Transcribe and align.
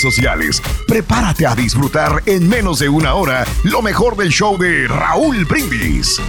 sociales. 0.00 0.62
Prepárate 0.86 1.46
a 1.46 1.54
disfrutar 1.54 2.22
en 2.26 2.48
menos 2.48 2.78
de 2.78 2.88
una 2.88 3.14
hora 3.14 3.46
lo 3.64 3.82
mejor 3.82 4.16
del 4.16 4.30
show 4.30 4.58
de 4.58 4.88
Raúl 4.88 5.44
Brindis. 5.44 6.20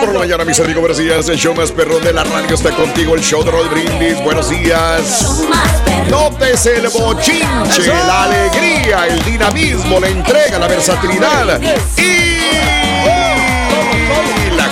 por 0.00 0.12
la 0.12 0.18
mañana, 0.20 0.44
mis 0.44 0.58
amigos, 0.60 0.80
buenos 0.80 0.98
días. 0.98 1.28
El 1.28 1.38
show 1.38 1.54
más 1.54 1.70
perrón 1.70 2.02
de 2.02 2.12
la 2.12 2.24
radio 2.24 2.54
está 2.54 2.70
contigo, 2.70 3.14
el 3.14 3.22
show 3.22 3.44
de 3.44 3.50
Raúl 3.50 3.68
Brindis. 3.68 4.22
Buenos 4.22 4.50
días. 4.50 5.44
Nótese 6.10 6.76
el 6.76 6.88
bochinche, 6.88 7.86
la 7.86 8.24
alegría, 8.24 9.06
el 9.06 9.22
dinamismo, 9.24 10.00
la 10.00 10.08
entrega, 10.08 10.58
la 10.58 10.68
versatilidad 10.68 11.60
y 11.96 12.33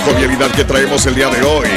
jovialidad 0.05 0.51
que 0.51 0.63
traemos 0.63 1.05
el 1.05 1.15
día 1.15 1.29
de 1.29 1.41
hoy. 1.43 1.67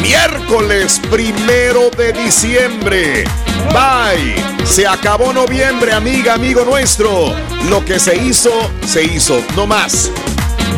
Miércoles 0.00 1.00
primero 1.10 1.90
de 1.90 2.12
diciembre. 2.12 3.24
Bye. 3.72 4.66
Se 4.66 4.86
acabó 4.86 5.32
noviembre, 5.32 5.92
amiga, 5.92 6.34
amigo 6.34 6.64
nuestro. 6.64 7.34
Lo 7.68 7.84
que 7.84 7.98
se 7.98 8.16
hizo, 8.16 8.50
se 8.86 9.04
hizo. 9.04 9.42
No 9.56 9.66
más. 9.66 10.10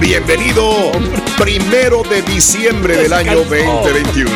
Bienvenido 0.01 0.93
primero 1.39 2.03
de 2.03 2.23
diciembre 2.23 2.97
del 2.97 3.13
año 3.13 3.37
2021. 3.45 4.31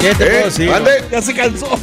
¿Qué 0.00 0.14
te 0.14 0.50
puedo 0.50 0.86
¿Eh? 0.88 1.04
Ya 1.10 1.22
se 1.22 1.34
cansó. 1.34 1.78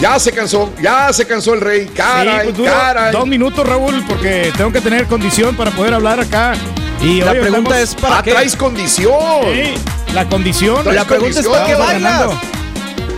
Ya 0.00 0.18
se 0.18 0.32
cansó, 0.32 0.72
ya 0.80 1.12
se 1.12 1.26
cansó 1.26 1.54
el 1.54 1.60
rey. 1.60 1.86
Caray, 1.86 2.48
Sí, 2.48 2.52
pues 2.56 2.70
caray. 2.70 3.12
Dos 3.12 3.26
minutos, 3.26 3.66
Raúl, 3.66 4.04
porque 4.06 4.52
tengo 4.56 4.70
que 4.72 4.80
tener 4.80 5.06
condición 5.06 5.56
para 5.56 5.70
poder 5.70 5.94
hablar 5.94 6.20
acá. 6.20 6.54
Y 7.06 7.20
La 7.20 7.32
pregunta 7.32 7.80
es 7.80 7.94
para 7.94 8.18
Ah, 8.18 8.22
qué. 8.22 8.32
traes 8.32 8.56
condición. 8.56 9.12
Sí, 9.52 9.74
la 10.14 10.24
condición. 10.24 10.94
La 10.94 11.04
pregunta 11.04 11.38
es 11.40 11.46
para 11.46 11.66
qué 11.66 11.74
bailas. 11.74 12.24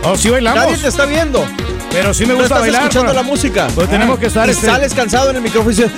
Oh, 0.03 0.15
sí 0.15 0.29
bailamos. 0.29 0.63
Nadie 0.63 0.77
te 0.77 0.87
está 0.87 1.05
viendo. 1.05 1.43
Pero 1.91 2.13
sí 2.13 2.25
me 2.27 2.33
gusta 2.33 2.45
estás 2.45 2.59
bailar. 2.61 2.81
escuchando 2.83 3.11
pero- 3.11 3.21
la 3.23 3.27
música. 3.27 3.67
Pues 3.73 3.89
tenemos 3.89 4.19
que 4.19 4.27
estar 4.27 4.47
Y 4.47 4.51
este, 4.51 4.67
sales 4.67 4.93
cansado 4.93 5.31
en 5.31 5.37
el 5.37 5.41
micrófono 5.41 5.71
y 5.71 5.75
dices, 5.75 5.91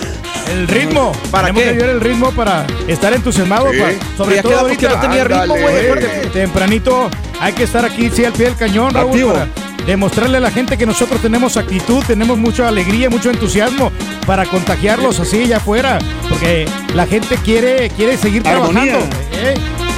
el 0.50 0.68
ritmo. 0.70 1.12
¿Para 1.30 1.48
tenemos 1.48 1.64
qué? 1.64 1.68
que 1.70 1.74
vivir 1.76 1.90
el 1.90 2.00
ritmo 2.02 2.32
para 2.32 2.66
estar 2.88 3.12
entusiasmado. 3.14 3.70
Sí. 3.72 3.80
para- 3.80 3.94
sobre 4.18 4.36
ya 4.38 4.42
todo 4.42 4.58
ahorita. 4.60 4.90
no 4.90 5.00
tenía 5.02 5.24
ritmo, 5.26 5.56
güey. 5.58 6.30
Tempranito 6.32 7.10
hay 7.42 7.52
que 7.54 7.64
estar 7.64 7.84
aquí, 7.84 8.10
sí, 8.16 8.24
al 8.24 8.32
pie 8.32 8.46
del 8.46 8.56
cañón, 8.56 8.94
Raúl, 8.94 9.10
Activo. 9.12 9.34
para 9.34 9.48
demostrarle 9.86 10.38
a 10.38 10.42
la 10.42 10.52
gente 10.52 10.78
que 10.78 10.86
nosotros 10.86 11.22
tenemos 11.22 11.58
actitud, 11.58 12.04
tenemos 12.06 12.38
mucha 12.38 12.68
alegría, 12.68 13.10
mucho 13.10 13.30
entusiasmo 13.30 13.92
para 14.26 14.46
contagiarlos 14.46 15.20
así 15.20 15.44
allá 15.44 15.58
afuera, 15.58 16.00
porque 16.30 16.66
la 16.94 17.06
gente 17.06 17.36
quiere, 17.44 17.90
quiere 17.90 18.18
seguir 18.18 18.48
Armonía. 18.48 18.84
trabajando. 18.84 19.16
¿eh? 19.34 19.54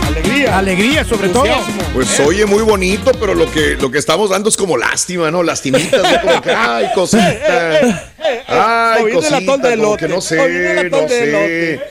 Alegría. 0.08 0.58
Alegría, 0.58 1.04
sobre 1.06 1.30
todo. 1.30 1.46
Pues 1.94 2.20
oye 2.20 2.46
muy 2.46 2.62
bonito, 2.62 3.12
pero 3.20 3.34
lo 3.34 3.50
que, 3.50 3.76
lo 3.80 3.90
que 3.90 3.98
estamos 3.98 4.30
dando 4.30 4.50
es 4.50 4.58
como 4.58 4.78
lástima, 4.78 5.32
¿no? 5.32 5.44
Lastimitas, 5.44 6.04
¿no? 6.04 6.22
Como 6.22 6.42
que, 6.42 6.52
ay, 6.52 6.88
cosita. 6.96 8.04
Ay, 8.48 9.04
Hoy 9.04 9.12
viene 9.12 9.30
cosita, 9.30 9.76
como 9.78 9.98
que 9.98 10.08
no 10.08 10.22
sé, 10.22 10.90
no 10.90 11.08
sé. 11.08 11.82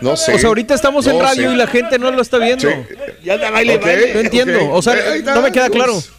No 0.00 0.16
sé. 0.16 0.34
O 0.34 0.38
sea, 0.38 0.48
ahorita 0.48 0.74
estamos 0.74 1.06
en 1.06 1.18
radio 1.18 1.48
sé. 1.48 1.54
y 1.54 1.56
la 1.56 1.66
gente 1.66 1.98
no 1.98 2.10
lo 2.10 2.20
está 2.20 2.38
viendo. 2.38 2.68
Sí. 2.68 2.74
Ya 3.24 3.34
anda 3.34 3.50
baile, 3.50 3.78
baile. 3.78 4.14
No 4.14 4.20
entiendo. 4.20 4.70
O 4.72 4.82
sea, 4.82 4.94
no 5.24 5.42
me 5.42 5.50
queda 5.50 5.68
pues. 5.70 6.10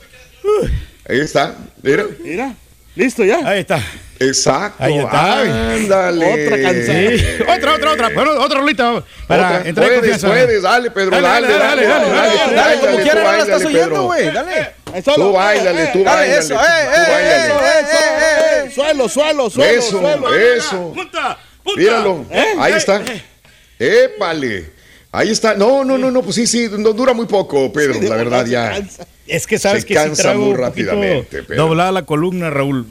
Ahí 1.10 1.20
está. 1.20 1.56
Mira. 1.82 2.06
Mira. 2.20 2.54
Listo 2.96 3.24
ya. 3.24 3.48
Ahí 3.48 3.60
está. 3.60 3.80
Exacto. 4.20 4.84
Ahí 4.84 4.98
está. 4.98 5.74
Ándale. 5.74 6.46
Otra 6.46 6.62
canción. 6.62 7.18
Sí. 7.18 7.26
Otra, 7.44 7.74
otra, 7.76 7.92
otra. 7.92 8.10
Bueno, 8.10 8.32
otra 8.42 8.60
rolita. 8.60 9.04
Para 9.28 9.48
otra. 9.48 9.70
entrar 9.70 9.88
puedes, 9.88 9.92
en 9.92 10.00
confianza. 10.00 10.28
Puedes, 10.28 10.62
dale, 10.64 10.92
Pedro. 10.92 11.22
Dale, 11.22 11.48
dale, 11.48 11.48
dale. 11.48 11.86
Dale, 11.86 11.86
dale, 11.86 11.88
dale, 11.88 12.38
dale, 12.38 12.56
dale 12.56 12.80
como 12.80 12.98
quieras, 12.98 13.24
no 13.24 13.32
la 13.32 13.44
estás 13.44 13.66
oyendo, 13.66 14.04
güey. 14.04 14.32
Dale. 14.32 14.72
Tú 15.04 15.30
eh, 15.30 15.32
bailale, 15.32 15.84
eh, 15.84 15.90
tú 15.94 16.04
bailale. 16.04 16.34
Eh, 16.34 16.38
eso, 16.40 16.56
eh, 16.56 18.64
eso, 18.66 18.76
Suelo, 18.76 19.10
suelo, 19.10 19.50
suelo. 19.50 19.72
Eso, 19.72 20.00
suelo, 20.00 20.36
eso. 20.36 20.94
Punta, 20.94 21.38
punta. 21.64 21.80
Míralo. 21.80 22.26
Ahí 22.60 22.74
está. 22.74 23.02
Épale. 23.80 24.77
Ahí 25.18 25.30
está. 25.32 25.56
No, 25.56 25.84
no, 25.84 25.98
no, 25.98 26.12
no, 26.12 26.22
pues 26.22 26.36
sí, 26.36 26.46
sí, 26.48 26.68
no 26.78 26.94
dura 26.94 27.14
muy 27.14 27.26
poco, 27.26 27.72
Pedro, 27.74 28.00
la 28.02 28.16
verdad 28.16 28.46
ya. 28.46 28.80
Es 29.26 29.48
que 29.48 29.58
sabes 29.58 29.82
Se 29.82 29.88
que 29.88 29.94
si 29.96 30.00
cansa 30.00 30.34
muy 30.36 30.54
rápidamente, 30.54 31.44
pero- 31.44 31.64
doblada 31.64 31.92
la 31.92 32.06
columna, 32.06 32.50
Raúl. 32.50 32.86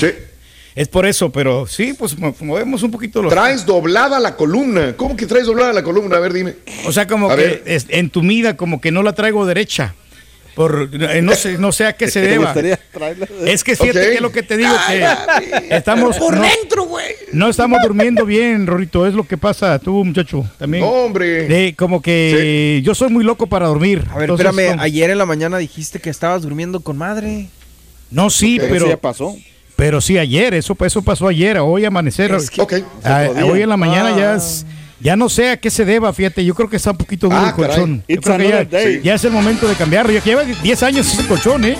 Sí. 0.00 0.08
Es 0.74 0.88
por 0.88 1.06
eso, 1.06 1.30
pero 1.30 1.68
sí, 1.68 1.92
pues 1.96 2.18
mo- 2.18 2.34
movemos 2.40 2.82
un 2.82 2.90
poquito 2.90 3.22
los. 3.22 3.32
Traes 3.32 3.64
doblada 3.64 4.18
la 4.18 4.34
columna. 4.34 4.96
¿Cómo 4.96 5.16
que 5.16 5.24
traes 5.26 5.46
doblada 5.46 5.72
la 5.72 5.84
columna? 5.84 6.16
A 6.16 6.20
ver, 6.20 6.32
dime. 6.32 6.56
O 6.86 6.90
sea, 6.90 7.06
como 7.06 7.30
A 7.30 7.36
que 7.36 7.62
ver. 7.64 7.82
entumida, 7.90 8.56
como 8.56 8.80
que 8.80 8.90
no 8.90 9.04
la 9.04 9.12
traigo 9.12 9.46
derecha. 9.46 9.94
Por, 10.54 10.88
eh, 10.92 11.20
no 11.22 11.34
sé, 11.34 11.58
no 11.58 11.72
sé 11.72 11.86
a 11.86 11.92
qué 11.94 12.08
se 12.08 12.20
deba. 12.28 12.54
Es 13.44 13.64
que 13.64 13.74
fíjate 13.76 13.98
Ok. 13.98 14.04
que 14.06 14.14
es 14.14 14.20
lo 14.20 14.32
que 14.32 14.42
te 14.42 14.56
digo 14.56 14.70
que 14.88 15.04
estamos 15.76 16.16
Por 16.18 16.36
no, 16.36 16.42
dentro, 16.42 16.84
güey. 16.84 17.06
no 17.32 17.48
estamos 17.48 17.80
durmiendo 17.82 18.24
bien, 18.24 18.66
Rorito, 18.66 19.06
es 19.06 19.14
lo 19.14 19.24
que 19.26 19.36
pasa 19.36 19.78
tú, 19.78 20.04
muchacho, 20.04 20.44
también. 20.58 20.84
No, 20.84 20.90
hombre. 20.90 21.46
De- 21.48 21.74
como 21.76 22.00
que 22.00 22.80
yo 22.84 22.94
soy 22.94 23.10
muy 23.10 23.24
loco 23.24 23.46
para 23.46 23.66
dormir. 23.66 24.04
A 24.10 24.14
ver, 24.14 24.30
Entonces, 24.30 24.46
espérame. 24.46 24.80
Ayer 24.80 25.10
en 25.10 25.18
la 25.18 25.26
mañana 25.26 25.58
dijiste 25.58 25.98
que 26.00 26.10
estabas 26.10 26.42
durmiendo 26.42 26.80
con 26.80 26.96
madre. 26.96 27.48
no, 28.10 28.30
sí, 28.30 28.56
Pero 28.58 28.68
pero 28.72 28.84
eso 28.86 28.94
ya 28.94 29.00
pasó. 29.00 29.36
pero 29.76 30.00
sí 30.00 30.18
ayer, 30.18 30.54
eso 30.54 30.76
eso 30.84 31.02
pasó 31.02 31.26
ayer, 31.28 31.58
hoy 31.58 31.84
amanecer. 31.84 32.32
Ok. 32.58 32.74
Ah, 33.02 33.26
otro 33.28 33.34
día. 33.42 33.52
hoy 33.52 33.62
en 33.62 33.68
la 33.68 33.76
mañana 33.76 34.12
Ah. 34.14 34.18
ya 34.18 34.34
es- 34.36 34.64
ya 35.00 35.16
no 35.16 35.28
sé 35.28 35.50
a 35.50 35.56
qué 35.58 35.70
se 35.70 35.84
deba, 35.84 36.12
fíjate, 36.12 36.44
yo 36.44 36.54
creo 36.54 36.68
que 36.70 36.76
está 36.76 36.92
un 36.92 36.96
poquito 36.98 37.26
duro 37.28 37.38
Ah, 37.40 37.48
el 37.48 37.54
colchón. 37.54 38.04
Yo 38.08 38.20
creo 38.20 38.38
que 38.38 38.48
ya, 38.48 38.56
another 38.58 38.70
day. 38.70 39.00
ya 39.02 39.14
es 39.14 39.24
el 39.24 39.32
momento 39.32 39.66
de 39.68 39.74
cambiarlo. 39.74 40.12
Ya 40.12 40.20
que 40.20 40.30
lleva 40.30 40.44
10 40.44 40.82
años 40.82 41.12
ese 41.12 41.26
colchón, 41.26 41.64
¿eh? 41.64 41.76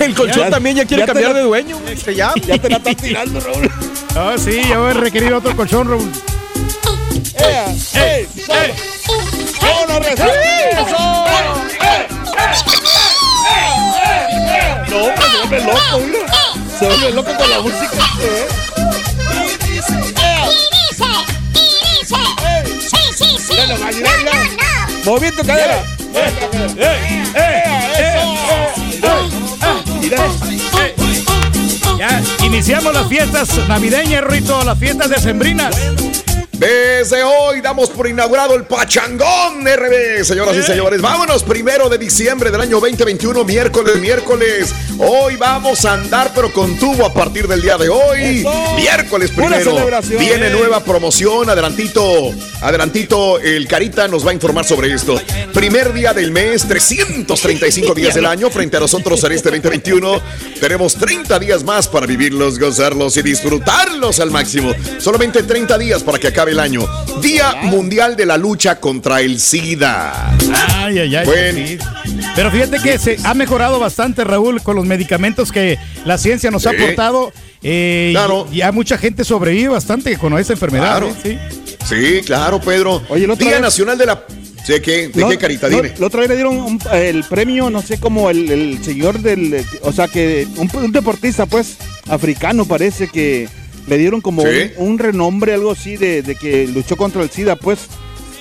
El 0.00 0.14
colchón 0.14 0.44
Ya- 0.44 0.50
también 0.50 0.76
ya 0.76 0.84
quiere 0.84 1.02
ya 1.02 1.06
cambiar 1.06 1.30
la- 1.32 1.38
de 1.38 1.44
dueño. 1.44 1.78
que 2.04 2.14
ya. 2.14 2.32
Ya 2.46 2.58
te 2.58 2.68
la 2.68 2.76
están 2.76 2.94
tirando, 2.96 3.40
Raúl. 3.40 3.70
Ah, 4.14 4.34
sí, 4.38 4.60
ya 4.68 4.78
voy 4.78 4.90
a 4.90 4.94
requerir 4.94 5.32
otro 5.32 5.56
colchón, 5.56 5.88
Raúl. 5.88 6.10
¡Eh! 7.38 7.64
¡Eh! 7.94 8.28
¡Eh! 8.48 8.74
No, 9.62 9.70
hombre, 9.96 10.16
se 10.16 10.22
vuelve 10.22 10.42
loco, 15.64 16.00
mira. 16.06 16.26
Se 16.78 16.86
vuelve 16.86 17.10
loco 17.12 17.30
con 17.36 17.50
la 17.50 17.60
música. 17.60 17.96
bailalo, 23.78 23.78
bailalo. 23.78 24.24
No, 24.24 24.32
no, 24.32 24.44
no. 24.44 25.04
Movimiento 25.04 25.42
cadera. 25.44 25.82
Ya 31.98 32.22
iniciamos 32.44 32.92
las 32.92 33.06
fiestas 33.08 33.68
navideñas, 33.68 34.24
Rito, 34.24 34.62
las 34.64 34.78
fiestas 34.78 35.08
decembrinas. 35.10 35.74
Desde 36.62 37.24
hoy 37.24 37.60
damos 37.60 37.90
por 37.90 38.06
inaugurado 38.06 38.54
el 38.54 38.62
Pachangón 38.62 39.64
RB, 39.66 40.24
señoras 40.24 40.56
y 40.56 40.62
señores. 40.62 41.00
Vámonos 41.00 41.42
primero 41.42 41.88
de 41.88 41.98
diciembre 41.98 42.52
del 42.52 42.60
año 42.60 42.78
2021, 42.78 43.44
miércoles, 43.44 43.96
miércoles. 43.96 44.72
Hoy 44.96 45.34
vamos 45.34 45.84
a 45.84 45.94
andar, 45.94 46.30
pero 46.32 46.52
con 46.52 46.78
tubo 46.78 47.04
a 47.04 47.12
partir 47.12 47.48
del 47.48 47.62
día 47.62 47.76
de 47.78 47.88
hoy. 47.88 48.46
Miércoles 48.76 49.32
primero. 49.32 49.74
Viene 50.20 50.46
Eh. 50.46 50.50
nueva 50.50 50.84
promoción. 50.84 51.50
Adelantito, 51.50 52.32
adelantito, 52.60 53.40
el 53.40 53.66
Carita 53.66 54.06
nos 54.06 54.24
va 54.24 54.30
a 54.30 54.34
informar 54.34 54.64
sobre 54.64 54.92
esto. 54.92 55.20
Primer 55.52 55.92
día 55.92 56.14
del 56.14 56.30
mes, 56.30 56.68
335 56.68 57.92
días 57.92 58.14
del 58.14 58.26
año. 58.26 58.50
Frente 58.50 58.76
a 58.76 58.80
nosotros 58.80 59.24
en 59.24 59.32
este 59.32 59.50
2021, 59.50 60.22
tenemos 60.60 60.94
30 60.94 61.40
días 61.40 61.64
más 61.64 61.88
para 61.88 62.06
vivirlos, 62.06 62.60
gozarlos 62.60 63.16
y 63.16 63.22
disfrutarlos 63.22 64.20
al 64.20 64.30
máximo. 64.30 64.72
Solamente 65.00 65.42
30 65.42 65.76
días 65.76 66.04
para 66.04 66.20
que 66.20 66.28
acabe 66.28 66.51
el 66.52 66.60
año. 66.60 66.86
Día 67.20 67.54
Mundial 67.64 68.16
de 68.16 68.26
la 68.26 68.36
Lucha 68.36 68.78
contra 68.80 69.20
el 69.20 69.40
SIDA. 69.40 70.30
Ay, 70.76 70.98
ay, 70.98 71.16
ay. 71.16 71.26
Bueno. 71.26 71.66
sí. 71.66 71.78
Pero 72.34 72.50
fíjate 72.50 72.78
que 72.78 72.98
se 72.98 73.16
ha 73.24 73.34
mejorado 73.34 73.78
bastante, 73.78 74.24
Raúl, 74.24 74.62
con 74.62 74.76
los 74.76 74.86
medicamentos 74.86 75.50
que 75.52 75.78
la 76.04 76.18
ciencia 76.18 76.50
nos 76.50 76.66
ha 76.66 76.70
aportado. 76.70 77.32
eh, 77.62 78.10
Claro. 78.12 78.46
y, 78.50 78.56
ya 78.56 78.72
mucha 78.72 78.98
gente 78.98 79.24
sobrevive 79.24 79.68
bastante 79.68 80.16
con 80.16 80.36
esa 80.38 80.52
enfermedad. 80.54 80.98
Claro. 80.98 81.08
¿eh? 81.24 81.38
Sí. 81.48 81.86
Sí, 81.88 82.20
claro, 82.24 82.60
Pedro. 82.60 83.02
Oye, 83.08 83.26
Día 83.26 83.52
vez- 83.52 83.60
Nacional 83.60 83.98
de 83.98 84.06
la... 84.06 84.24
¿De 84.66 84.80
qué, 84.80 85.08
de 85.08 85.20
No, 85.20 85.28
qué 85.28 85.38
carita? 85.38 85.68
no, 85.68 85.76
Dime. 85.76 85.92
La 85.98 86.06
otra 86.06 86.20
vez 86.20 86.28
le 86.28 86.36
dieron 86.36 86.56
un- 86.56 86.80
el 86.92 87.24
premio, 87.24 87.68
no 87.68 87.82
sé, 87.82 87.98
como 87.98 88.30
el, 88.30 88.48
el 88.48 88.84
señor 88.84 89.18
del. 89.20 89.64
O 89.82 89.90
sea, 89.92 90.06
que 90.06 90.46
un, 90.56 90.70
un 90.76 90.92
deportista, 90.92 91.46
pues, 91.46 91.78
africano 92.08 92.64
parece 92.64 93.08
que 93.08 93.48
le 93.86 93.98
dieron 93.98 94.20
como 94.20 94.42
Sí. 94.42 94.70
un, 94.76 94.88
un 94.92 94.98
renombre, 94.98 95.54
algo 95.54 95.72
así, 95.72 95.96
de, 95.96 96.22
de 96.22 96.34
que 96.36 96.66
luchó 96.68 96.96
contra 96.96 97.22
el 97.22 97.30
SIDA, 97.30 97.56
pues. 97.56 97.80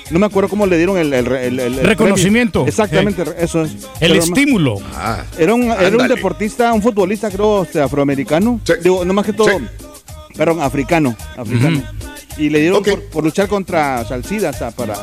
No 0.09 0.19
me 0.19 0.25
acuerdo 0.25 0.49
cómo 0.49 0.65
le 0.65 0.75
dieron 0.75 0.97
el, 0.97 1.13
el- 1.13 1.25
el- 1.31 1.59
el- 1.61 1.79
el 1.79 1.85
Reconocimiento. 1.87 2.65
premio. 2.65 2.69
Exactamente, 2.69 3.23
eso 3.39 3.63
es. 3.63 3.71
El 4.01 4.11
Pero 4.11 4.15
estímulo. 4.15 4.77
Ah, 4.93 5.23
Era 5.37 5.53
un, 5.53 5.63
era 5.71 5.95
un 5.95 6.07
deportista, 6.09 6.73
un 6.73 6.81
futbolista, 6.81 7.29
creo, 7.31 7.63
este, 7.63 7.79
afroamericano. 7.81 8.59
Sí. 8.65 8.73
Digo, 8.83 9.05
no 9.05 9.13
más 9.13 9.25
que 9.25 9.31
todo, 9.31 9.47
Sí. 9.47 9.63
perdón, 10.35 10.61
africano. 10.61 11.15
africano. 11.37 11.81
Y 12.37 12.49
le 12.49 12.59
dieron 12.59 12.79
Ok. 12.79 12.89
por, 12.89 13.03
por 13.05 13.23
luchar 13.23 13.47
contra 13.47 14.01
o 14.01 14.07
sea, 14.07 14.17
el 14.17 14.25
SIDA, 14.25 14.49
o 14.49 14.53
sea, 14.53 14.71
para 14.71 14.95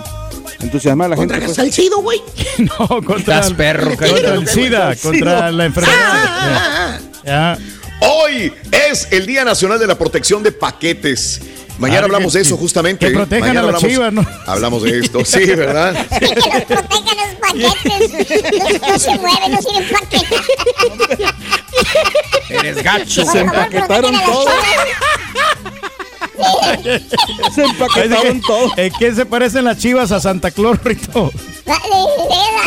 entusiasmar 0.61 1.06
a 1.06 1.08
la 1.11 1.17
gente. 1.17 1.38
pues. 1.40 1.55
Salcido, 1.56 2.02
güey. 2.02 2.20
No, 2.58 3.00
contra, 3.02 3.46
el, 3.46 3.56
perro, 3.56 3.96
contra 3.96 4.35
el 4.35 4.46
SIDA, 4.46 4.94
contra 4.96 5.50
la 5.50 5.64
enfermedad. 5.64 7.00
Ya. 7.25 7.56
Ya. 7.56 7.58
Hoy 8.00 8.52
es 8.70 9.08
el 9.10 9.26
Día 9.26 9.44
Nacional 9.44 9.78
de 9.78 9.86
la 9.86 9.96
Protección 9.98 10.42
de 10.42 10.52
Paquetes. 10.52 11.40
Mañana 11.78 12.00
Ah, 12.00 12.04
hablamos 12.04 12.32
que- 12.32 12.38
de 12.38 12.44
eso 12.44 12.56
justamente. 12.56 13.06
que 13.06 13.12
protejan 13.12 13.40
Mañana 13.40 13.60
a 13.60 13.62
las 13.72 13.74
hablamos, 13.76 13.90
chivas, 13.90 14.12
¿no? 14.12 14.26
Hablamos 14.46 14.82
de 14.82 14.98
esto, 14.98 15.24
sí, 15.24 15.44
¿verdad? 15.46 16.06
que 16.18 16.26
los 16.26 16.44
protejan 16.82 17.16
los 17.60 17.74
paquetes. 17.76 18.32
No, 18.82 18.88
no 18.88 18.98
se 18.98 19.14
mueven, 19.18 19.52
no 19.52 19.62
sirven 19.62 19.88
paquetes. 19.92 20.40
Eres 22.50 22.82
gacho. 22.82 23.24
Se 23.32 23.40
empaquetaron 23.40 24.14
todo. 24.24 24.46
Se 27.54 27.62
empaquetaron 27.64 28.40
todo. 28.40 28.72
¿En 28.76 28.92
qué 28.98 29.14
se 29.14 29.26
parecen 29.26 29.64
las 29.64 29.78
chivas 29.78 30.10
a 30.12 30.20
Santa 30.20 30.50
Claus, 30.50 30.78
Rito? 30.82 31.30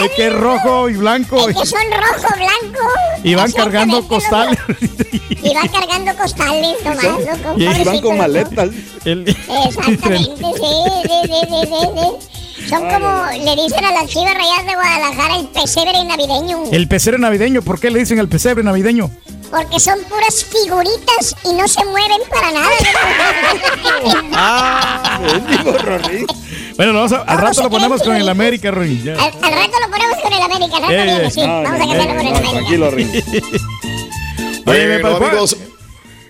Es 0.04 0.12
que 0.16 0.28
es 0.28 0.34
rojo 0.34 0.90
y 0.90 0.96
blanco 0.96 1.48
que 1.48 1.54
son 1.66 1.82
rojo, 1.92 2.28
blanco. 2.36 2.80
y 3.24 3.36
van 3.36 3.52
cargando 3.52 4.08
costales. 4.08 4.58
Y 5.30 5.54
van 5.54 5.68
cargando 5.70 6.16
costales 6.16 6.78
nomás, 6.84 7.04
loco. 7.44 7.60
y 7.60 7.84
van 7.84 8.02
con 8.02 8.18
maletas. 8.18 8.70
Exactamente, 9.06 10.46
sí, 10.56 10.74
sí, 11.04 11.12
sí, 11.24 11.42
sí, 11.50 11.68
sí, 11.68 11.88
sí. 11.96 12.68
Son 12.70 12.82
como 12.90 13.26
le 13.44 13.56
dicen 13.62 13.84
a 13.84 13.92
las 13.92 14.08
chivas 14.08 14.34
rayadas 14.36 14.66
de 14.66 14.74
Guadalajara 14.76 15.36
el 15.38 15.48
pesebre 15.48 16.04
navideño. 16.06 16.64
El 16.72 16.88
pesebre 16.88 17.20
navideño, 17.20 17.62
¿por 17.64 17.80
qué 17.80 17.90
le 17.90 18.00
dicen 18.00 18.20
el 18.20 18.30
pesebre 18.30 18.64
navideño? 18.64 19.10
Porque 19.52 19.80
son 19.80 20.00
puras 20.06 20.46
figuritas 20.46 21.36
y 21.44 21.54
no 21.54 21.68
se 21.68 21.84
mueven 21.86 22.22
para 22.30 22.52
nada. 22.52 22.70
Rory. 25.84 26.26
Bueno, 26.78 26.94
vamos 26.94 27.12
a- 27.12 27.18
al 27.22 27.26
¿Cómo 27.36 27.42
rato 27.48 27.64
lo 27.64 27.70
ponemos 27.70 28.02
con 28.02 28.16
el? 28.16 28.30
América, 28.30 28.72
ya. 29.04 29.14
Al, 29.14 29.20
al 29.20 29.54
rato 29.54 29.78
lo 29.86 29.92
ponemos 29.92 30.18
con 30.24 30.34
el 30.34 30.42
América, 30.42 30.78
al 30.78 30.82
rato 30.84 30.94
Eh, 30.94 31.04
viene, 31.04 31.26
eh, 31.28 31.32
sí. 31.32 31.42
No, 31.42 31.64
Vamos 31.64 31.76
a 31.76 31.78
cambiarlo 31.80 32.16
con 32.16 32.26
el 32.28 32.32
no, 32.32 32.38
América. 32.38 32.52
Tranquilo, 32.52 32.92
me 32.92 33.24
Bueno, 34.66 35.18
amigos, 35.18 35.58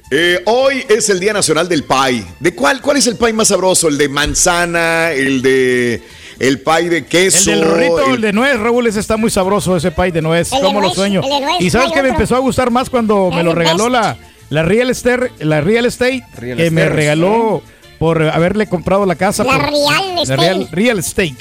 eh, 0.09 0.41
hoy 0.45 0.85
es 0.89 1.09
el 1.09 1.19
Día 1.19 1.33
Nacional 1.33 1.69
del 1.69 1.83
Pie. 1.83 2.25
¿De 2.39 2.56
cuál? 2.56 2.81
¿Cuál 2.81 2.97
es 2.97 3.07
el 3.07 3.18
pie 3.18 3.33
más 3.33 3.50
sabroso? 3.50 3.88
¿El 3.88 3.97
de 3.97 4.09
manzana? 4.09 5.12
¿El 5.12 5.41
de 5.41 6.01
el 6.48 6.60
pie 6.60 6.90
de 6.90 6.98
El 6.98 7.06
queso? 7.06 7.50
del 7.52 7.64
rorrito, 7.64 8.06
el 8.08 8.16
el- 8.16 8.22
de 8.22 8.34
nuez, 8.34 8.60
Raúl, 8.60 8.88
ese 8.88 9.00
está 9.00 9.18
muy 9.18 9.30
sabroso, 9.30 9.76
ese 9.78 9.92
pie 9.92 10.12
de 10.12 10.22
nuez. 10.22 10.52
El 10.52 10.60
de 10.60 10.66
¿Cómo 10.66 10.82
lo 10.82 10.90
sueño? 10.94 11.22
el 11.24 11.66
Y 11.66 11.70
sabes 11.70 11.92
que 11.92 12.02
me 12.02 12.10
empezó 12.10 12.36
a 12.36 12.40
gustar 12.40 12.72
más 12.72 12.90
cuando 12.90 13.30
me 13.32 13.40
El 13.42 13.46
lo 13.46 13.56
regaló 13.56 13.90
la, 13.90 14.18
la 14.50 14.64
Real 14.64 14.90
Estate, 14.90 15.32
la 15.40 15.62
Real 15.62 15.86
Estate, 15.86 16.24
Real 16.38 16.58
que 16.58 16.72
me 16.72 16.90
regaló 16.90 17.62
por 18.00 18.22
haberle 18.24 18.68
comprado 18.68 19.06
la 19.06 19.16
casa. 19.16 19.44
La 19.44 19.54
por- 19.54 19.62
Real 19.70 20.16
la 20.16 20.22
Estate. 20.24 20.42
Real, 20.42 20.68
Real 20.72 21.00
Estate. 21.00 21.36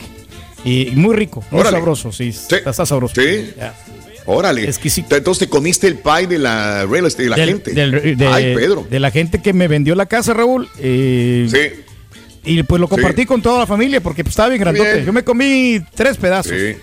Y 0.65 0.91
muy 0.95 1.17
rico, 1.17 1.43
muy 1.51 1.61
Órale. 1.63 1.79
sabroso, 1.79 2.13
sí, 2.13 2.33
Sí. 2.33 2.39
Está, 2.55 2.71
está 2.71 2.85
sabroso. 2.87 3.15
Sí. 3.19 3.53
Ya. 3.57 3.75
Órale. 4.27 4.65
Exquisito. 4.65 5.17
Entonces 5.17 5.47
te 5.47 5.51
comiste 5.51 5.87
el 5.87 5.97
pie 5.97 6.27
de 6.29 6.39
la 6.39 6.85
real 6.85 7.07
estate, 7.07 7.23
de 7.25 7.31
la 7.31 7.37
Del- 7.37 7.49
gente. 7.49 7.73
del- 7.73 8.17
de, 8.19 8.27
Ay, 8.27 8.55
Pedro. 8.55 8.87
de 8.89 9.01
la 9.01 9.11
gente 9.11 9.41
que 9.41 9.55
me 9.55 9.67
vendió 9.67 9.95
la 9.95 10.05
casa, 10.05 10.35
Raúl. 10.35 10.69
eh, 10.79 11.49
Sí, 11.51 11.81
Y 12.45 12.63
pues 12.63 12.81
lo 12.81 12.89
compartí 12.89 13.23
Sí. 13.23 13.27
con 13.27 13.43
toda 13.43 13.59
la 13.61 13.67
familia 13.67 14.01
porque 14.01 14.25
pues, 14.25 14.33
estaba 14.33 14.49
bien 14.49 14.61
grandote. 14.61 14.93
Bien. 14.95 15.07
Yo 15.07 15.13
me 15.13 15.25
comí 15.25 15.81
tres 15.95 16.17
pedazos. 16.17 16.53
sí. 16.53 16.77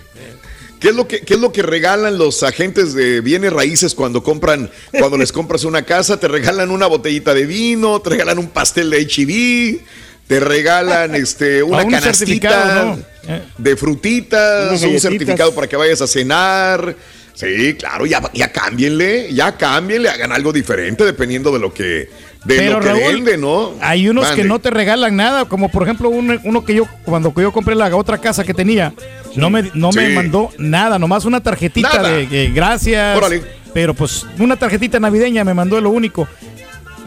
¿Qué 0.80 0.90
es, 0.90 0.94
lo 0.94 1.08
que, 1.08 1.22
¿Qué 1.22 1.34
es 1.34 1.40
lo 1.40 1.50
que 1.50 1.62
regalan 1.62 2.18
los 2.18 2.44
agentes 2.44 2.94
de 2.94 3.20
bienes 3.20 3.52
raíces 3.52 3.96
cuando 3.96 4.22
compran, 4.22 4.70
cuando 4.96 5.16
les 5.18 5.32
compras 5.32 5.64
una 5.64 5.82
casa? 5.82 6.20
Te 6.20 6.28
regalan 6.28 6.70
una 6.70 6.86
botellita 6.86 7.34
de 7.34 7.46
vino, 7.46 8.00
te 8.00 8.10
regalan 8.10 8.38
un 8.38 8.46
pastel 8.46 8.88
de 8.90 9.00
HIV, 9.00 9.80
te 10.28 10.38
regalan 10.38 11.16
este, 11.16 11.62
una 11.64 11.78
un 11.82 11.90
canastita 11.90 12.14
certificado, 12.14 12.96
¿no? 12.96 13.02
Eh. 13.34 13.42
de 13.58 13.76
frutitas, 13.76 14.80
un 14.80 15.00
certificado 15.00 15.52
para 15.52 15.66
que 15.66 15.74
vayas 15.74 16.00
a 16.00 16.06
cenar. 16.06 16.94
Sí, 17.34 17.74
claro, 17.74 18.06
ya, 18.06 18.30
ya 18.32 18.52
cámbienle, 18.52 19.32
ya 19.34 19.56
cámbienle, 19.56 20.08
hagan 20.10 20.30
algo 20.30 20.52
diferente 20.52 21.04
dependiendo 21.04 21.52
de 21.52 21.58
lo 21.58 21.74
que, 21.74 22.08
de 22.48 22.56
Pero 22.56 22.72
lo 22.74 22.80
que 22.80 22.88
Raúl, 22.88 23.14
vende, 23.14 23.36
¿no? 23.36 23.72
hay 23.80 24.08
unos 24.08 24.24
Mande. 24.24 24.42
que 24.42 24.48
no 24.48 24.58
te 24.58 24.70
regalan 24.70 25.14
nada, 25.16 25.44
como 25.44 25.68
por 25.70 25.82
ejemplo 25.82 26.08
uno, 26.08 26.38
uno 26.44 26.64
que 26.64 26.74
yo, 26.74 26.86
cuando 27.04 27.32
yo 27.36 27.52
compré 27.52 27.74
la 27.74 27.94
otra 27.94 28.18
casa 28.18 28.42
que 28.42 28.54
tenía, 28.54 28.92
no 29.36 29.50
me, 29.50 29.70
no 29.74 29.90
me 29.92 30.08
mandó 30.10 30.50
nada, 30.58 30.98
nomás 30.98 31.24
una 31.26 31.42
tarjetita 31.42 31.88
Nada. 31.94 32.08
de 32.10 32.50
gracias. 32.54 33.16
Órale. 33.16 33.42
Pero 33.74 33.92
pues 33.94 34.24
una 34.38 34.56
tarjetita 34.56 34.98
navideña 34.98 35.44
me 35.44 35.52
mandó 35.52 35.78
lo 35.80 35.90
único. 35.90 36.26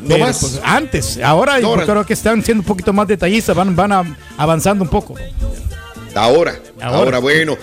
No 0.03 0.17
más. 0.19 0.39
pues, 0.39 0.61
antes, 0.63 1.19
ahora 1.23 1.59
yo 1.59 1.67
Ahora. 1.67 1.85
creo 1.85 2.05
que 2.05 2.13
están 2.13 2.43
siendo 2.43 2.61
un 2.61 2.65
poquito 2.67 2.93
más 2.93 3.07
detallistas, 3.07 3.55
van, 3.55 3.75
van 3.75 3.91
a- 3.91 4.17
avanzando 4.37 4.83
un 4.83 4.89
poco. 4.89 5.15
Ahora, 6.15 6.55
ahora, 6.81 6.97
Ahora. 6.97 7.19
bueno. 7.19 7.57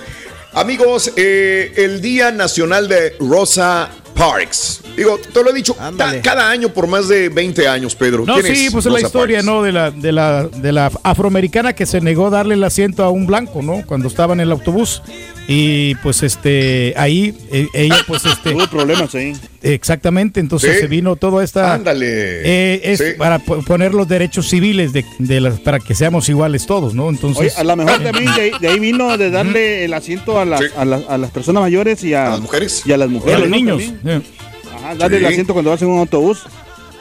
Amigos, 0.55 1.13
eh, 1.17 1.73
el 1.77 2.01
Día 2.01 2.33
Nacional 2.33 2.89
de 2.89 3.15
Rosa 3.21 3.91
Parks. 4.19 4.81
Digo, 4.97 5.17
te 5.19 5.43
lo 5.45 5.51
he 5.51 5.55
dicho 5.55 5.77
Ándale. 5.79 6.21
cada 6.21 6.51
año 6.51 6.69
por 6.71 6.89
más 6.89 7.07
de 7.07 7.29
20 7.29 7.69
años, 7.69 7.95
Pedro. 7.95 8.25
No, 8.27 8.35
¿Quién 8.41 8.57
sí, 8.57 8.69
pues 8.71 8.85
es 8.85 8.93
la 8.93 9.01
historia, 9.01 9.39
Parks? 9.39 9.47
¿no? 9.47 9.63
De 9.63 9.71
la, 9.71 9.91
de 9.93 10.11
la, 10.11 10.49
de 10.49 10.73
la 10.73 10.91
afroamericana 11.05 11.73
que 11.73 11.87
se 11.87 12.01
negó 12.01 12.27
a 12.27 12.31
darle 12.31 12.55
el 12.55 12.65
asiento 12.65 13.05
a 13.05 13.11
un 13.11 13.27
blanco, 13.27 13.63
¿no? 13.63 13.85
Cuando 13.87 14.09
estaba 14.09 14.35
en 14.35 14.41
el 14.41 14.51
autobús. 14.51 15.03
Y 15.51 15.95
pues 16.03 16.23
este, 16.23 16.93
ahí 16.99 17.35
eh, 17.51 17.67
ella 17.73 17.97
pues 18.07 18.23
este, 18.27 18.51
Tuvo 18.53 18.67
problemas 18.67 19.15
ahí. 19.15 19.33
exactamente, 19.63 20.41
entonces 20.41 20.75
Sí. 20.75 20.81
se 20.83 20.87
vino 20.89 21.17
toda 21.17 21.43
esta... 21.43 21.73
Ándale. 21.73 22.07
eh, 22.07 22.81
es 22.85 22.99
Sí. 22.99 23.05
para 23.17 23.39
po- 23.39 23.63
poner 23.63 23.95
los 23.95 24.07
derechos 24.07 24.47
civiles 24.47 24.93
de, 24.93 25.07
de 25.19 25.41
las, 25.41 25.59
para 25.61 25.81
que 25.81 25.95
seamos 25.95 26.29
iguales 26.29 26.67
todos, 26.67 26.93
¿no? 26.95 27.07
Oye, 27.07 27.17
Entonces... 27.17 27.59
a 27.59 27.65
lo 27.65 27.77
mejor 27.77 28.03
también 28.03 28.35
de, 28.35 28.41
ahí- 28.43 28.53
de 28.61 28.69
ahí 28.69 28.79
vino 28.79 29.17
de 29.17 29.31
darle 29.31 29.87
el 29.87 29.95
asiento 29.95 30.39
a 30.39 30.45
las, 30.45 30.61
Sí. 30.61 30.67
a, 30.77 30.85
las, 30.85 31.09
a 31.09 31.17
las 31.17 31.31
personas 31.31 31.63
mayores 31.63 32.05
y 32.05 32.13
a, 32.13 32.27
¿A 32.27 32.31
las 32.33 32.41
mujeres? 32.41 32.83
Y 32.85 32.93
a 32.93 32.99
las 32.99 33.09
a 33.09 33.11
mujeres. 33.11 33.41
los 33.41 33.49
¿no? 33.49 33.57
niños. 33.57 33.83
Eh. 34.05 34.21
Ajá, 34.77 34.95
darle 34.97 35.17
el 35.17 35.25
asiento 35.27 35.55
cuando 35.55 35.71
vas 35.71 35.81
en 35.81 35.89
un 35.89 35.99
autobús. 36.01 36.41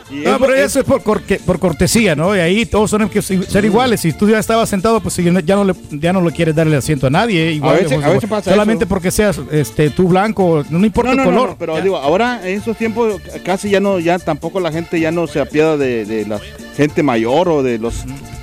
Y 0.09 0.15
No, 0.21 0.31
es- 0.35 0.37
pero 0.39 0.53
es- 0.55 0.61
eso 0.65 0.79
es 0.79 0.85
por, 0.85 1.01
corque- 1.03 1.39
por 1.45 1.59
cortesía, 1.59 2.15
¿no? 2.15 2.35
Y 2.35 2.39
ahí 2.39 2.65
todos 2.65 2.91
tenemos 2.91 3.11
que 3.11 3.21
ser 3.21 3.65
iguales. 3.65 3.99
Si 4.01 4.13
tú 4.13 4.29
ya 4.29 4.39
estabas 4.39 4.69
sentado, 4.69 5.01
pues 5.01 5.15
ya 5.17 5.55
no 5.55 5.63
le, 5.65 5.73
ya 5.91 6.13
no 6.13 6.21
le 6.21 6.31
quieres 6.31 6.55
darle 6.55 6.77
asiento 6.77 7.07
a 7.07 7.09
nadie. 7.09 7.51
Igual, 7.51 7.75
veces- 7.77 7.93
pues, 7.93 8.05
a 8.05 8.09
veces 8.09 8.29
pasa 8.29 8.51
solamente 8.51 8.85
eso. 8.85 8.89
porque 8.89 9.11
seas 9.11 9.39
este, 9.51 9.89
tú 9.89 10.07
blanco, 10.07 10.63
no 10.69 10.85
importa 10.85 11.11
No, 11.11 11.15
no, 11.17 11.23
el 11.23 11.29
no, 11.29 11.35
color. 11.35 11.49
no, 11.51 11.57
pero 11.57 11.75
Ya. 11.77 11.83
digo, 11.83 11.97
ahora 11.97 12.39
en 12.47 12.57
esos 12.59 12.77
tiempos 12.77 13.19
casi 13.43 13.69
ya 13.69 13.79
no, 13.79 13.99
ya 13.99 14.17
tampoco 14.19 14.59
la 14.59 14.71
gente 14.71 14.99
ya 14.99 15.11
no 15.11 15.27
se 15.27 15.39
apiada 15.41 15.75
de, 15.77 16.05
de 16.05 16.25
la 16.25 16.39
gente 16.77 17.01
mayor 17.03 17.49
o 17.49 17.63
de 17.63 17.77
los 17.79 17.95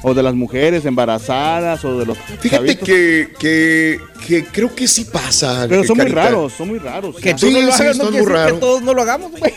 o 0.03 0.13
de 0.13 0.23
las 0.23 0.35
mujeres 0.35 0.85
embarazadas 0.85 1.83
o 1.85 1.99
de 1.99 2.05
los 2.05 2.19
Fíjate 2.41 2.77
que, 2.79 3.29
que, 3.39 3.99
que 4.27 4.45
creo 4.45 4.75
que 4.75 4.87
sí 4.87 5.05
pasa. 5.07 5.65
pero 5.69 5.83
son 5.85 5.97
muy 5.97 6.07
raros, 6.09 6.53
son 6.53 6.69
muy 6.69 6.79
raros. 6.79 7.17
Que 7.17 7.33
tú 7.33 7.47
Sí, 7.47 7.53
no 7.55 7.61
lo 7.63 7.73
sí, 7.73 7.83
hagas 7.83 7.97
están 7.97 8.13
no 8.13 8.19
muy 8.19 8.27
raro. 8.31 8.55
que 8.57 8.61
todos 8.61 8.83
no 8.83 8.93
lo 8.93 9.01
hagamos, 9.03 9.31
güey. 9.31 9.55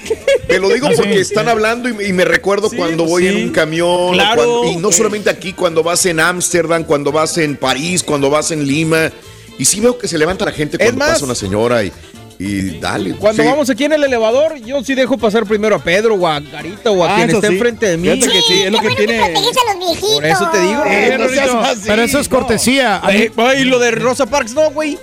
Te 0.48 0.60
lo 0.60 0.69
digo 0.69 0.88
porque 0.96 1.19
están 1.19 1.50
hablando 1.50 1.89
y, 1.89 2.05
y 2.07 2.13
me 2.13 2.24
recuerdo 2.24 2.69
Sí, 2.69 2.77
cuando 2.77 3.03
pues 3.03 3.10
voy 3.10 3.24
sí. 3.24 3.29
en 3.29 3.48
un 3.48 3.50
camión. 3.51 4.13
Claro. 4.13 4.36
cuando- 4.62 4.72
y 4.72 4.75
no 4.77 4.91
solamente 4.91 5.29
aquí, 5.29 5.51
cuando 5.53 5.84
vas 5.84 6.05
en 6.05 6.19
Ámsterdam, 6.22 6.84
cuando 6.86 7.12
vas 7.12 7.38
en 7.39 7.57
París, 7.57 8.03
cuando 8.03 8.29
vas 8.29 8.51
en 8.51 8.65
Lima. 8.65 9.12
Y 9.60 9.65
sí 9.65 9.79
veo 9.79 9.98
que 9.98 10.07
se 10.07 10.17
levanta 10.19 10.46
la 10.46 10.51
gente 10.51 10.77
cuando 10.77 10.98
más, 11.00 11.10
pasa 11.13 11.25
una 11.25 11.34
señora 11.36 11.84
y, 11.84 11.91
y 12.39 12.79
dale. 12.79 13.13
Cuando 13.15 13.41
sí. 13.44 13.50
vamos 13.50 13.70
aquí 13.70 13.86
en 13.86 13.94
el 13.94 14.03
elevador, 14.03 14.58
yo 14.60 14.84
sí 14.84 14.94
dejo 14.96 15.17
pasar 15.17 15.46
primero 15.46 15.75
a 15.75 15.79
Pedro 15.79 16.15
o 16.15 16.27
a 16.27 16.39
Garita 16.39 16.91
o 16.91 17.03
a 17.03 17.13
Ah, 17.13 17.15
quien 17.17 17.29
esté 17.32 17.48
sí. 17.48 17.53
enfrente 17.53 17.86
de 17.88 17.98
mí. 17.98 18.10
Fíjate 18.10 18.32
que 18.32 18.41
sí, 18.41 18.62
es 18.63 18.72
lo 18.72 18.79
que 18.79 18.89
tiene. 18.96 19.17
protegiste 19.20 19.60
a 19.60 19.74
los 19.74 19.86
viejitos. 19.86 20.13
Por 20.15 20.25
eso 20.25 20.50
te 20.51 20.62
digo. 20.62 20.84
Eh, 20.86 21.15
no 21.20 21.29
seas 21.29 21.48
Pero- 21.48 21.60
así, 21.62 21.82
pero 21.88 22.01
eso 22.03 22.20
es 22.20 22.29
no. 22.32 22.38
cortesía. 22.38 22.98
A 22.98 23.08
mí- 23.08 23.13
Ay, 23.17 23.32
ay, 23.38 23.63
lo 23.65 23.79
de 23.79 23.91
Rosa 23.91 24.25
Parks 24.25 24.53
no, 24.53 24.70
güey. 24.72 24.98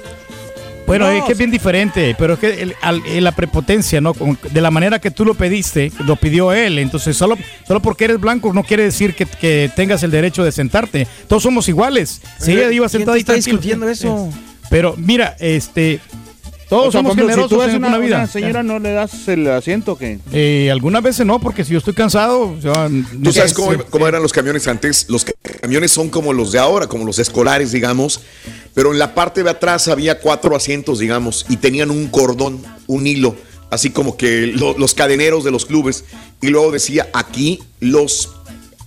Bueno, 0.87 1.07
No, 1.11 1.13
es 1.19 1.25
que 1.25 1.33
es 1.33 1.39
bien 1.39 1.51
diferente, 1.51 2.15
pero 2.19 2.35
es 2.35 2.39
que 2.39 2.61
el- 2.63 2.75
al- 2.83 3.03
eh, 3.07 3.23
la 3.23 3.33
prepotencia, 3.33 4.03
¿no? 4.03 4.13
Con- 4.13 4.39
de 4.51 4.61
la 4.61 4.71
manera 4.71 4.99
que 4.99 5.11
tú 5.11 5.25
lo 5.25 5.33
pediste, 5.33 5.91
lo 6.07 6.17
pidió 6.17 6.53
él. 6.53 6.79
Entonces, 6.79 7.17
solo, 7.17 7.39
solo 7.67 7.81
porque 7.81 8.05
eres 8.05 8.21
blanco 8.21 8.53
no 8.53 8.63
quiere 8.65 8.83
decir 8.83 9.15
que, 9.15 9.25
que 9.25 9.71
tengas 9.75 10.03
el 10.03 10.11
derecho 10.11 10.45
de 10.45 10.53
sentarte. 10.53 11.07
Todos 11.27 11.43
somos 11.43 11.69
iguales. 11.71 12.21
Si 12.39 12.53
ella 12.53 12.71
iba 12.71 12.87
¿Quién 12.87 12.91
te 12.91 12.99
sentada 12.99 13.17
y 13.17 13.21
está 13.21 13.33
tranquilo. 13.33 13.57
discutiendo 13.57 13.89
eso? 13.89 14.29
Pero 14.69 14.95
mira, 14.99 15.35
este, 15.41 16.01
todos 16.69 16.89
O 16.89 16.93
sea, 16.93 17.01
somos 17.01 17.15
si 17.15 17.21
tú 17.21 17.27
generosos 17.29 17.69
en 17.69 17.85
una, 17.85 17.99
vida. 17.99 18.17
una 18.19 18.27
señora, 18.27 18.63
¿no 18.63 18.79
le 18.79 18.93
das 18.93 19.29
el 19.29 19.47
asiento 19.49 19.97
que 19.97 20.19
Eh, 20.33 20.71
algunas 20.73 21.03
veces 21.03 21.25
no, 21.27 21.39
porque 21.41 21.65
si 21.65 21.73
yo 21.73 21.79
estoy 21.79 21.95
cansado, 21.95 22.51
o 22.51 22.61
sea, 22.61 22.89
¿Tú 23.23 23.33
sabes 23.33 23.51
sí, 23.53 23.63
cómo, 23.91 24.07
eran 24.09 24.23
los 24.23 24.33
camiones 24.33 24.67
antes? 24.69 25.07
Los 25.09 25.25
camiones 25.61 25.93
son 25.93 26.09
como 26.11 26.33
los 26.33 26.53
de 26.53 26.59
ahora, 26.59 26.87
como 26.87 27.05
los 27.05 27.19
escolares, 27.19 27.73
digamos. 27.73 28.21
Pero 28.75 28.93
en 28.93 28.99
la 28.99 29.15
parte 29.15 29.43
de 29.45 29.51
atrás 29.51 29.89
había 29.89 30.19
cuatro 30.21 30.57
asientos, 30.57 30.99
digamos, 30.99 31.47
y 31.49 31.57
tenían 31.59 31.91
un 31.91 32.09
cordón, 32.09 32.61
un 32.89 33.07
hilo, 33.07 33.37
así 33.71 33.91
como 33.91 34.17
que 34.17 34.49
lo- 34.49 34.77
los 34.79 34.95
cadeneros 34.95 35.45
de 35.45 35.51
los 35.53 35.65
clubes. 35.67 36.05
Y 36.43 36.49
luego 36.49 36.73
decía 36.73 37.09
aquí 37.13 37.61
los 37.81 38.31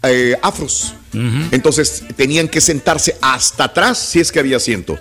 eh, 0.03 0.36
afros. 0.41 0.93
Entonces 1.51 2.03
tenían 2.15 2.48
que 2.48 2.62
sentarse 2.62 3.15
hasta 3.22 3.63
atrás 3.65 3.98
si 3.98 4.19
es 4.19 4.31
que 4.31 4.39
había 4.39 4.57
asiento. 4.57 4.98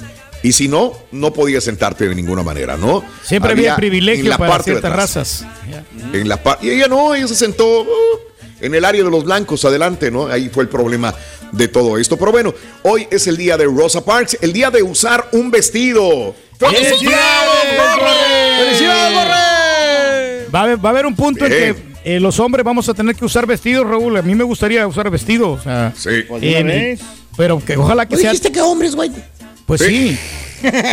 Y 0.46 0.52
si 0.52 0.68
no, 0.68 0.92
no 1.10 1.32
podías 1.32 1.64
sentarte 1.64 2.08
de 2.08 2.14
ninguna 2.14 2.44
manera, 2.44 2.76
¿no? 2.76 3.02
Siempre 3.24 3.50
había, 3.50 3.70
en 3.70 3.76
privilegio 3.78 4.30
la 4.30 4.38
para 4.38 4.52
parte 4.52 4.70
de 4.70 4.76
ciertas 4.76 4.96
razas. 4.96 5.44
En 6.12 6.28
la 6.28 6.40
y 6.62 6.70
ella 6.70 6.86
no, 6.86 7.16
ella 7.16 7.26
se 7.26 7.34
sentó 7.34 7.80
uh, 7.82 7.86
en 8.60 8.72
el 8.72 8.84
área 8.84 9.02
de 9.02 9.10
los 9.10 9.24
blancos, 9.24 9.64
adelante, 9.64 10.08
¿no? 10.08 10.28
Ahí 10.28 10.48
fue 10.48 10.62
el 10.62 10.68
problema 10.68 11.12
de 11.50 11.66
todo 11.66 11.98
esto. 11.98 12.16
Pero 12.16 12.30
bueno, 12.30 12.54
hoy 12.84 13.08
es 13.10 13.26
el 13.26 13.36
día 13.36 13.56
de 13.56 13.64
Rosa 13.64 14.04
Parks, 14.04 14.38
el 14.40 14.52
día 14.52 14.70
de 14.70 14.84
usar 14.84 15.28
un 15.32 15.50
vestido. 15.50 16.32
¡Felicidades, 16.60 17.10
Borre! 19.12 20.46
Va 20.54 20.60
a, 20.60 20.62
haber, 20.62 20.84
va 20.84 20.90
a 20.90 20.92
haber 20.92 21.06
un 21.06 21.16
punto 21.16 21.44
en 21.44 21.50
que 21.50 21.74
eh, 22.04 22.20
los 22.20 22.38
hombres 22.38 22.64
vamos 22.64 22.88
a 22.88 22.94
tener 22.94 23.16
que 23.16 23.24
usar 23.24 23.46
vestidos, 23.46 23.84
Raúl. 23.84 24.16
A 24.16 24.22
mí 24.22 24.36
me 24.36 24.44
gustaría 24.44 24.86
usar 24.86 25.10
vestido. 25.10 25.50
O 25.50 25.60
sea, 25.60 25.92
Sí. 25.96 26.22
Pues 26.28 26.40
vez. 26.40 27.00
pero 27.36 27.60
que 27.64 27.76
ojalá 27.76 28.06
que 28.06 28.16
sea. 28.16 28.32
que 28.32 28.60
hombres, 28.60 28.94
güey? 28.94 29.10
Pues 29.66 29.80
sí. 29.82 30.16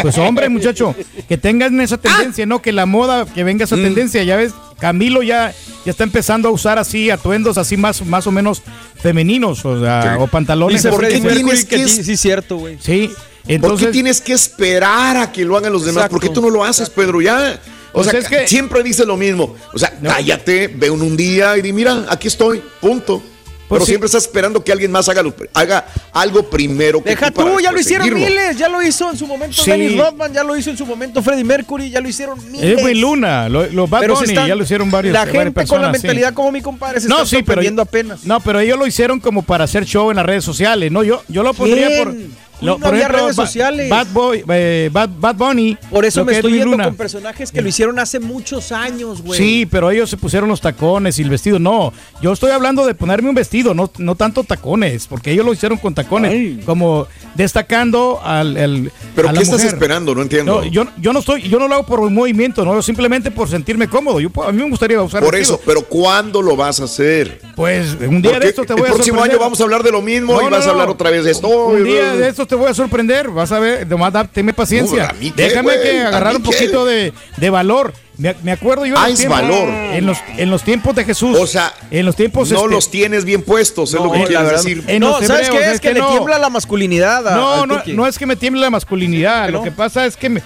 Pues 0.02 0.18
hombre, 0.18 0.50
muchacho, 0.50 0.94
que 1.28 1.38
tengan 1.38 1.80
esa 1.80 1.98
tendencia, 1.98 2.46
¿no? 2.46 2.62
Que 2.62 2.72
la 2.74 2.86
moda, 2.86 3.26
que 3.26 3.44
venga 3.44 3.64
esa 3.64 3.76
tendencia. 3.76 4.22
Ya 4.24 4.36
ves, 4.36 4.54
Camilo 4.78 5.24
ya, 5.24 5.54
ya 5.86 5.92
está 5.92 6.04
empezando 6.04 6.50
a 6.50 6.52
usar 6.52 6.78
así 6.78 7.10
atuendos 7.10 7.58
así 7.58 7.78
más, 7.78 8.06
más 8.06 8.28
o 8.28 8.32
menos 8.32 8.62
femeninos, 9.02 9.64
o 9.66 9.80
sea, 9.80 10.16
Sí. 10.18 10.22
o 10.22 10.28
pantalones. 10.28 10.84
Dice 10.84 10.90
¿por 10.90 11.08
qué 11.08 11.20
tienes 11.20 11.66
que 11.66 11.78
sí, 11.88 12.00
es- 12.02 12.06
sí, 12.06 12.18
cierto, 12.18 12.58
güey. 12.58 12.78
Sí, 12.82 13.08
¿Por 13.08 13.48
qué 13.48 13.54
entonces... 13.56 13.92
tienes 13.92 14.22
que 14.22 14.34
esperar 14.34 15.18
a 15.18 15.32
que 15.32 15.46
lo 15.46 15.56
hagan 15.58 15.72
los 15.72 15.86
demás? 15.86 16.10
¿Por 16.10 16.20
qué 16.20 16.28
Exacto. 16.28 16.42
tú 16.42 16.48
no 16.48 16.54
lo 16.54 16.64
haces, 16.66 16.90
Pedro? 16.90 17.22
Ya. 17.22 17.60
O 17.94 18.02
Pues 18.02 18.08
sea, 18.10 18.20
es 18.20 18.28
que- 18.28 18.48
siempre 18.48 18.84
dice 18.84 19.06
lo 19.06 19.16
mismo. 19.18 19.56
O 19.74 19.80
sea, 19.80 19.94
cállate, 20.04 20.68
ve 20.68 20.90
un, 20.90 21.02
un 21.02 21.16
día 21.16 21.58
y 21.58 21.62
di, 21.62 21.72
mira, 21.74 22.06
aquí 22.10 22.28
estoy, 22.28 22.62
punto. 22.82 23.24
Pues 23.68 23.80
Pero 23.80 23.86
sí. 23.86 23.92
siempre 23.92 24.06
estás 24.08 24.24
esperando 24.26 24.64
que 24.64 24.72
alguien 24.72 24.92
más 24.92 25.08
haga, 25.10 25.24
lo- 25.24 25.34
haga 25.54 25.86
algo 26.12 26.48
primero 26.50 27.02
que 27.02 27.12
Deja 27.12 27.32
tú 27.32 27.42
para 27.46 27.62
ya 27.62 27.72
lo 27.72 27.80
hicieron 27.80 28.14
miles. 28.14 28.58
Ya 28.58 28.68
lo 28.70 28.82
hizo 28.84 29.10
en 29.10 29.18
su 29.18 29.26
momento 29.26 29.64
Sí. 29.64 29.72
Dennis 29.72 29.98
Rodman, 29.98 30.34
ya 30.34 30.44
lo 30.44 30.56
hizo 30.58 30.70
en 30.70 30.78
su 30.78 30.86
momento 30.86 31.24
Freddie 31.24 31.44
Mercury, 31.46 31.90
ya 31.90 32.02
lo 32.02 32.08
hicieron 32.10 32.38
miles. 32.52 32.80
Edwin 32.80 33.00
Luna, 33.02 33.48
lo- 33.50 33.66
los 33.68 33.90
Bad 33.90 34.02
Pero 34.02 34.16
se 34.16 34.22
Bunny, 34.24 34.34
están- 34.34 34.48
ya 34.50 34.56
lo 34.56 34.64
hicieron 34.64 34.92
varios 34.92 35.14
La 35.14 35.26
gente 35.26 35.66
con 35.66 35.82
la 35.82 35.88
sí. 35.88 35.92
mentalidad 35.94 36.34
como 36.34 36.52
mi 36.52 36.62
compadre 36.62 37.00
se 37.00 37.08
No, 37.08 37.16
está 37.16 37.26
sí, 37.28 37.36
pero 37.38 37.46
sorprendiendo 37.46 37.82
apenas. 37.82 38.26
No, 38.26 38.40
pero 38.42 38.60
ellos 38.60 38.78
lo 38.78 38.86
hicieron 38.86 39.20
como 39.20 39.42
para 39.42 39.64
hacer 39.64 39.86
show 39.86 40.12
en 40.12 40.18
las 40.18 40.26
redes 40.26 40.44
sociales. 40.44 40.92
No, 40.92 41.02
yo, 41.04 41.24
yo 41.30 41.42
lo 41.42 41.54
pondría 41.54 41.88
¿Quién? 41.88 42.04
por. 42.04 42.14
Uy, 42.62 42.68
no 42.80 42.88
había 42.88 43.08
redes 43.08 43.36
sociales. 43.36 43.90
Bad 43.90 44.08
Boy, 44.14 44.44
eh, 44.50 44.90
Bad, 44.92 45.10
Bad 45.20 45.36
Bunny. 45.36 45.78
Por 45.92 46.06
eso 46.06 46.24
me 46.24 46.34
estoy 46.34 46.54
yendo 46.54 46.72
Luna. 46.72 46.86
con 46.86 46.96
personajes 46.96 47.52
que 47.52 47.62
lo 47.62 47.68
hicieron 47.68 48.00
hace 48.00 48.20
muchos 48.20 48.72
años, 48.72 49.22
güey. 49.22 49.38
Sí, 49.38 49.66
pero 49.70 49.92
ellos 49.92 50.10
se 50.10 50.18
pusieron 50.18 50.48
los 50.50 50.62
tacones 50.62 51.20
y 51.20 51.24
el 51.24 51.30
vestido. 51.30 51.60
No, 51.60 51.92
yo 52.22 52.32
estoy 52.32 52.52
hablando 52.52 52.86
de 52.86 52.96
ponerme 52.96 53.30
un 53.30 53.36
vestido, 53.36 53.74
no, 53.74 53.92
no 53.98 54.16
tanto 54.16 54.44
tacones, 54.44 55.08
porque 55.08 55.32
ellos 55.32 55.46
lo 55.46 55.54
hicieron 55.54 55.78
con 55.78 55.94
tacones, 55.94 56.32
Ay. 56.32 56.62
como 56.66 57.08
destacando 57.36 58.22
al. 58.24 58.56
al- 58.58 58.92
¿Pero 59.16 59.30
a 59.30 59.32
qué 59.32 59.36
la 59.38 59.42
estás 59.44 59.60
mujer. 59.60 59.74
esperando? 59.74 60.16
No 60.16 60.22
entiendo. 60.22 60.62
No, 60.62 60.66
yo, 60.66 60.86
yo 60.98 61.14
no 61.14 61.20
estoy, 61.20 61.42
yo 61.44 61.60
no 61.60 61.68
lo 61.68 61.76
hago 61.76 61.86
por 61.86 62.00
un 62.00 62.14
movimiento, 62.14 62.64
no, 62.64 62.82
simplemente 62.82 63.30
por 63.32 63.50
sentirme 63.50 63.88
cómodo. 63.88 64.20
Yo, 64.20 64.30
a 64.44 64.52
mí 64.52 64.64
me 64.64 64.70
gustaría 64.70 65.02
usar 65.02 65.22
Por 65.22 65.34
vestido. 65.34 65.56
eso, 65.56 65.64
pero 65.66 65.82
¿cuándo 65.84 66.42
lo 66.42 66.56
vas 66.56 66.80
a 66.80 66.86
hacer? 66.86 67.42
Pues 67.56 67.98
un 68.00 68.22
día 68.22 68.32
Porque 68.32 68.46
de 68.46 68.50
estos 68.50 68.66
te 68.66 68.74
voy 68.74 68.84
el 68.84 68.88
a 68.88 68.94
próximo 68.94 69.18
sorprender. 69.18 69.36
año 69.38 69.44
vamos 69.44 69.60
a 69.60 69.64
hablar 69.64 69.84
de 69.84 69.92
lo 69.92 70.02
mismo 70.02 70.34
No, 70.36 70.42
y 70.42 70.46
no, 70.46 70.52
vas 70.52 70.64
a 70.64 70.68
no. 70.68 70.72
hablar 70.74 70.90
otra 70.90 71.10
vez 71.10 71.26
de 71.26 71.32
esto. 71.32 71.48
Un 71.48 71.84
día 71.84 72.14
de 72.16 72.28
estos 72.30 72.48
te 72.54 72.60
voy 72.60 72.70
a 72.70 72.74
sorprender, 72.76 73.30
vas 73.30 73.52
a 73.52 73.58
ver, 73.58 73.88
nomás 73.88 74.14
tenme 74.32 74.54
paciencia. 74.54 75.06
No, 75.06 75.10
¿a 75.10 75.14
mí 75.14 75.32
qué, 75.36 75.44
Déjame 75.44 75.74
que 75.82 76.02
¿A 76.02 76.08
agarrar 76.10 76.36
un 76.36 76.44
poquito 76.44 76.86
de, 76.86 77.12
de 77.38 77.50
valor. 77.50 77.94
Me, 78.16 78.36
me 78.44 78.52
acuerdo 78.52 78.86
yo 78.86 78.94
en 78.94 79.00
Ah, 79.02 79.10
los 79.10 79.14
es 79.14 79.26
tiempos- 79.26 79.42
valor. 79.42 79.70
En 79.70 80.06
los, 80.06 80.20
en 80.38 80.52
los 80.52 80.62
tiempos 80.62 80.96
de 80.96 81.04
Jesús. 81.04 81.36
O 81.40 81.48
sea, 81.48 81.74
en 81.90 82.06
los 82.06 82.16
tiempos 82.16 82.52
no 82.52 82.58
este, 82.58 82.70
los 82.70 82.92
tienes 82.92 83.26
bien 83.26 83.42
puestos, 83.42 83.90
es 83.92 84.00
No, 84.00 84.06
lo 84.06 84.12
que 84.12 84.20
verdad- 84.20 84.52
decir. 84.52 84.84
en 84.86 85.00
no, 85.00 85.18
los 85.20 85.26
¿sabes 85.26 85.48
hebreos, 85.48 85.58
qué? 85.64 85.68
Es 85.70 85.74
es 85.76 85.82
que, 85.82 85.88
que 85.88 85.94
le 85.96 86.00
no. 86.02 86.10
tiembla 86.12 86.38
la 86.38 86.50
masculinidad. 86.52 87.28
a- 87.28 87.36
No, 87.36 87.66
no, 87.66 87.82
no 87.88 88.06
es 88.08 88.20
que 88.20 88.28
me 88.28 88.36
tiemble 88.36 88.62
la 88.62 88.70
masculinidad. 88.70 89.48
¿Que 89.48 89.52
Lo 89.52 89.58
no? 89.60 89.64
que 89.64 89.72
pasa 89.72 90.06
es 90.06 90.16
que 90.16 90.30
me- 90.30 90.44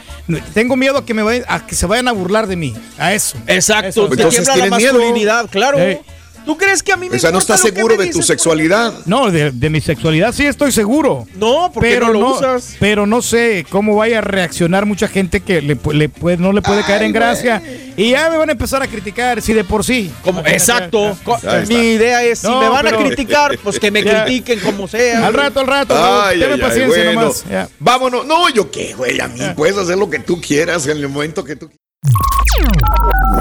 tengo 0.54 0.78
miedo 0.78 1.00
a 1.00 1.06
que 1.06 1.14
me 1.14 1.24
vayan, 1.24 1.44
a 1.50 1.68
que 1.68 1.76
se 1.76 1.86
vayan 1.88 2.08
a 2.08 2.14
burlar 2.14 2.48
de 2.48 2.56
mí. 2.56 2.74
A 2.98 3.14
eso. 3.14 3.38
Exacto, 3.48 3.90
Eso. 3.90 4.08
te 4.08 4.14
Entonces 4.16 4.46
tiembla 4.46 4.66
la 4.70 4.78
miedo. 4.78 4.94
masculinidad, 4.94 5.50
claro. 5.50 5.78
¿Tú 6.48 6.58
crees 6.58 6.82
que 6.82 6.94
a 6.94 6.98
mí 6.98 7.10
me 7.10 7.18
O 7.18 7.20
sea, 7.20 7.30
no 7.32 7.40
estás 7.40 7.62
seguro 7.62 7.96
de 7.98 8.08
tu 8.08 8.24
sexualidad. 8.24 8.94
No, 9.06 9.30
de, 9.30 9.52
de 9.52 9.70
mi 9.70 9.82
sexualidad 9.82 10.34
sí 10.34 10.46
estoy 10.46 10.72
seguro. 10.72 11.28
No, 11.36 11.70
porque 11.74 11.90
pero 11.92 12.08
no 12.08 12.14
lo 12.14 12.36
usas. 12.38 12.76
Pero 12.80 13.06
no 13.06 13.22
sé 13.22 13.66
cómo 13.70 13.96
vaya 13.98 14.20
a 14.20 14.22
reaccionar 14.22 14.86
mucha 14.86 15.08
gente 15.10 15.42
que 15.42 15.62
le, 15.62 15.78
pu- 15.78 15.94
le 15.94 16.08
puede- 16.10 16.38
no 16.38 16.54
le 16.54 16.62
puede 16.62 16.84
caer 16.84 17.04
en 17.04 17.12
gracia. 17.12 17.62
Y 17.98 18.12
ya 18.12 18.30
me 18.30 18.38
van 18.38 18.50
a 18.50 18.54
empezar 18.54 18.82
a 18.82 18.88
criticar, 18.88 19.42
si 19.42 19.52
de 19.54 19.64
por 19.64 19.84
sí. 19.84 20.10
Como, 20.24 20.40
exacto. 20.46 21.18
Mi 21.68 21.76
idea 21.76 22.24
es, 22.24 22.40
si 22.40 22.48
me 22.48 22.70
van 22.70 22.86
pero- 22.86 23.00
a 23.02 23.04
criticar, 23.04 23.58
pues 23.62 23.78
que 23.80 23.92
me 23.92 24.02
Ya. 24.08 24.24
critiquen 24.24 24.60
como 24.62 24.88
sea. 24.88 25.28
Al 25.28 25.34
rato, 25.34 25.60
al 25.60 25.68
rato. 25.68 25.96
Ay, 25.98 26.40
paciencia 26.62 27.04
bueno. 27.04 27.22
nomás. 27.22 27.44
ya. 27.50 27.68
Vámonos. 27.80 28.26
No, 28.26 28.48
yo 28.50 28.72
qué, 28.72 28.94
güey. 28.94 29.20
A 29.20 29.28
mí 29.28 29.42
puedes 29.56 29.78
hacer 29.78 29.98
lo 29.98 30.10
que 30.10 30.20
tú 30.20 30.40
quieras 30.40 30.88
en 30.88 30.98
el 30.98 31.10
momento 31.10 31.44
que 31.44 31.56
tú 31.58 31.68
quieras. 31.68 31.82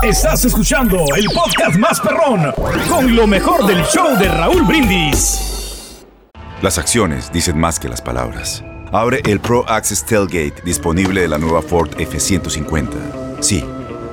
Estás 0.07 0.45
escuchando 0.45 1.05
el 1.17 1.25
podcast 1.35 1.77
más 1.79 2.01
perrón 2.01 2.53
con 2.89 3.17
lo 3.17 3.27
mejor 3.27 3.67
del 3.67 3.83
show 3.87 4.17
de 4.17 4.29
Raúl 4.29 4.63
Brindis. 4.63 6.05
Las 6.63 6.79
acciones 6.79 7.33
dicen 7.33 7.59
más 7.59 7.81
que 7.81 7.89
las 7.89 8.03
palabras. 8.03 8.63
Abre 8.93 9.21
el 9.27 9.41
Pro 9.41 9.69
Access 9.69 10.07
Tailgate 10.07 10.63
disponible 10.65 11.23
de 11.23 11.27
la 11.27 11.39
nueva 11.39 11.61
Ford 11.61 11.91
F-150. 11.99 13.41
Sí, 13.41 13.65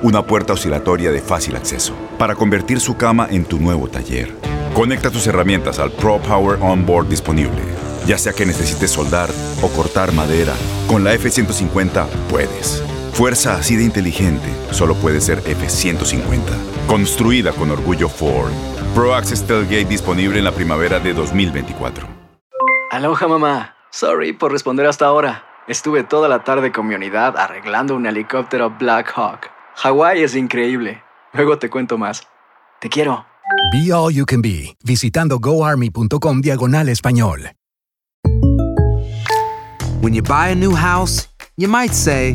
una 0.02 0.26
puerta 0.26 0.54
oscilatoria 0.54 1.12
de 1.12 1.20
fácil 1.20 1.54
acceso 1.54 1.94
para 2.18 2.34
convertir 2.34 2.80
su 2.80 2.96
cama 2.96 3.28
en 3.30 3.44
tu 3.44 3.60
nuevo 3.60 3.86
taller. 3.86 4.34
Conecta 4.74 5.12
tus 5.12 5.28
herramientas 5.28 5.78
al 5.78 5.92
Pro 5.92 6.18
Power 6.18 6.58
Onboard 6.60 7.08
disponible. 7.08 7.62
Ya 8.04 8.18
sea 8.18 8.32
que 8.32 8.44
necesites 8.44 8.90
soldar 8.90 9.30
o 9.62 9.68
cortar 9.68 10.10
madera, 10.10 10.54
con 10.88 11.04
la 11.04 11.14
F-150 11.14 12.04
puedes. 12.28 12.82
Fuerza 13.14 13.54
así 13.54 13.76
de 13.76 13.84
inteligente 13.84 14.48
solo 14.72 14.96
puede 14.96 15.20
ser 15.20 15.38
F-150. 15.38 16.40
Construida 16.88 17.52
con 17.52 17.70
orgullo 17.70 18.08
Ford. 18.08 18.50
Pro 18.92 19.14
Access 19.14 19.46
Tailgate 19.46 19.84
disponible 19.84 20.38
en 20.38 20.44
la 20.44 20.50
primavera 20.50 20.98
de 20.98 21.14
2024. 21.14 22.08
Aloha 22.90 23.28
mamá. 23.28 23.76
Sorry 23.92 24.32
por 24.32 24.50
responder 24.50 24.86
hasta 24.86 25.06
ahora. 25.06 25.44
Estuve 25.68 26.02
toda 26.02 26.28
la 26.28 26.42
tarde 26.42 26.72
con 26.72 26.88
mi 26.88 26.96
unidad 26.96 27.36
arreglando 27.36 27.94
un 27.94 28.04
helicóptero 28.06 28.70
Black 28.70 29.12
Hawk. 29.14 29.48
Hawái 29.76 30.24
es 30.24 30.34
increíble. 30.34 31.00
Luego 31.32 31.56
te 31.58 31.70
cuento 31.70 31.96
más. 31.96 32.26
Te 32.80 32.88
quiero. 32.88 33.24
Be 33.72 33.92
All 33.92 34.12
You 34.12 34.26
Can 34.26 34.42
Be, 34.42 34.76
visitando 34.82 35.38
goarmy.com 35.38 36.40
diagonal 36.40 36.88
español. 36.88 37.52
When 40.02 40.12
you 40.12 40.22
buy 40.22 40.50
a 40.50 40.54
new 40.56 40.74
house, 40.74 41.28
you 41.56 41.68
might 41.68 41.92
say, 41.92 42.34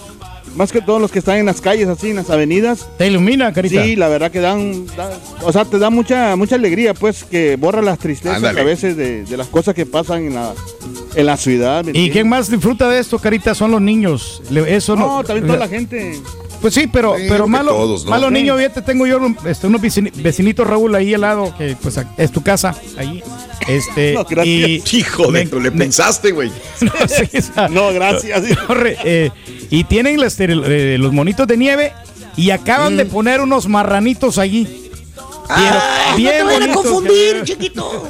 más 0.56 0.72
que 0.72 0.80
todos 0.82 1.02
los 1.02 1.12
que 1.12 1.20
están 1.20 1.38
en 1.38 1.46
las 1.48 1.60
calles, 1.60 1.88
así, 1.90 2.12
en 2.12 2.16
las 2.16 2.30
avenidas. 2.30 2.88
Te 2.98 3.08
ilumina, 3.08 3.52
carita. 3.52 3.84
Sí, 3.84 3.96
la 3.98 4.08
verdad 4.08 4.32
que 4.32 4.40
dan, 4.40 4.86
da- 4.96 5.12
o 5.44 5.52
sea, 5.52 5.66
te 5.66 5.80
da 5.80 5.90
mucha 5.90 6.36
mucha 6.38 6.56
alegría, 6.56 6.94
pues, 6.94 7.26
que 7.26 7.58
borra 7.58 7.82
las 7.82 8.00
tristezas 8.00 8.38
Ándale. 8.38 8.62
a 8.62 8.64
veces 8.64 8.96
de, 8.96 9.26
de 9.26 9.38
las 9.38 9.48
cosas 9.48 9.74
que 9.76 9.86
pasan 9.86 10.28
en 10.28 10.36
la, 10.36 10.54
en 11.16 11.26
la 11.26 11.36
ciudad. 11.36 11.84
¿me 11.84 11.92
¿Y 12.00 12.10
quién 12.10 12.30
más 12.30 12.50
disfruta 12.50 12.88
de 12.88 13.00
esto, 13.00 13.20
carita? 13.20 13.54
Son 13.54 13.70
los 13.72 13.82
niños. 13.82 14.42
Eso 14.68 14.96
no. 14.96 15.18
No, 15.18 15.24
también 15.26 15.46
toda 15.48 15.60
la 15.60 15.68
gente. 15.68 16.22
Pues 16.66 16.74
sí, 16.74 16.88
pero, 16.88 17.16
Sí, 17.16 17.26
pero 17.30 17.48
malo, 17.48 17.74
todos, 17.74 18.06
¿no? 18.06 18.10
malo 18.10 18.30
Sí. 18.30 18.34
niño, 18.34 18.58
fíjate, 18.58 18.82
tengo 18.82 19.06
yo 19.06 19.20
este, 19.46 19.68
unos 19.68 19.80
vecini- 19.82 20.12
vecinitos, 20.16 20.66
Raúl, 20.66 20.96
ahí 20.96 21.14
al 21.14 21.22
lado, 21.22 21.56
que 21.56 21.78
pues 21.80 22.00
es 22.18 22.32
tu 22.32 22.42
casa, 22.42 22.76
ahí. 22.98 23.22
Este, 23.68 24.14
No, 24.16 24.24
gracias. 24.24 24.48
y, 24.92 24.98
Hijo 24.98 25.32
de, 25.32 25.46
le 25.46 25.60
me- 25.70 25.72
pensaste, 25.72 26.32
güey. 26.32 26.50
no, 26.82 26.92
sí, 27.08 27.38
o 27.38 27.42
sea, 27.54 27.68
No, 27.68 27.94
gracias. 27.94 28.42
corre, 28.68 28.98
eh, 29.04 29.30
y 29.70 29.84
tienen 29.84 30.20
las- 30.20 30.40
eh, 30.40 30.98
los 31.00 31.14
monitos 31.14 31.46
de 31.46 31.56
nieve 31.56 31.94
y 32.36 32.50
acaban 32.50 32.96
Mm. 32.96 32.98
de 32.98 33.06
poner 33.06 33.42
unos 33.42 33.68
marranitos 33.68 34.40
allí. 34.40 34.90
Ay, 35.48 36.18
bien 36.18 36.40
no 36.40 36.50
te 36.50 36.56
vayan 36.56 36.72
a 36.72 36.74
confundir, 36.74 37.44
chiquito. 37.44 38.10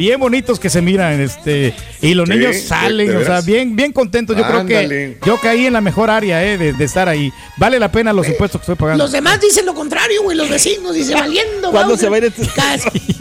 Bien 0.00 0.18
bonitos 0.18 0.58
que 0.58 0.70
se 0.70 0.80
miran, 0.80 1.20
este, 1.20 1.74
y 2.00 2.14
los 2.14 2.26
Sí, 2.26 2.34
niños 2.34 2.52
¿de- 2.54 2.60
salen, 2.62 3.14
o 3.18 3.22
sea, 3.22 3.42
bien, 3.42 3.76
bien 3.76 3.92
contentos. 3.92 4.34
Yo 4.34 4.46
creo 4.46 4.64
que 4.64 5.18
yo 5.26 5.38
caí 5.38 5.66
en 5.66 5.74
la 5.74 5.82
mejor 5.82 6.08
área 6.08 6.42
eh, 6.42 6.56
de, 6.56 6.72
de 6.72 6.84
estar 6.86 7.06
ahí. 7.06 7.30
Vale 7.58 7.78
la 7.78 7.92
pena 7.92 8.10
los 8.14 8.26
impuestos 8.26 8.62
que 8.62 8.64
estoy 8.64 8.76
pagando. 8.76 9.04
Los 9.04 9.12
demás 9.12 9.38
dicen 9.42 9.66
lo 9.66 9.74
contrario, 9.74 10.22
güey. 10.22 10.38
Los 10.38 10.48
vecinos 10.48 10.94
dicen 10.94 11.18
valiendo. 11.20 11.70
¿Cuándo 11.70 11.96
Bowser. 11.96 12.06
se 12.06 12.08
va 12.08 12.16
a 12.16 12.18
ir 12.18 12.24
este- 12.24 12.48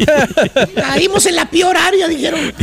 Ca- 0.06 0.82
Caímos 0.82 1.26
en 1.26 1.36
la 1.36 1.50
peor 1.50 1.76
área, 1.76 2.08
dijeron. 2.08 2.54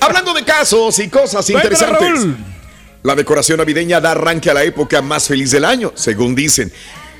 Hablando 0.00 0.34
de 0.34 0.44
casos 0.44 0.98
y 0.98 1.08
cosas 1.08 1.48
interesantes. 1.48 2.00
Raúl. 2.00 2.36
La 3.02 3.14
decoración 3.14 3.58
navideña 3.58 3.98
da 4.00 4.12
arranque 4.12 4.50
a 4.50 4.54
la 4.54 4.62
época 4.62 5.00
más 5.02 5.26
feliz 5.26 5.50
del 5.52 5.64
año, 5.64 5.92
según 5.96 6.34
dicen. 6.34 6.70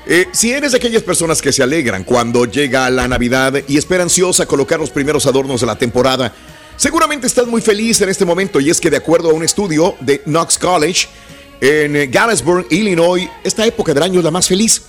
Eh, 0.05 0.27
si 0.33 0.51
eres 0.51 0.73
de 0.73 0.77
aquellas 0.77 1.03
personas 1.03 1.41
que 1.41 1.53
se 1.53 1.63
alegran 1.63 2.03
cuando 2.03 2.45
llega 2.45 2.89
la 2.89 3.07
Navidad 3.07 3.53
y 3.67 3.77
espera 3.77 4.03
ansiosa 4.03 4.45
colocar 4.45 4.79
los 4.79 4.89
primeros 4.89 5.25
adornos 5.25 5.61
de 5.61 5.67
la 5.67 5.77
temporada, 5.77 6.33
seguramente 6.75 7.27
estás 7.27 7.47
muy 7.47 7.61
feliz 7.61 8.01
en 8.01 8.09
este 8.09 8.25
momento 8.25 8.59
y 8.59 8.69
es 8.69 8.81
que 8.81 8.89
de 8.89 8.97
acuerdo 8.97 9.29
a 9.29 9.33
un 9.33 9.43
estudio 9.43 9.95
de 10.01 10.19
Knox 10.25 10.59
College 10.59 11.07
en 11.61 12.11
Galesburg, 12.11 12.67
Illinois, 12.69 13.29
esta 13.45 13.65
época 13.65 13.93
del 13.93 14.03
año 14.03 14.19
es 14.19 14.25
la 14.25 14.31
más 14.31 14.47
feliz. 14.47 14.81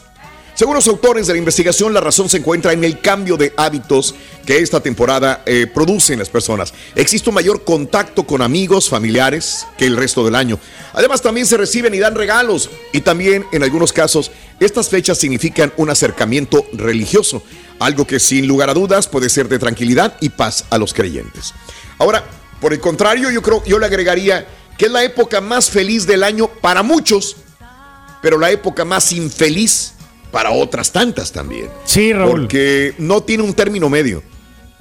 Según 0.54 0.76
los 0.76 0.86
autores 0.86 1.26
de 1.26 1.32
la 1.32 1.40
investigación, 1.40 1.92
la 1.92 2.00
razón 2.00 2.28
se 2.28 2.36
encuentra 2.36 2.72
en 2.72 2.84
el 2.84 3.00
cambio 3.00 3.36
de 3.36 3.52
hábitos 3.56 4.14
que 4.46 4.58
esta 4.58 4.80
temporada 4.80 5.42
eh, 5.46 5.66
produce 5.66 6.12
en 6.12 6.20
las 6.20 6.28
personas. 6.28 6.72
Existe 6.94 7.28
un 7.28 7.34
mayor 7.34 7.64
contacto 7.64 8.24
con 8.24 8.40
amigos, 8.40 8.88
familiares 8.88 9.66
que 9.76 9.86
el 9.86 9.96
resto 9.96 10.24
del 10.24 10.36
año. 10.36 10.60
Además, 10.92 11.22
también 11.22 11.46
se 11.46 11.56
reciben 11.56 11.92
y 11.92 11.98
dan 11.98 12.14
regalos. 12.14 12.70
Y 12.92 13.00
también, 13.00 13.44
en 13.50 13.64
algunos 13.64 13.92
casos, 13.92 14.30
estas 14.60 14.88
fechas 14.88 15.18
significan 15.18 15.72
un 15.76 15.90
acercamiento 15.90 16.64
religioso, 16.72 17.42
algo 17.80 18.06
que 18.06 18.20
sin 18.20 18.46
lugar 18.46 18.70
a 18.70 18.74
dudas 18.74 19.08
puede 19.08 19.30
ser 19.30 19.48
de 19.48 19.58
tranquilidad 19.58 20.16
y 20.20 20.28
paz 20.28 20.66
a 20.70 20.78
los 20.78 20.94
creyentes. 20.94 21.52
Ahora, 21.98 22.24
por 22.60 22.72
el 22.72 22.78
contrario, 22.78 23.28
yo 23.32 23.42
creo, 23.42 23.64
yo 23.64 23.80
le 23.80 23.86
agregaría 23.86 24.46
que 24.78 24.86
es 24.86 24.92
la 24.92 25.02
época 25.02 25.40
más 25.40 25.68
feliz 25.68 26.06
del 26.06 26.22
año 26.22 26.46
para 26.46 26.84
muchos, 26.84 27.38
pero 28.22 28.38
la 28.38 28.52
época 28.52 28.84
más 28.84 29.10
infeliz 29.12 29.93
para 30.34 30.50
otras 30.50 30.90
tantas 30.90 31.30
también. 31.30 31.68
Sí, 31.84 32.12
Raúl. 32.12 32.40
Porque 32.40 32.92
no 32.98 33.20
tiene 33.20 33.44
un 33.44 33.54
término 33.54 33.88
medio. 33.88 34.20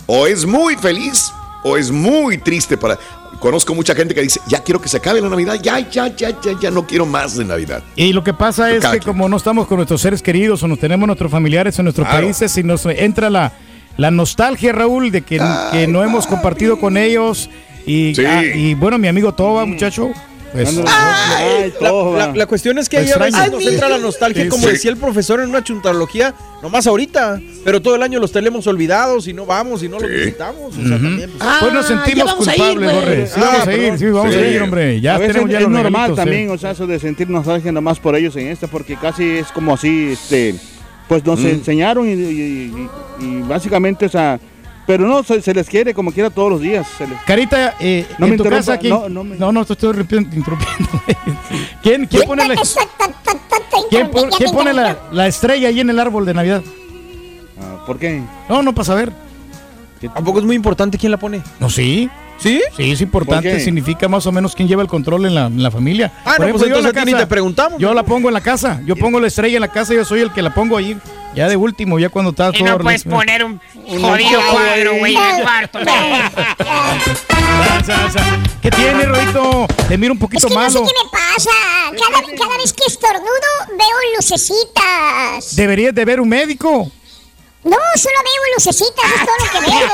O 0.08 0.26
es 0.26 0.48
muy 0.48 0.76
feliz 0.78 1.32
o 1.64 1.78
es 1.78 1.92
muy 1.92 2.40
triste 2.40 2.76
para... 2.76 2.98
Conozco 3.40 3.76
mucha 3.76 3.94
gente 3.94 4.16
que 4.16 4.22
dice, 4.22 4.40
ya 4.48 4.64
quiero 4.64 4.82
que 4.82 4.90
se 4.90 4.98
acabe 4.98 5.22
la 5.22 5.30
Navidad, 5.30 5.60
ya, 5.62 5.80
ya, 5.92 6.08
ya, 6.16 6.30
ya, 6.42 6.60
ya 6.60 6.72
no 6.72 6.88
quiero 6.88 7.06
más 7.06 7.38
de 7.38 7.46
Navidad. 7.46 7.84
Y 7.96 8.14
lo 8.14 8.24
que 8.24 8.34
pasa 8.34 8.72
es 8.72 8.84
que 8.84 8.90
quien. 9.00 9.04
como 9.04 9.30
no 9.30 9.38
estamos 9.38 9.68
con 9.68 9.78
nuestros 9.78 10.02
seres 10.02 10.24
queridos 10.24 10.64
o 10.64 10.68
no 10.68 10.76
tenemos 10.78 11.06
nuestros 11.06 11.30
familiares 11.32 11.78
en 11.78 11.86
nuestros 11.86 12.08
Claro. 12.08 12.24
países 12.26 12.58
y 12.58 12.64
nos 12.64 12.84
entra 12.88 13.30
la, 13.30 13.52
la 13.98 14.10
nostalgia, 14.12 14.72
Raúl, 14.72 15.12
de 15.12 15.22
que, 15.22 15.40
que 15.72 15.86
no 15.88 16.04
hemos 16.04 16.26
compartido 16.26 16.80
con 16.80 16.98
ellos. 16.98 17.50
Y, 17.86 18.16
Sí. 18.16 18.26
ah, 18.26 18.44
y 18.44 18.74
bueno, 18.76 18.98
mi 18.98 19.08
amigo 19.10 19.34
Toba, 19.34 19.66
muchacho, 19.66 20.10
pues 20.54 20.70
Ándale. 20.70 20.90
Ay, 20.92 21.74
Ay, 21.82 22.34
La, 22.36 22.46
cuestión 22.46 22.78
es 22.78 22.88
que 22.88 22.98
ahí 22.98 23.12
a 23.12 23.18
veces 23.18 23.52
nos 23.52 23.66
entra 23.66 23.90
la 23.90 23.98
nostalgia, 23.98 24.44
Sí, 24.44 24.50
como 24.50 24.64
sí. 24.68 24.70
decía 24.74 24.92
el 24.92 24.98
profesor 24.98 25.42
en 25.42 25.50
una 25.50 25.64
chuntarología, 25.64 26.34
nomás 26.62 26.88
ahorita, 26.88 27.42
pero 27.66 27.82
todo 27.82 27.96
el 27.96 28.04
año 28.04 28.20
los 28.20 28.32
tenemos 28.32 28.66
olvidados 28.68 29.28
y 29.28 29.34
no 29.34 29.46
vamos 29.46 29.84
y 29.84 29.90
no 29.90 30.00
los 30.00 30.10
visitamos. 30.10 30.78
O 30.78 30.82
sea, 30.88 30.98
también, 30.98 31.30
pues, 31.32 31.42
Ah, 31.42 31.58
pues 31.62 31.74
nos 31.74 31.86
sentimos 31.88 32.30
a 32.48 32.56
ir, 32.56 32.78
culpables, 32.78 33.34
Ah, 33.36 33.40
vamos 33.40 33.68
a 33.68 33.74
ir, 33.74 33.80
perdón. 33.82 34.00
sí, 34.00 34.06
vamos 34.06 34.34
Sí. 34.34 34.40
a 34.40 34.48
ir, 34.48 34.62
hombre. 34.62 35.02
Ya 35.02 35.16
a 35.16 35.18
veces 35.18 35.34
tenemos 35.34 35.52
ya 35.52 35.58
es 35.58 35.64
los 35.64 35.72
normal 35.72 35.92
regalitos, 36.12 36.16
también, 36.18 36.50
o 36.52 36.58
sea, 36.58 36.72
eso 36.72 36.88
de 36.88 37.00
sentir 37.00 37.30
nostalgia 37.30 37.72
nomás 37.72 38.00
por 38.00 38.16
ellos 38.16 38.36
en 38.36 38.48
esta, 38.48 38.68
porque 38.68 38.96
casi 38.96 39.24
es 39.38 39.48
como 39.52 39.74
así, 39.74 40.12
este, 40.14 40.56
pues 41.08 41.26
nos 41.26 41.40
enseñaron 41.42 42.08
y, 42.08 42.12
y- 42.14 42.16
y- 43.22 43.26
y 43.26 43.42
básicamente, 43.42 44.06
o 44.06 44.10
sea, 44.10 44.40
pero 44.86 45.08
no, 45.08 45.24
se, 45.24 45.42
se 45.42 45.54
les 45.54 45.68
quiere 45.70 45.94
como 45.94 46.12
quiera 46.12 46.30
todos 46.30 46.50
los 46.52 46.62
días. 46.62 46.86
se 46.98 47.08
les- 47.08 47.20
Carita, 47.22 47.76
eh, 47.80 48.06
No 48.18 48.26
en 48.26 48.32
me 48.32 48.38
tu 48.38 48.44
casa, 48.44 48.78
¿quién? 48.78 48.94
no, 48.94 49.10
No, 49.10 49.24
no 49.24 49.52
no, 49.52 49.60
me- 49.62 49.66
te 49.66 49.74
estoy 49.74 49.90
interrumpiendo. 49.92 50.44
¿Quién, 51.82 52.06
quién 52.08 52.24
pone, 52.28 52.48
la, 52.48 52.56
quién 53.90 54.10
pon- 54.12 54.30
quién 54.38 54.52
pone 54.52 54.74
la, 54.74 54.98
la 55.12 55.28
estrella 55.28 55.68
ahí 55.70 55.80
en 55.80 55.90
el 55.90 56.00
árbol 56.00 56.26
de 56.26 56.34
Navidad? 56.34 56.64
Ah, 57.62 57.84
¿Por 57.86 57.98
qué? 58.00 58.22
No, 58.50 58.62
no 58.64 58.74
para 58.74 58.86
saber. 58.86 59.12
Tampoco 60.14 60.40
es 60.40 60.46
muy 60.46 60.56
importante 60.56 60.98
quién 60.98 61.12
la 61.12 61.18
pone. 61.18 61.42
No, 61.60 61.70
sí. 61.70 62.10
¿Sí? 62.44 62.62
Sí, 62.78 62.92
es 62.92 63.02
importante. 63.02 63.60
Significa 63.62 64.08
más 64.08 64.26
o 64.28 64.32
menos 64.32 64.56
quién 64.56 64.68
lleva 64.68 64.82
el 64.82 64.88
control 64.88 65.26
en 65.26 65.36
la, 65.36 65.48
en 65.48 65.64
la 65.64 65.72
familia. 65.72 66.12
Ah, 66.26 66.36
Por 66.38 66.48
no, 66.48 66.52
pues 66.54 66.62
yo 66.64 66.68
en 66.68 66.72
la 66.74 66.78
entonces 66.90 67.02
a 67.02 67.06
ti 67.06 67.12
ni 67.14 67.18
te 67.18 67.28
preguntamos. 67.28 67.80
Yo 67.80 67.94
la 67.94 68.04
pongo 68.04 68.28
en 68.28 68.34
la 68.34 68.42
casa. 68.42 68.82
Yo 68.86 68.96
pongo 68.96 69.20
la 69.20 69.28
estrella 69.28 69.56
en 69.58 69.62
la 69.62 69.68
casa. 69.70 69.94
Yo 69.94 70.06
soy 70.06 70.22
el 70.22 70.32
que 70.32 70.42
la 70.42 70.54
pongo 70.54 70.78
ahí. 70.78 70.98
Ya 71.34 71.48
de 71.48 71.56
último, 71.58 71.98
ya 71.98 72.10
cuando 72.10 72.30
está 72.30 72.52
Y 72.54 72.60
todo 72.60 72.78
no 72.78 72.80
puedes 72.80 73.06
ordenado. 73.08 73.20
poner 73.20 73.44
un 73.44 73.60
jodido 74.02 74.40
cuadro, 74.52 74.98
güey, 75.00 75.16
en 75.16 75.36
el 75.38 75.42
cuarto. 75.42 75.80
¿Qué 78.62 78.70
tiene, 78.72 79.06
Rodito? 79.06 79.68
Te 79.88 79.98
miro 79.98 80.14
un 80.14 80.20
poquito 80.20 80.48
Es 80.48 80.54
que 80.54 80.60
no 80.60 80.70
sé 80.70 80.78
malo. 80.80 80.88
qué 80.88 80.94
me 81.04 81.10
pasa. 81.12 81.50
Cada, 81.92 82.22
cada 82.38 82.58
vez 82.58 82.74
que 82.74 82.84
estornudo 82.88 83.28
veo 83.70 84.16
lucecitas. 84.16 85.56
Deberías 85.56 85.94
de 85.96 86.06
ver 86.06 86.20
un 86.22 86.30
médico. 86.30 86.92
No, 87.64 87.78
solo 87.96 88.16
veo 88.24 88.54
lucecitas, 88.56 89.06
es 89.16 89.26
todo 89.26 89.38
lo 89.40 89.46
que 89.52 89.60
veo. 89.72 89.90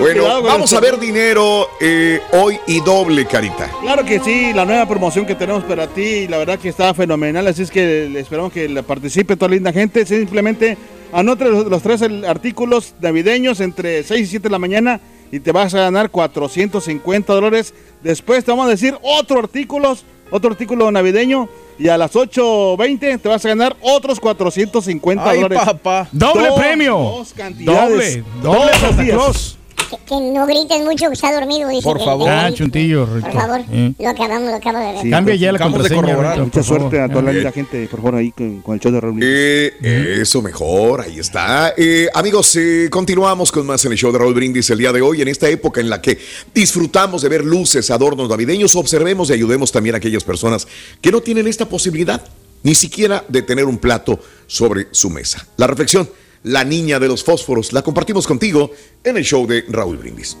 Bueno, 0.00 0.42
vamos 0.42 0.72
a 0.72 0.80
ver 0.80 0.98
dinero 0.98 1.68
eh, 1.80 2.20
hoy 2.32 2.58
y 2.66 2.80
doble, 2.80 3.26
Carita. 3.26 3.70
Claro 3.80 4.04
que 4.04 4.20
sí, 4.20 4.52
la 4.52 4.64
nueva 4.64 4.86
promoción 4.86 5.24
que 5.24 5.34
tenemos 5.34 5.64
para 5.64 5.86
ti, 5.86 6.26
la 6.28 6.38
verdad 6.38 6.58
que 6.58 6.68
está 6.68 6.92
fenomenal, 6.94 7.46
así 7.46 7.62
es 7.62 7.70
que 7.70 8.06
esperamos 8.18 8.52
que 8.52 8.68
la 8.68 8.82
participe 8.82 9.36
toda 9.36 9.50
la 9.50 9.54
linda 9.54 9.72
gente. 9.72 10.04
Simplemente 10.04 10.76
anote 11.12 11.44
los, 11.46 11.66
los 11.66 11.82
tres 11.82 12.02
artículos 12.02 12.94
navideños 13.00 13.60
entre 13.60 14.02
6 14.02 14.20
y 14.20 14.26
7 14.26 14.48
de 14.48 14.50
la 14.50 14.58
mañana 14.58 15.00
y 15.30 15.40
te 15.40 15.52
vas 15.52 15.74
a 15.74 15.80
ganar 15.80 16.10
450 16.10 17.32
dólares. 17.32 17.72
Después 18.02 18.44
te 18.44 18.50
vamos 18.50 18.66
a 18.66 18.70
decir 18.70 18.96
otro 19.02 19.38
artículo, 19.38 19.96
otro 20.30 20.50
artículo 20.50 20.90
navideño 20.90 21.48
y 21.78 21.88
a 21.88 21.96
las 21.98 22.14
8.20 22.14 23.20
te 23.20 23.28
vas 23.28 23.44
a 23.44 23.48
ganar 23.48 23.76
otros 23.80 24.20
450 24.20 25.28
Ay, 25.28 25.40
dólares. 25.40 25.60
papá. 25.64 26.08
¡Doble 26.12 26.48
Dos- 26.48 26.58
premio! 26.60 26.96
dos 26.98 27.32
cantidades, 27.34 28.22
Doble, 28.42 28.58
doble 28.58 28.72
Santa. 28.78 29.04
Claus. 29.04 29.58
Que, 30.06 30.14
no 30.20 30.46
grites 30.46 30.82
mucho 30.84 31.08
que 31.08 31.14
está 31.14 31.32
dormido, 31.32 31.68
dice. 31.68 31.82
Por 31.82 31.98
que- 31.98 32.04
favor. 32.04 32.26
que- 32.28 32.34
Ah, 32.34 32.52
chuntillo. 32.52 33.06
Por 33.06 33.32
favor, 33.32 33.60
Eh. 33.72 33.92
lo 33.98 34.08
acabamos, 34.08 34.50
lo 34.50 34.56
acabo 34.56 34.78
de 34.78 34.92
ver. 34.92 35.02
Sí, 35.02 35.10
Cambia 35.10 35.34
ya 35.34 35.52
la 35.52 35.56
Acabamos 35.56 35.82
de 35.82 35.88
contraseña. 35.88 36.02
corroborar. 36.16 36.38
Mucha 36.44 36.62
favor. 36.62 36.80
suerte 36.80 37.00
a 37.00 37.08
toda 37.08 37.32
la 37.32 37.52
gente, 37.52 37.88
por 37.88 38.00
favor, 38.00 38.14
ahí 38.16 38.30
con, 38.32 38.60
con 38.62 38.74
el 38.74 38.80
show 38.80 38.92
de 38.92 39.00
Raúl. 39.00 39.20
Eh, 39.22 40.18
Eso 40.20 40.42
mejor, 40.42 41.00
ahí 41.02 41.18
está. 41.18 41.74
Eh, 41.76 42.08
amigos, 42.14 42.54
eh, 42.56 42.88
continuamos 42.90 43.50
con 43.52 43.66
más 43.66 43.84
en 43.84 43.92
el 43.92 43.98
show 43.98 44.12
de 44.12 44.18
Raúl 44.18 44.34
Brindis 44.34 44.68
el 44.70 44.78
día 44.78 44.92
de 44.92 45.00
hoy. 45.02 45.22
En 45.22 45.28
esta 45.28 45.48
época 45.48 45.80
en 45.80 45.88
la 45.90 46.00
que 46.02 46.18
disfrutamos 46.54 47.22
de 47.22 47.28
ver 47.28 47.44
luces, 47.44 47.90
adornos 47.90 48.28
navideños, 48.28 48.76
observemos 48.76 49.30
y 49.30 49.32
ayudemos 49.34 49.72
también 49.72 49.94
a 49.94 49.98
aquellas 49.98 50.24
personas 50.24 50.66
que 51.00 51.10
no 51.10 51.20
tienen 51.20 51.46
esta 51.46 51.68
posibilidad, 51.68 52.22
ni 52.62 52.74
siquiera 52.74 53.24
de 53.28 53.42
tener 53.42 53.64
un 53.66 53.78
plato 53.78 54.18
sobre 54.46 54.88
su 54.90 55.10
mesa. 55.10 55.46
La 55.56 55.66
reflexión, 55.66 56.08
la 56.44 56.62
niña 56.62 56.98
de 56.98 57.08
los 57.08 57.24
fósforos, 57.24 57.72
la 57.72 57.82
compartimos 57.82 58.26
contigo 58.26 58.70
en 59.02 59.16
el 59.16 59.24
show 59.24 59.46
de 59.46 59.64
Raúl 59.68 59.96
Brindis. 59.96 60.36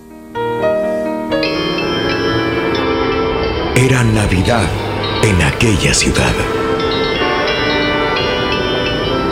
Era 3.74 4.04
Navidad 4.04 4.68
en 5.22 5.42
aquella 5.42 5.94
ciudad. 5.94 6.32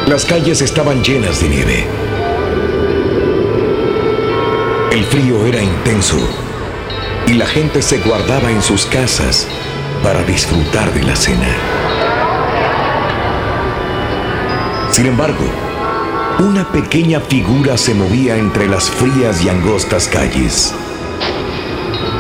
Las 0.09 0.25
calles 0.25 0.63
estaban 0.63 1.05
llenas 1.05 1.41
de 1.41 1.49
nieve. 1.49 1.87
El 4.93 5.05
frío 5.05 5.47
era 5.47 5.63
intenso 5.63 6.19
y 7.27 7.35
la 7.35 7.47
gente 7.47 7.83
se 7.83 7.99
guardaba 7.99 8.51
en 8.51 8.63
sus 8.63 8.87
casas 8.87 9.47
para 10.03 10.25
disfrutar 10.25 10.93
de 10.93 11.03
la 11.03 11.17
cena. 11.17 11.55
Sin 14.91 15.07
embargo, 15.07 15.72
una 16.41 16.71
pequeña 16.73 17.21
figura 17.21 17.77
se 17.77 17.95
movía 17.95 18.37
entre 18.37 18.67
las 18.69 18.91
frías 18.91 19.45
y 19.45 19.49
angostas 19.49 20.09
calles. 20.09 20.75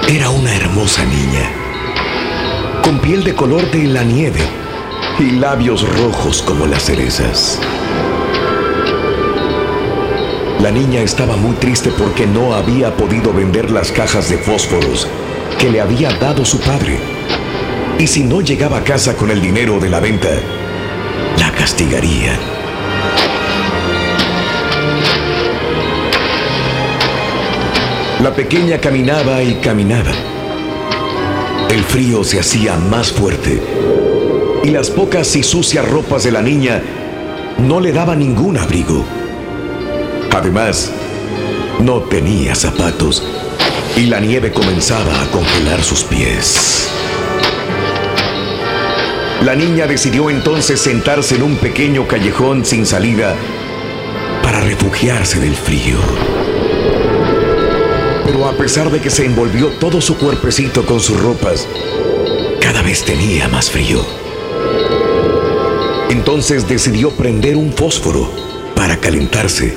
Era 0.09 0.31
una 0.31 0.55
hermosa 0.55 1.05
niña, 1.05 1.51
con 2.85 3.01
piel 3.01 3.25
de 3.25 3.35
color 3.35 3.71
de 3.71 3.85
la 3.85 4.05
nieve 4.05 4.41
y 5.19 5.31
labios 5.33 5.89
rojos 5.97 6.43
como 6.43 6.67
las 6.67 6.85
cerezas. 6.85 7.59
La 10.61 10.71
niña 10.71 11.01
estaba 11.01 11.37
muy 11.37 11.57
triste 11.57 11.91
porque 11.99 12.27
no 12.27 12.55
había 12.55 12.97
podido 12.97 13.33
vender 13.33 13.71
las 13.71 13.91
cajas 13.91 14.29
de 14.31 14.39
fósforos 14.39 15.09
que 15.59 15.71
le 15.71 15.81
había 15.81 16.13
dado 16.19 16.45
su 16.45 16.61
padre. 16.61 16.99
Y 17.99 18.07
si 18.07 18.23
no 18.23 18.41
llegaba 18.41 18.79
a 18.79 18.85
casa 18.85 19.17
con 19.17 19.31
el 19.31 19.41
dinero 19.41 19.81
de 19.81 19.91
la 19.91 20.01
venta, 20.01 20.29
la 21.39 21.51
castigaría. 21.53 22.39
La 28.23 28.33
pequeña 28.33 28.79
caminaba 28.79 29.43
y 29.43 29.55
caminaba. 29.55 30.13
El 31.69 31.83
frío 31.83 32.23
se 32.23 32.39
hacía 32.39 32.77
más 32.77 33.11
fuerte 33.11 33.61
y 34.63 34.71
las 34.71 34.91
pocas 34.91 35.35
y 35.35 35.43
sucias 35.43 35.85
ropas 35.91 36.23
de 36.23 36.31
la 36.31 36.41
niña 36.41 36.81
no 37.59 37.81
le 37.81 37.91
daban 37.91 38.21
ningún 38.21 38.59
abrigo. 38.59 39.05
Además, 40.31 40.93
no 41.81 42.03
tenía 42.03 42.55
zapatos 42.55 43.27
y 43.97 44.03
la 44.03 44.21
nieve 44.21 44.53
comenzaba 44.53 45.21
a 45.21 45.27
congelar 45.33 45.83
sus 45.83 46.05
pies. 46.05 46.89
La 49.45 49.57
niña 49.57 49.89
decidió 49.89 50.31
entonces 50.31 50.81
sentarse 50.81 51.35
en 51.35 51.43
un 51.43 51.57
pequeño 51.57 52.07
callejón 52.07 52.65
sin 52.65 52.87
salida 52.87 53.35
para 54.45 54.61
refugiarse 54.61 55.41
del 55.41 55.57
frío. 55.57 55.99
Pero 58.25 58.47
a 58.47 58.53
pesar 58.53 58.91
de 58.91 59.01
que 59.01 59.11
se 59.11 59.25
envolvió 59.25 59.69
todo 59.79 60.01
su 60.01 60.17
cuerpecito 60.17 60.87
con 60.87 61.01
sus 61.01 61.21
ropas, 61.21 61.67
cada 62.61 62.83
vez 62.83 63.05
tenía 63.05 63.49
más 63.49 63.71
frío. 63.71 64.05
Entonces 66.11 66.69
decidió 66.69 67.11
prender 67.11 67.57
un 67.57 67.73
fósforo 67.73 68.31
para 68.77 68.97
calentarse, 68.99 69.75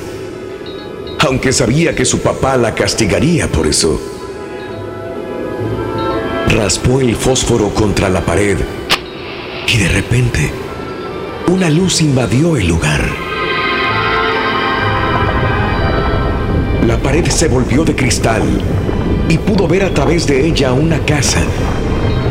aunque 1.18 1.52
sabía 1.52 1.94
que 1.94 2.04
su 2.04 2.20
papá 2.20 2.56
la 2.56 2.74
castigaría 2.74 3.48
por 3.48 3.66
eso. 3.66 4.00
Raspó 6.48 7.00
el 7.00 7.16
fósforo 7.16 7.70
contra 7.70 8.08
la 8.08 8.24
pared 8.24 8.58
y 9.66 9.76
de 9.78 9.88
repente 9.88 10.50
una 11.48 11.68
luz 11.70 12.00
invadió 12.00 12.56
el 12.56 12.68
lugar. 12.68 13.25
La 16.86 16.96
pared 16.98 17.26
se 17.26 17.48
volvió 17.48 17.84
de 17.84 17.96
cristal 17.96 18.42
y 19.28 19.38
pudo 19.38 19.66
ver 19.66 19.82
a 19.82 19.92
través 19.92 20.24
de 20.24 20.46
ella 20.46 20.72
una 20.72 21.04
casa. 21.04 21.40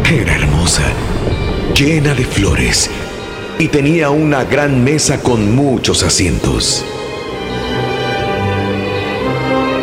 Era 0.09 0.33
hermosa, 0.33 0.83
llena 1.77 2.13
de 2.13 2.23
flores 2.23 2.89
y 3.59 3.67
tenía 3.67 4.11
una 4.11 4.45
gran 4.45 4.81
mesa 4.81 5.21
con 5.21 5.53
muchos 5.53 6.03
asientos. 6.03 6.85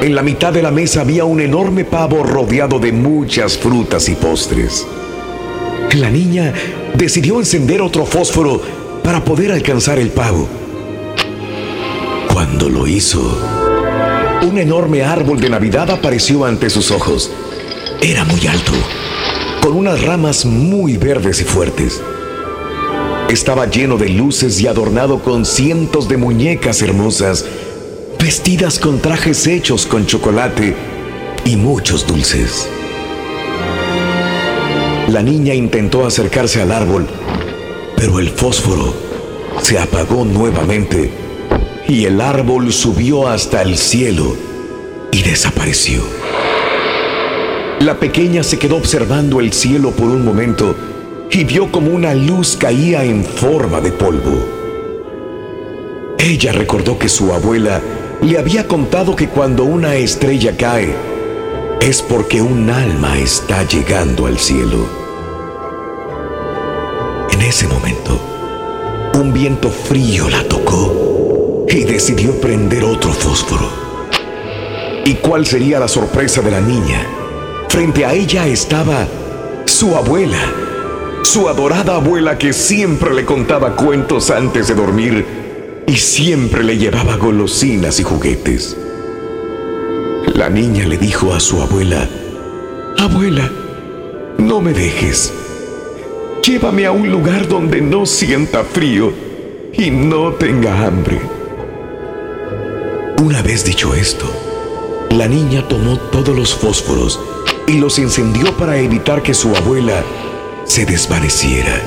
En 0.01 0.15
la 0.15 0.23
mitad 0.23 0.55
de 0.55 0.63
la 0.63 0.71
mesa 0.71 1.03
había 1.03 1.27
un 1.27 1.41
enorme 1.41 1.85
pavo 1.85 2.23
rodeado 2.23 2.79
de 2.79 2.93
muchas 2.93 3.59
frutas 3.59 4.09
y 4.09 4.15
postres. 4.15 4.87
La 5.99 6.09
niña 6.09 6.55
decidió 6.95 7.39
encender 7.41 7.83
otro 7.83 8.07
fósforo 8.07 8.63
para 9.05 9.23
poder 9.23 9.53
alcanzar 9.53 9.99
el 9.99 10.09
pavo. 10.09 10.49
Cuando 12.33 12.71
lo 12.71 12.87
hizo, 12.87 13.52
un 14.43 14.59
enorme 14.59 15.05
árbol 15.05 15.41
de 15.41 15.49
Navidad 15.49 15.91
apareció 15.91 16.45
ante 16.45 16.69
sus 16.69 16.91
ojos. 16.91 17.31
Era 18.01 18.25
muy 18.25 18.45
alto, 18.47 18.73
con 19.61 19.77
unas 19.77 20.03
ramas 20.03 20.45
muy 20.45 20.97
verdes 20.97 21.41
y 21.41 21.45
fuertes. 21.45 22.01
Estaba 23.31 23.67
lleno 23.67 23.97
de 23.97 24.09
luces 24.09 24.61
y 24.61 24.67
adornado 24.67 25.23
con 25.23 25.45
cientos 25.45 26.09
de 26.09 26.17
muñecas 26.17 26.83
hermosas, 26.83 27.45
vestidas 28.19 28.79
con 28.79 29.01
trajes 29.01 29.47
hechos 29.47 29.87
con 29.87 30.07
chocolate 30.07 30.75
y 31.45 31.57
muchos 31.57 32.07
dulces. 32.07 32.69
La 35.09 35.23
niña 35.23 35.55
intentó 35.55 36.05
acercarse 36.05 36.61
al 36.61 36.73
árbol, 36.73 37.07
pero 37.97 38.19
el 38.19 38.31
fósforo 38.31 38.93
se 39.61 39.79
apagó 39.79 40.25
nuevamente 40.25 41.13
y 41.89 42.05
el 42.05 42.21
árbol 42.21 42.73
subió 42.73 43.29
hasta 43.29 43.63
el 43.63 43.77
cielo 43.77 44.37
y 45.11 45.23
desapareció. 45.23 46.03
La 47.81 47.99
pequeña 47.99 48.43
se 48.43 48.59
quedó 48.59 48.77
observando 48.77 49.41
el 49.41 49.53
cielo 49.53 49.91
por 49.91 50.09
un 50.09 50.25
momento 50.25 50.75
y 51.31 51.45
vio 51.45 51.73
como 51.73 51.91
una 51.91 52.15
luz 52.15 52.57
caía 52.57 53.05
en 53.05 53.25
forma 53.25 53.81
de 53.81 53.91
polvo. 53.91 54.47
Ella 56.19 56.53
recordó 56.53 56.99
que 56.99 57.09
su 57.09 57.33
abuela 57.33 57.81
le 58.21 58.39
había 58.39 58.69
contado 58.69 59.17
que 59.17 59.29
cuando 59.29 59.65
una 59.65 59.97
estrella 59.97 60.57
cae 60.57 60.95
es 61.81 62.01
porque 62.01 62.41
un 62.41 62.71
alma 62.71 63.19
está 63.19 63.67
llegando 63.67 64.27
al 64.27 64.39
cielo. 64.39 64.87
En 67.33 67.41
ese 67.41 67.67
momento, 67.67 68.21
un 69.19 69.33
viento 69.33 69.69
frío 69.69 70.29
la 70.29 70.45
tocó 70.45 71.12
y 71.75 71.85
decidió 71.85 72.39
prender 72.39 72.85
otro 72.85 73.13
fósforo. 73.13 73.71
¿Y 75.07 75.15
cuál 75.15 75.47
sería 75.47 75.81
la 75.81 75.89
sorpresa 75.89 76.43
de 76.43 76.51
la 76.51 76.61
niña? 76.61 77.07
Frente 77.69 78.05
a 78.05 78.13
ella 78.13 78.47
estaba 78.47 79.07
su 79.65 79.97
abuela, 79.97 80.53
su 81.23 81.49
adorada 81.49 81.97
abuela 81.97 82.37
que 82.37 82.53
siempre 82.53 83.15
le 83.15 83.25
contaba 83.25 83.75
cuentos 83.75 84.31
antes 84.31 84.69
de 84.69 84.75
dormir 84.75 85.25
y 85.87 85.97
siempre 85.97 86.63
le 86.63 86.77
llevaba 86.77 87.17
golosinas 87.17 87.99
y 88.01 88.03
juguetes. 88.03 88.77
La 90.35 90.51
niña 90.51 90.87
le 90.87 90.99
dijo 90.99 91.33
a 91.35 91.41
su 91.41 91.61
abuela, 91.63 92.09
Abuela, 92.99 93.51
no 94.37 94.61
me 94.61 94.73
dejes. 94.73 95.33
Llévame 96.45 96.85
a 96.85 96.93
un 96.93 97.11
lugar 97.11 97.49
donde 97.49 97.81
no 97.81 98.05
sienta 98.05 98.63
frío 98.63 99.13
y 99.73 99.91
no 99.91 100.33
tenga 100.33 100.87
hambre. 100.87 101.42
Una 103.23 103.41
vez 103.41 103.65
dicho 103.65 103.95
esto, 103.95 104.27
la 105.11 105.29
niña 105.29 105.69
tomó 105.69 105.97
todos 105.97 106.37
los 106.37 106.57
fósforos 106.57 107.21
y 107.69 107.79
los 107.79 108.01
encendió 108.01 108.57
para 108.57 108.79
evitar 108.79 109.23
que 109.23 109.33
su 109.33 109.55
abuela 109.55 110.03
se 110.65 110.85
desvaneciera. 110.87 111.81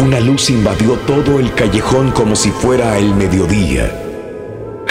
Una 0.00 0.20
luz 0.20 0.50
invadió 0.50 0.92
todo 1.08 1.40
el 1.40 1.52
callejón 1.54 2.12
como 2.12 2.36
si 2.36 2.52
fuera 2.52 2.98
el 2.98 3.16
mediodía. 3.16 3.92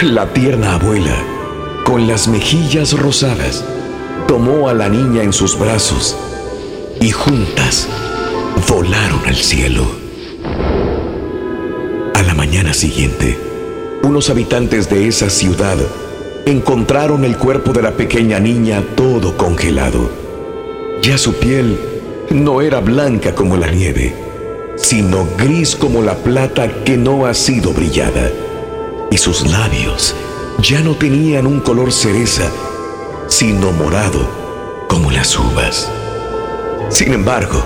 La 0.02 0.34
tierna 0.34 0.74
abuela, 0.74 1.16
con 1.84 2.06
las 2.06 2.28
mejillas 2.28 2.92
rosadas, 2.92 3.64
tomó 4.26 4.68
a 4.68 4.74
la 4.74 4.90
niña 4.90 5.22
en 5.22 5.32
sus 5.32 5.58
brazos 5.58 6.14
y 7.00 7.10
juntas 7.10 7.88
volaron 8.68 9.24
al 9.24 9.36
cielo. 9.36 9.86
A 12.12 12.22
la 12.22 12.34
mañana 12.34 12.74
siguiente, 12.74 13.47
unos 14.02 14.30
habitantes 14.30 14.88
de 14.88 15.08
esa 15.08 15.28
ciudad 15.28 15.76
encontraron 16.46 17.24
el 17.24 17.36
cuerpo 17.36 17.72
de 17.72 17.82
la 17.82 17.92
pequeña 17.92 18.38
niña 18.38 18.82
todo 18.96 19.36
congelado. 19.36 20.10
Ya 21.02 21.18
su 21.18 21.34
piel 21.34 21.78
no 22.30 22.62
era 22.62 22.80
blanca 22.80 23.34
como 23.34 23.56
la 23.56 23.70
nieve, 23.70 24.14
sino 24.76 25.26
gris 25.36 25.76
como 25.76 26.02
la 26.02 26.14
plata 26.14 26.84
que 26.84 26.96
no 26.96 27.26
ha 27.26 27.34
sido 27.34 27.72
brillada. 27.72 28.30
Y 29.10 29.18
sus 29.18 29.46
labios 29.50 30.14
ya 30.62 30.80
no 30.80 30.94
tenían 30.94 31.46
un 31.46 31.60
color 31.60 31.92
cereza, 31.92 32.50
sino 33.26 33.72
morado 33.72 34.86
como 34.88 35.10
las 35.10 35.38
uvas. 35.38 35.90
Sin 36.88 37.12
embargo, 37.12 37.62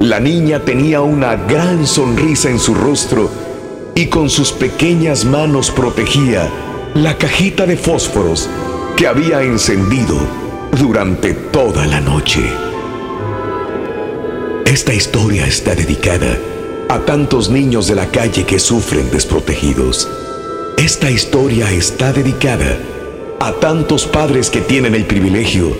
la 0.00 0.18
niña 0.18 0.60
tenía 0.64 1.02
una 1.02 1.36
gran 1.36 1.86
sonrisa 1.86 2.50
en 2.50 2.58
su 2.58 2.74
rostro 2.74 3.30
y 3.94 4.06
con 4.06 4.30
sus 4.30 4.52
pequeñas 4.52 5.24
manos 5.24 5.70
protegía 5.70 6.50
la 6.94 7.16
cajita 7.16 7.66
de 7.66 7.76
fósforos 7.76 8.48
que 8.96 9.06
había 9.06 9.42
encendido 9.42 10.18
durante 10.78 11.34
toda 11.34 11.86
la 11.86 12.00
noche. 12.00 12.42
Esta 14.66 14.94
historia 14.94 15.46
está 15.46 15.74
dedicada 15.74 16.38
a 16.88 17.00
tantos 17.00 17.50
niños 17.50 17.86
de 17.86 17.94
la 17.94 18.06
calle 18.06 18.44
que 18.44 18.58
sufren 18.58 19.10
desprotegidos. 19.10 20.08
Esta 20.76 21.10
historia 21.10 21.70
está 21.72 22.12
dedicada 22.12 22.78
a 23.40 23.52
tantos 23.52 24.06
padres 24.06 24.50
que 24.50 24.60
tienen 24.60 24.94
el 24.94 25.06
privilegio 25.06 25.76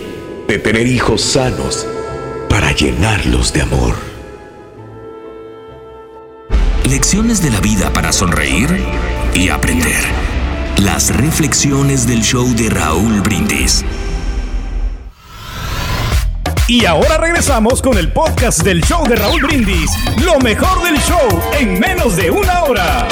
de 0.47 0.57
tener 0.57 0.87
hijos 0.87 1.21
sanos 1.21 1.87
para 2.49 2.71
llenarlos 2.73 3.53
de 3.53 3.61
amor. 3.61 4.10
Lecciones 6.91 7.41
de 7.41 7.49
la 7.49 7.61
vida 7.61 7.93
para 7.93 8.11
sonreír 8.11 8.67
y 9.33 9.47
aprender. 9.47 10.03
Las 10.75 11.15
reflexiones 11.15 12.05
del 12.05 12.21
show 12.21 12.45
de 12.53 12.69
Raúl 12.69 13.21
Brindis. 13.21 13.85
Y 16.67 16.83
ahora 16.83 17.17
regresamos 17.17 17.81
con 17.81 17.97
el 17.97 18.11
podcast 18.11 18.63
del 18.63 18.81
show 18.83 19.07
de 19.07 19.15
Raúl 19.15 19.41
Brindis. 19.41 19.89
Lo 20.25 20.37
mejor 20.39 20.83
del 20.83 20.97
show 20.97 21.41
en 21.57 21.79
menos 21.79 22.17
de 22.17 22.29
una 22.29 22.63
hora. 22.63 23.07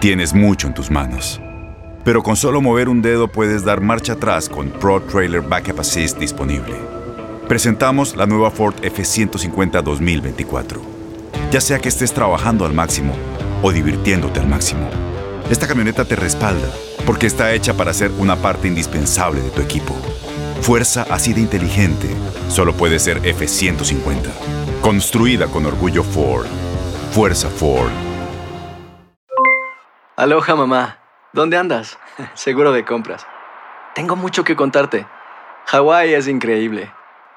Tienes 0.00 0.32
mucho 0.32 0.68
en 0.68 0.72
tus 0.72 0.90
manos. 0.90 1.38
Pero 2.02 2.22
con 2.22 2.34
solo 2.34 2.62
mover 2.62 2.88
un 2.88 3.02
dedo 3.02 3.28
puedes 3.28 3.62
dar 3.62 3.82
marcha 3.82 4.14
atrás 4.14 4.48
con 4.48 4.70
Pro 4.70 5.02
Trailer 5.02 5.42
Backup 5.42 5.80
Assist 5.80 6.16
disponible. 6.16 6.97
Presentamos 7.48 8.14
la 8.14 8.26
nueva 8.26 8.50
Ford 8.50 8.74
F150 8.82 9.82
2024. 9.82 10.82
Ya 11.50 11.62
sea 11.62 11.78
que 11.78 11.88
estés 11.88 12.12
trabajando 12.12 12.66
al 12.66 12.74
máximo 12.74 13.14
o 13.62 13.72
divirtiéndote 13.72 14.38
al 14.38 14.46
máximo, 14.46 14.90
esta 15.48 15.66
camioneta 15.66 16.04
te 16.04 16.14
respalda 16.14 16.68
porque 17.06 17.26
está 17.26 17.54
hecha 17.54 17.72
para 17.72 17.94
ser 17.94 18.10
una 18.18 18.36
parte 18.36 18.68
indispensable 18.68 19.40
de 19.40 19.48
tu 19.48 19.62
equipo. 19.62 19.94
Fuerza 20.60 21.06
así 21.08 21.32
de 21.32 21.40
inteligente 21.40 22.08
solo 22.50 22.74
puede 22.74 22.98
ser 22.98 23.22
F150. 23.22 24.28
Construida 24.82 25.46
con 25.46 25.64
orgullo 25.64 26.04
Ford. 26.04 26.46
Fuerza 27.12 27.48
Ford. 27.48 27.90
Aloha 30.16 30.54
mamá, 30.54 30.98
¿dónde 31.32 31.56
andas? 31.56 31.98
Seguro 32.34 32.72
de 32.72 32.84
compras. 32.84 33.26
Tengo 33.94 34.16
mucho 34.16 34.44
que 34.44 34.54
contarte. 34.54 35.06
Hawái 35.64 36.12
es 36.12 36.28
increíble. 36.28 36.92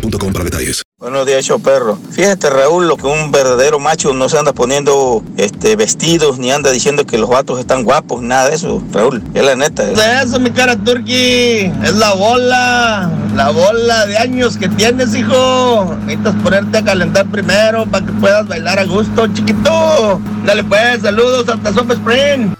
para 0.00 0.44
detalles. 0.44 0.82
Buenos 0.98 1.26
días, 1.26 1.44
show 1.44 1.60
perro. 1.60 1.98
Fíjate, 2.10 2.50
Raúl, 2.50 2.88
lo 2.88 2.96
que 2.96 3.06
un 3.06 3.30
verdadero 3.30 3.78
macho 3.78 4.12
no 4.14 4.28
se 4.28 4.38
anda 4.38 4.52
poniendo 4.52 5.22
este, 5.36 5.76
vestidos 5.76 6.38
ni 6.38 6.50
anda 6.50 6.70
diciendo 6.70 7.04
que 7.04 7.18
los 7.18 7.28
vatos 7.28 7.60
están 7.60 7.84
guapos, 7.84 8.22
nada 8.22 8.48
de 8.48 8.56
eso, 8.56 8.82
Raúl. 8.92 9.22
Es 9.34 9.44
la 9.44 9.56
neta. 9.56 9.90
Es 9.90 9.98
eso, 10.24 10.40
mi 10.40 10.50
cara 10.50 10.76
turqui. 10.76 11.72
Es 11.84 11.94
la 11.94 12.14
bola. 12.14 13.10
La 13.34 13.50
bola 13.50 14.06
de 14.06 14.16
años 14.16 14.56
que 14.56 14.68
tienes, 14.68 15.14
hijo. 15.14 15.94
Necesitas 16.06 16.34
ponerte 16.42 16.78
a 16.78 16.84
calentar 16.84 17.26
primero 17.30 17.86
para 17.86 18.06
que 18.06 18.12
puedas 18.12 18.48
bailar 18.48 18.78
a 18.78 18.84
gusto, 18.84 19.26
chiquito. 19.28 20.20
Dale 20.46 20.64
pues, 20.64 21.02
saludos 21.02 21.48
hasta 21.48 21.72
Sopa 21.72 21.94
Spring. 21.94 22.54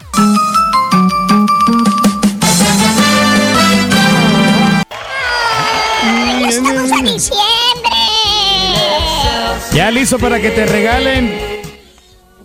Ya 9.76 9.90
listo 9.90 10.18
para 10.18 10.40
que 10.40 10.48
te 10.48 10.64
regalen, 10.64 11.38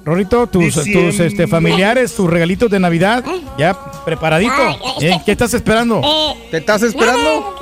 Rorito, 0.04 0.48
tus, 0.48 0.76
tus 0.76 1.17
este, 1.22 1.48
familiares, 1.48 2.13
tus 2.13 2.30
regalitos 2.30 2.70
de 2.70 2.78
Navidad. 2.78 3.24
Ya 3.58 3.74
preparadito. 4.04 4.52
Ay, 4.58 4.78
¿Eh? 5.00 5.22
¿Qué 5.26 5.32
estás 5.32 5.54
esperando? 5.54 6.02
Eh, 6.04 6.50
¿Te 6.52 6.58
estás 6.58 6.84
esperando? 6.84 7.56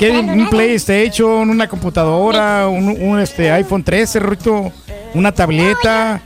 ¿Qué? 0.00 0.10
Un. 0.10 0.50
PlayStation, 0.50 1.48
una 1.48 1.68
computadora, 1.68 2.66
un, 2.66 2.88
un, 3.00 3.20
este 3.20 3.48
iPhone 3.52 3.84
13, 3.84 4.18
Rito, 4.18 4.72
una 5.14 5.30
tableta. 5.30 6.20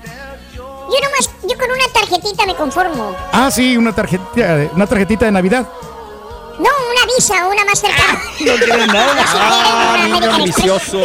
Yo 0.55 0.63
nomás, 0.89 1.31
yo 1.43 1.59
con 1.59 1.71
una 1.71 1.89
tarjetita 1.93 2.47
me 2.47 2.55
conformo. 2.55 3.15
Ah, 3.31 3.51
sí, 3.51 3.77
una 3.77 3.95
tarjetita, 3.95 4.71
una 4.75 4.87
tarjetita 4.87 5.27
de 5.27 5.33
Navidad. 5.33 5.69
No, 6.59 6.71
una 6.92 7.14
Visa 7.14 7.47
o 7.47 7.51
una 7.53 7.64
Mastercard. 7.64 8.19
No 8.40 8.55
quiere 8.57 8.87
nada. 8.87 9.25
Ah, 9.38 9.97
una 10.07 10.21
niño 10.21 10.33
ambicioso. 10.35 10.99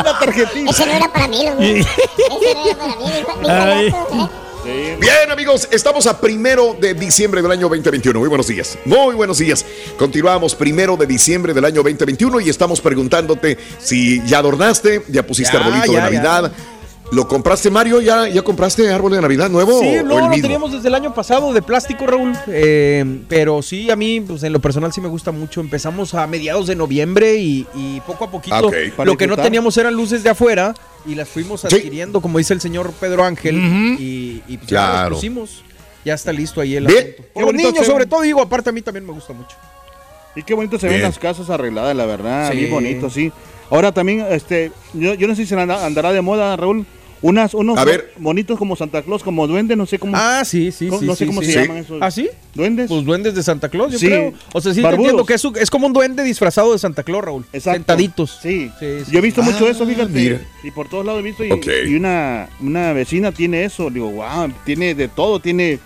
Una 0.00 0.18
tarjetita. 0.18 0.70
Ese 0.70 0.86
no 0.86 0.92
era 0.92 1.12
para 1.12 1.28
mí, 1.28 1.44
loco. 1.44 1.60
Ese 1.62 1.84
no 2.54 2.64
era 2.64 2.76
para 2.76 2.96
mí, 2.96 3.04
mi- 3.04 3.42
mi 3.42 3.48
Ay. 3.48 3.90
barato, 3.90 4.30
¿eh? 4.66 4.96
Bien, 5.00 5.30
amigos, 5.30 5.68
estamos 5.70 6.06
a 6.06 6.20
primero 6.20 6.76
de 6.78 6.92
diciembre 6.94 7.40
del 7.40 7.50
año 7.52 7.68
2021. 7.68 8.18
Muy 8.18 8.28
buenos 8.28 8.46
días. 8.48 8.76
Muy 8.84 9.14
buenos 9.14 9.38
días. 9.38 9.64
Continuamos 9.98 10.54
primero 10.54 10.96
de 10.96 11.06
diciembre 11.06 11.54
del 11.54 11.64
año 11.64 11.82
2021 11.82 12.40
y 12.40 12.48
estamos 12.50 12.80
preguntándote 12.80 13.56
si 13.78 14.22
ya 14.26 14.38
adornaste, 14.38 15.04
ya 15.08 15.22
pusiste 15.22 15.52
Ya, 15.56 15.60
arbolito 15.64 15.92
ya, 15.92 16.04
de 16.06 16.10
Navidad. 16.16 16.52
¿Lo 17.10 17.26
compraste, 17.26 17.70
Mario? 17.70 18.02
¿Ya, 18.02 18.28
¿Ya 18.28 18.42
compraste 18.42 18.86
árbol 18.92 19.12
de 19.12 19.22
Navidad 19.22 19.48
nuevo 19.48 19.80
Sí, 19.80 19.96
o 19.96 20.02
no, 20.04 20.18
el 20.18 20.24
lo 20.24 20.28
mismo? 20.28 20.42
teníamos 20.42 20.72
desde 20.72 20.88
el 20.88 20.94
año 20.94 21.14
pasado 21.14 21.54
de 21.54 21.62
plástico, 21.62 22.06
Raúl. 22.06 22.34
Eh, 22.48 23.22
pero 23.28 23.62
sí, 23.62 23.90
a 23.90 23.96
mí, 23.96 24.20
pues 24.20 24.42
en 24.42 24.52
lo 24.52 24.60
personal 24.60 24.92
sí 24.92 25.00
me 25.00 25.08
gusta 25.08 25.30
mucho. 25.32 25.62
Empezamos 25.62 26.12
a 26.12 26.26
mediados 26.26 26.66
de 26.66 26.76
noviembre 26.76 27.36
y, 27.36 27.66
y 27.74 28.00
poco 28.00 28.24
a 28.26 28.30
poquito 28.30 28.54
Ah, 28.54 29.04
lo 29.04 29.16
que 29.16 29.26
no 29.26 29.36
teníamos 29.38 29.74
eran 29.78 29.94
luces 29.94 30.22
de 30.22 30.28
afuera 30.30 30.74
y 31.06 31.14
las 31.14 31.28
fuimos 31.30 31.64
adquiriendo, 31.64 32.20
como 32.20 32.36
dice 32.36 32.52
el 32.52 32.60
señor 32.60 32.92
Pedro 33.00 33.24
Ángel. 33.24 33.56
Y, 33.98 34.42
y 34.46 34.56
pues 34.58 34.68
ya 34.68 34.80
las 34.82 34.90
Claro. 34.90 35.14
pusimos. 35.14 35.64
Ya 36.04 36.12
está 36.14 36.30
listo 36.32 36.60
ahí 36.60 36.76
el 36.76 36.86
Bien. 36.86 36.98
asunto. 37.14 37.22
Por 37.32 37.44
los 37.44 37.54
niños, 37.54 37.86
sobre 37.86 38.04
todo, 38.06 38.20
digo, 38.20 38.42
aparte 38.42 38.68
a 38.68 38.72
mí 38.72 38.82
también 38.82 39.06
me 39.06 39.12
gusta 39.12 39.32
mucho. 39.32 39.56
Y 40.36 40.42
qué 40.42 40.52
bonito 40.52 40.78
se 40.78 40.88
ven 40.88 41.00
las 41.02 41.18
casas 41.18 41.48
arregladas, 41.48 41.96
la 41.96 42.04
verdad. 42.04 42.50
Sí. 42.52 42.58
Bien 42.58 42.70
bonito, 42.70 43.08
sí. 43.10 43.32
Ahora 43.70 43.92
también, 43.92 44.26
este, 44.30 44.72
yo, 44.94 45.14
yo 45.14 45.26
no 45.26 45.34
sé 45.34 45.42
si 45.42 45.48
se 45.48 45.58
anda- 45.60 45.84
andará 45.84 46.12
de 46.12 46.20
moda, 46.20 46.54
Raúl. 46.56 46.86
Unas, 47.20 47.52
unos 47.54 47.76
A 47.78 47.84
ver. 47.84 48.12
bonitos 48.18 48.56
como 48.58 48.76
Santa 48.76 49.02
Claus, 49.02 49.24
como 49.24 49.46
duende, 49.48 49.74
no 49.74 49.86
sé 49.86 49.98
cómo. 49.98 50.12
Ah, 50.16 50.44
sí, 50.44 50.70
sí, 50.70 50.86
¿Cómo- 50.86 51.00
sí. 51.00 51.06
No 51.06 51.14
sé 51.16 51.24
sí, 51.24 51.26
cómo 51.26 51.42
sí. 51.42 51.52
se 51.52 51.62
llaman 51.62 51.78
esos. 51.78 51.98
¿Ah, 52.00 52.10
sí? 52.12 52.28
¿Duendes? 52.54 52.88
Pues 52.88 53.04
duendes 53.04 53.34
de 53.34 53.42
Santa 53.42 53.68
Claus, 53.68 53.90
yo 53.92 53.98
Sí. 53.98 54.06
creo. 54.06 54.32
O 54.52 54.60
sea, 54.60 54.72
sí 54.72 54.80
te 54.82 54.88
entiendo 54.88 55.24
que 55.26 55.34
es, 55.34 55.44
un- 55.44 55.56
es 55.56 55.68
como 55.68 55.88
un 55.88 55.92
duende 55.92 56.22
disfrazado 56.22 56.72
de 56.72 56.78
Santa 56.78 57.02
Claus, 57.02 57.24
Raúl. 57.24 57.44
Sentaditos. 57.58 58.38
Sí. 58.40 58.70
Sí, 58.78 58.86
sí, 59.04 59.10
Yo 59.10 59.18
he 59.18 59.22
visto 59.22 59.42
sí. 59.42 59.50
mucho 59.50 59.68
eso, 59.68 59.84
fíjate. 59.86 60.12
mira. 60.12 60.40
Y 60.62 60.70
por 60.70 60.88
todos 60.88 61.04
lados 61.04 61.20
he 61.20 61.24
visto. 61.24 61.44
Y, 61.44 61.50
Ok. 61.50 61.66
y 61.88 61.94
una, 61.96 62.48
una 62.60 62.92
vecina 62.92 63.32
tiene 63.32 63.64
eso. 63.64 63.90
Digo, 63.90 64.10
wow, 64.10 64.52
tiene 64.64 64.94
de 64.94 65.08
todo. 65.08 65.40
Tiene 65.40 65.80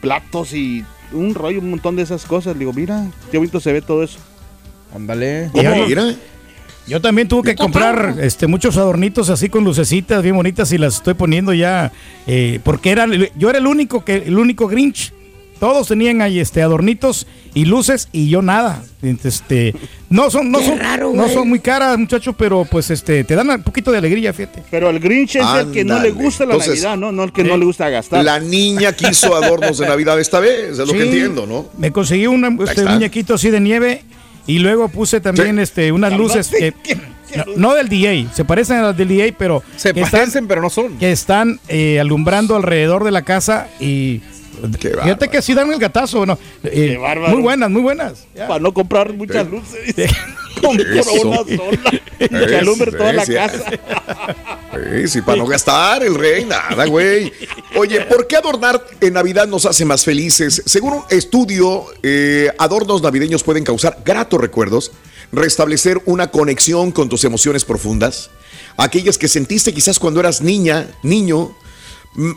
platos 0.00 0.52
y 0.54 0.84
un 1.12 1.34
rollo, 1.34 1.58
un 1.60 1.70
montón 1.70 1.96
de 1.96 2.02
esas 2.02 2.24
cosas. 2.26 2.56
Digo, 2.58 2.72
mira, 2.72 3.06
qué 3.32 3.38
bonito 3.38 3.58
se 3.58 3.72
ve 3.72 3.82
todo 3.82 4.02
eso. 4.04 4.18
Ándale. 4.94 5.50
Mira. 5.52 6.14
Yo 6.86 7.00
también 7.00 7.26
tuve 7.26 7.42
que 7.50 7.56
comprar 7.56 8.16
este, 8.20 8.46
muchos 8.46 8.76
adornitos 8.76 9.28
así 9.28 9.48
con 9.48 9.64
lucecitas 9.64 10.22
bien 10.22 10.36
bonitas 10.36 10.70
y 10.72 10.78
las 10.78 10.96
estoy 10.96 11.14
poniendo 11.14 11.52
ya 11.52 11.90
eh, 12.26 12.60
porque 12.62 12.90
era 12.90 13.06
yo 13.36 13.50
era 13.50 13.58
el 13.58 13.66
único 13.66 14.04
que 14.04 14.16
el 14.16 14.38
único 14.38 14.68
Grinch. 14.68 15.12
Todos 15.58 15.88
tenían 15.88 16.20
ahí 16.20 16.38
este 16.38 16.60
adornitos 16.60 17.26
y 17.54 17.64
luces 17.64 18.10
y 18.12 18.28
yo 18.28 18.42
nada. 18.42 18.84
Este 19.02 19.74
no 20.10 20.30
son 20.30 20.50
no 20.52 20.58
Qué 20.58 20.66
son 20.66 20.78
raro, 20.78 21.12
no 21.14 21.28
son 21.30 21.48
muy 21.48 21.60
caras, 21.60 21.98
muchachos, 21.98 22.34
pero 22.38 22.66
pues 22.66 22.90
este 22.90 23.24
te 23.24 23.34
dan 23.34 23.48
un 23.48 23.62
poquito 23.62 23.90
de 23.90 23.96
alegría, 23.98 24.34
fíjate. 24.34 24.62
Pero 24.70 24.90
el 24.90 25.00
Grinch 25.00 25.36
es 25.36 25.46
el 25.58 25.72
que 25.72 25.82
no 25.82 25.98
le 25.98 26.10
gusta 26.10 26.44
la 26.44 26.52
Entonces, 26.52 26.82
Navidad, 26.82 26.98
¿no? 26.98 27.10
No 27.10 27.24
el 27.24 27.32
que 27.32 27.42
no 27.42 27.56
le 27.56 27.64
gusta 27.64 27.88
gastar. 27.88 28.22
La 28.22 28.38
niña 28.38 28.92
quiso 28.92 29.34
adornos 29.34 29.78
de 29.78 29.86
Navidad 29.88 30.20
esta 30.20 30.40
vez, 30.40 30.72
es 30.72 30.78
lo 30.78 30.92
que 30.92 31.00
Sí, 31.00 31.08
entiendo, 31.08 31.46
¿no? 31.46 31.66
Me 31.78 31.90
conseguí 31.90 32.26
una, 32.26 32.48
este, 32.48 32.82
está. 32.82 32.92
muñequito 32.92 33.34
así 33.34 33.48
de 33.50 33.60
nieve 33.60 34.02
y 34.46 34.58
luego 34.58 34.88
puse 34.88 35.20
también 35.20 35.58
este, 35.58 35.92
unas 35.92 36.12
luces 36.12 36.48
que, 36.48 36.72
no, 37.36 37.44
no 37.56 37.74
del 37.74 37.88
DA, 37.88 38.32
se 38.32 38.44
parecen 38.44 38.78
a 38.78 38.82
las 38.82 38.96
del 38.96 39.08
DA, 39.16 39.34
pero 39.36 39.62
Se 39.76 39.92
parecen, 39.94 40.46
pero 40.46 40.62
no 40.62 40.70
son. 40.70 40.98
que 40.98 41.12
están 41.12 41.60
eh, 41.68 42.00
alumbrando 42.00 42.56
alrededor 42.56 43.04
de 43.04 43.10
la 43.10 43.22
casa 43.22 43.68
y 43.80 44.22
fíjate 44.80 45.28
que 45.28 45.42
sí 45.42 45.54
dan 45.54 45.72
el 45.72 45.78
gatazo, 45.78 46.24
¿no? 46.24 46.38
Eh, 46.64 46.96
bárbaro. 47.00 47.32
muy 47.32 47.42
buenas, 47.42 47.70
muy 47.70 47.82
buenas. 47.82 48.26
Ya. 48.34 48.48
Para 48.48 48.60
no 48.60 48.72
comprar 48.72 49.12
muchas 49.12 49.46
luces. 49.48 49.94
Compro 50.62 51.00
Eso. 51.00 51.12
una 51.28 51.36
sola. 51.36 52.00
Que 52.46 52.56
alumbre 52.56 52.90
toda 52.92 53.12
la 53.12 53.26
casa. 53.26 53.62
Sí, 55.06 55.22
para 55.22 55.38
no 55.38 55.46
gastar 55.46 56.02
el 56.02 56.14
rey, 56.14 56.44
nada, 56.44 56.86
güey. 56.86 57.32
Oye, 57.76 58.00
¿por 58.02 58.26
qué 58.26 58.36
adornar 58.36 58.84
en 59.00 59.14
Navidad 59.14 59.46
nos 59.46 59.66
hace 59.66 59.84
más 59.84 60.04
felices? 60.04 60.62
Según 60.66 60.94
un 60.94 61.02
estudio, 61.10 61.86
eh, 62.02 62.50
adornos 62.58 63.02
navideños 63.02 63.42
pueden 63.42 63.64
causar 63.64 64.02
gratos 64.04 64.40
recuerdos, 64.40 64.92
restablecer 65.32 66.00
una 66.06 66.30
conexión 66.30 66.92
con 66.92 67.08
tus 67.08 67.24
emociones 67.24 67.64
profundas, 67.64 68.30
aquellas 68.76 69.18
que 69.18 69.28
sentiste 69.28 69.72
quizás 69.72 69.98
cuando 69.98 70.20
eras 70.20 70.40
niña, 70.40 70.88
niño. 71.02 71.56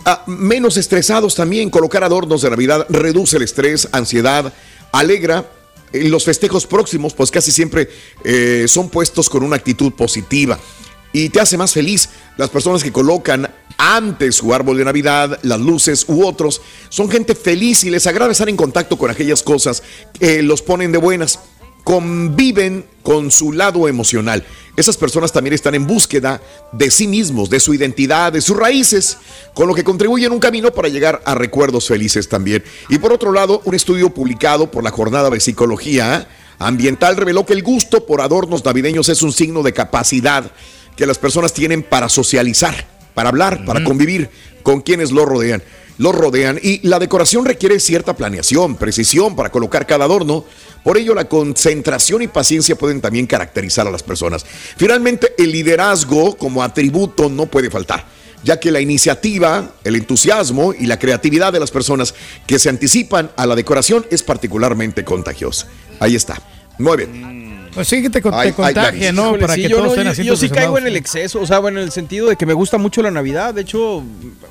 Ah, 0.05 0.23
menos 0.27 0.75
estresados 0.75 1.35
también, 1.35 1.69
colocar 1.69 2.03
adornos 2.03 2.41
de 2.41 2.49
Navidad 2.49 2.85
reduce 2.89 3.37
el 3.37 3.43
estrés, 3.43 3.87
ansiedad, 3.91 4.53
alegra 4.91 5.49
los 5.93 6.25
festejos 6.25 6.67
próximos, 6.67 7.13
pues 7.13 7.31
casi 7.31 7.51
siempre 7.51 7.89
eh, 8.23 8.65
son 8.67 8.89
puestos 8.89 9.29
con 9.29 9.43
una 9.43 9.55
actitud 9.55 9.93
positiva 9.93 10.59
y 11.13 11.29
te 11.29 11.39
hace 11.39 11.57
más 11.57 11.73
feliz. 11.73 12.09
Las 12.37 12.49
personas 12.49 12.83
que 12.83 12.91
colocan 12.91 13.49
antes 13.77 14.35
su 14.35 14.53
árbol 14.53 14.77
de 14.77 14.85
Navidad, 14.85 15.39
las 15.43 15.59
luces 15.59 16.05
u 16.07 16.25
otros, 16.25 16.61
son 16.89 17.09
gente 17.09 17.35
feliz 17.35 17.83
y 17.83 17.89
les 17.89 18.07
agrada 18.07 18.31
estar 18.31 18.49
en 18.49 18.57
contacto 18.57 18.97
con 18.97 19.09
aquellas 19.09 19.41
cosas 19.41 19.81
que 20.19 20.41
los 20.41 20.61
ponen 20.61 20.91
de 20.91 20.97
buenas. 20.97 21.39
Conviven 21.83 22.85
con 23.01 23.31
su 23.31 23.53
lado 23.53 23.87
emocional. 23.87 24.45
Esas 24.75 24.97
personas 24.97 25.31
también 25.31 25.53
están 25.53 25.75
en 25.75 25.87
búsqueda 25.87 26.41
de 26.71 26.91
sí 26.91 27.07
mismos, 27.07 27.49
de 27.49 27.59
su 27.59 27.73
identidad, 27.73 28.33
de 28.33 28.41
sus 28.41 28.55
raíces, 28.55 29.17
con 29.53 29.67
lo 29.67 29.73
que 29.73 29.83
contribuyen 29.83 30.31
un 30.31 30.39
camino 30.39 30.71
para 30.71 30.89
llegar 30.89 31.21
a 31.25 31.33
recuerdos 31.33 31.87
felices 31.87 32.29
también. 32.29 32.63
Y 32.89 32.99
por 32.99 33.11
otro 33.11 33.31
lado, 33.31 33.61
un 33.65 33.73
estudio 33.73 34.13
publicado 34.13 34.69
por 34.69 34.83
la 34.83 34.91
Jornada 34.91 35.29
de 35.29 35.39
Psicología 35.39 36.27
Ambiental 36.59 37.15
reveló 37.15 37.45
que 37.45 37.53
el 37.53 37.63
gusto 37.63 38.05
por 38.05 38.19
adornos 38.19 38.65
navideños 38.65 39.07
es 39.07 39.21
un 39.21 39.31
signo 39.31 39.63
de 39.63 39.71
capacidad 39.71 40.51
que 40.99 41.07
las 41.07 41.17
personas 41.17 41.53
tienen 41.53 41.81
para 41.81 42.09
socializar, 42.09 42.75
para 43.13 43.29
hablar, 43.29 43.63
para 43.63 43.85
convivir 43.85 44.29
con 44.63 44.81
quienes 44.81 45.13
lo 45.13 45.25
rodean. 45.25 45.63
Lo 45.97 46.11
rodean 46.11 46.59
y 46.61 46.85
la 46.85 46.99
decoración 46.99 47.45
requiere 47.45 47.79
cierta 47.79 48.17
planeación, 48.17 48.75
precisión 48.75 49.33
para 49.33 49.49
colocar 49.49 49.87
cada 49.87 50.03
adorno. 50.03 50.43
Por 50.83 50.97
ello, 50.97 51.15
la 51.15 51.29
concentración 51.29 52.21
y 52.21 52.27
paciencia 52.27 52.75
pueden 52.75 52.99
también 52.99 53.27
caracterizar 53.27 53.87
a 53.87 53.91
las 53.91 54.03
personas. 54.03 54.45
Finalmente, 54.75 55.35
el 55.37 55.53
liderazgo 55.53 56.35
como 56.35 56.63
atributo 56.63 57.29
no 57.29 57.45
puede 57.45 57.69
faltar, 57.69 58.05
ya 58.43 58.59
que 58.59 58.69
la 58.69 58.81
iniciativa, 58.81 59.75
el 59.85 59.95
entusiasmo 59.95 60.73
y 60.77 60.85
la 60.85 60.99
creatividad 60.99 61.53
de 61.53 61.61
las 61.61 61.71
personas 61.71 62.13
que 62.45 62.59
se 62.59 62.67
anticipan 62.67 63.31
a 63.37 63.45
la 63.45 63.55
decoración 63.55 64.05
es 64.11 64.21
particularmente 64.21 65.05
contagiosa. 65.05 65.65
Ahí 66.01 66.17
está. 66.17 66.41
Muy 66.77 66.97
bien. 66.97 67.48
Pues 67.79 67.87
sí 67.87 68.01
que 68.01 68.09
te, 68.09 68.21
con- 68.21 68.33
te 68.33 68.37
Ay, 68.39 68.47
ay, 68.49 68.53
contagia, 68.53 69.13
¿no? 69.13 69.27
Híjole, 69.27 69.39
Para 69.41 69.53
sí, 69.55 69.61
que 69.61 69.69
yo, 69.69 69.77
todos 69.77 69.85
no, 69.87 69.91
estén 69.93 70.03
yo- 70.05 70.11
así 70.11 70.23
yo 70.25 70.35
sí 70.35 70.49
caigo 70.49 70.77
en 70.77 70.85
el 70.85 70.97
exceso, 70.97 71.39
o 71.39 71.45
sea, 71.47 71.59
bueno, 71.59 71.79
en 71.79 71.85
el 71.85 71.91
sentido 71.93 72.27
de 72.27 72.35
que 72.35 72.45
me 72.45 72.51
gusta 72.51 72.77
mucho 72.77 73.01
la 73.01 73.09
Navidad. 73.09 73.53
De 73.53 73.61
hecho, 73.61 74.03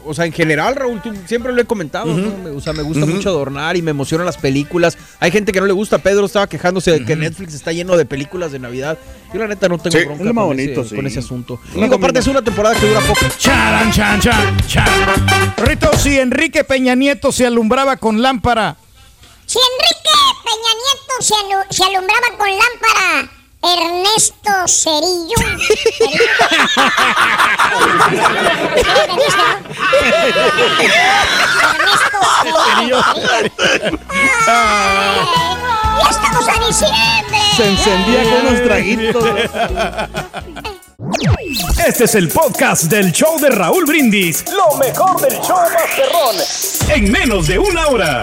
o 0.07 0.15
sea, 0.15 0.25
en 0.25 0.33
general, 0.33 0.75
Raúl, 0.77 1.03
tú 1.03 1.13
siempre 1.27 1.53
lo 1.53 1.61
he 1.61 1.67
comentado, 1.67 2.07
¿no? 2.07 2.39
Me- 2.43 2.49
O 2.57 2.61
sea, 2.63 2.73
me 2.73 2.83
gusta 2.83 3.05
mucho 3.05 3.29
adornar 3.29 3.77
y 3.77 3.83
me 3.83 3.91
emocionan 3.91 4.25
las 4.25 4.39
películas. 4.39 4.97
Hay 5.21 5.31
gente 5.31 5.53
que 5.53 5.61
no 5.61 5.67
le 5.67 5.75
gusta. 5.75 5.99
Pedro 5.99 6.25
estaba 6.25 6.47
quejándose 6.47 6.91
de 6.91 7.05
que 7.05 7.17
Netflix 7.17 7.53
está 7.53 7.71
lleno 7.71 7.99
de 7.99 8.07
películas 8.07 8.51
de 8.51 8.61
Navidad. 8.61 8.97
Yo, 9.35 9.41
la 9.41 9.47
neta, 9.49 9.69
no 9.69 9.77
tengo 9.77 9.99
Sí, 9.99 10.05
bronca 10.07 10.23
es 10.23 10.27
lo 10.27 10.33
más 10.33 10.43
con, 10.45 10.57
bonito, 10.57 10.81
ese, 10.81 10.89
sí. 10.91 10.97
con 10.97 11.07
ese 11.07 11.19
asunto. 11.19 11.61
Digo, 11.75 11.97
aparte, 11.97 12.21
es 12.21 12.27
una 12.29 12.41
temporada 12.41 12.81
que 12.81 12.87
dura 12.89 13.01
poco. 13.01 13.27
Charan, 13.37 13.93
chan, 13.93 14.21
chan, 14.23 14.57
chan. 14.67 14.87
Rito, 15.59 15.91
si 15.99 16.19
Enrique 16.19 16.65
Peña 16.65 16.95
Nieto 16.95 17.31
se 17.31 17.45
alumbraba 17.47 17.99
con 17.99 18.23
lámpara, 18.23 18.79
Si 19.49 19.59
Enrique 19.59 20.17
Peña 20.45 20.73
Nieto 20.83 21.15
se, 21.21 21.35
alu- 21.35 21.67
se 21.71 21.85
alumbraba 21.85 22.29
con 22.37 22.49
lámpara, 22.49 23.31
Ernesto 23.63 24.53
Cerillo. 24.69 25.39
Ernesto 30.89 32.19
Cerillo. 32.43 33.01
¡Ya 34.47 36.11
estamos 36.11 36.49
a 36.49 36.67
diciembre! 36.67 37.39
Se 37.57 37.65
encendía 37.69 38.23
con 38.25 38.47
unos 38.47 38.63
traguitos. 38.65 39.25
Este 41.87 42.05
es 42.05 42.15
el 42.15 42.29
podcast 42.29 42.85
del 42.85 43.13
show 43.13 43.39
de 43.41 43.51
Raúl 43.51 43.85
Brindis. 43.87 44.45
Lo 44.53 44.77
mejor 44.77 45.21
del 45.21 45.41
show 45.41 45.59
Masterrón. 45.73 46.37
En 46.89 47.11
menos 47.11 47.47
de 47.47 47.59
una 47.59 47.87
hora. 47.89 48.23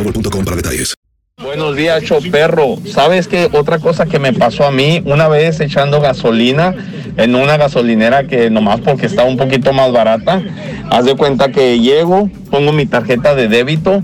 Buenos 1.43 1.75
días, 1.75 2.03
perro. 2.31 2.77
¿Sabes 2.85 3.27
qué? 3.27 3.49
Otra 3.51 3.79
cosa 3.79 4.05
que 4.05 4.19
me 4.19 4.33
pasó 4.33 4.65
a 4.65 4.71
mí, 4.71 5.01
una 5.05 5.27
vez 5.27 5.59
echando 5.59 6.01
gasolina 6.01 6.73
en 7.17 7.35
una 7.35 7.57
gasolinera 7.57 8.25
que 8.25 8.49
nomás 8.49 8.79
porque 8.79 9.05
estaba 9.05 9.27
un 9.27 9.37
poquito 9.37 9.73
más 9.73 9.91
barata, 9.91 10.41
haz 10.89 11.05
de 11.05 11.15
cuenta 11.15 11.51
que 11.51 11.79
llego, 11.79 12.29
pongo 12.49 12.71
mi 12.71 12.85
tarjeta 12.85 13.35
de 13.35 13.47
débito 13.47 14.01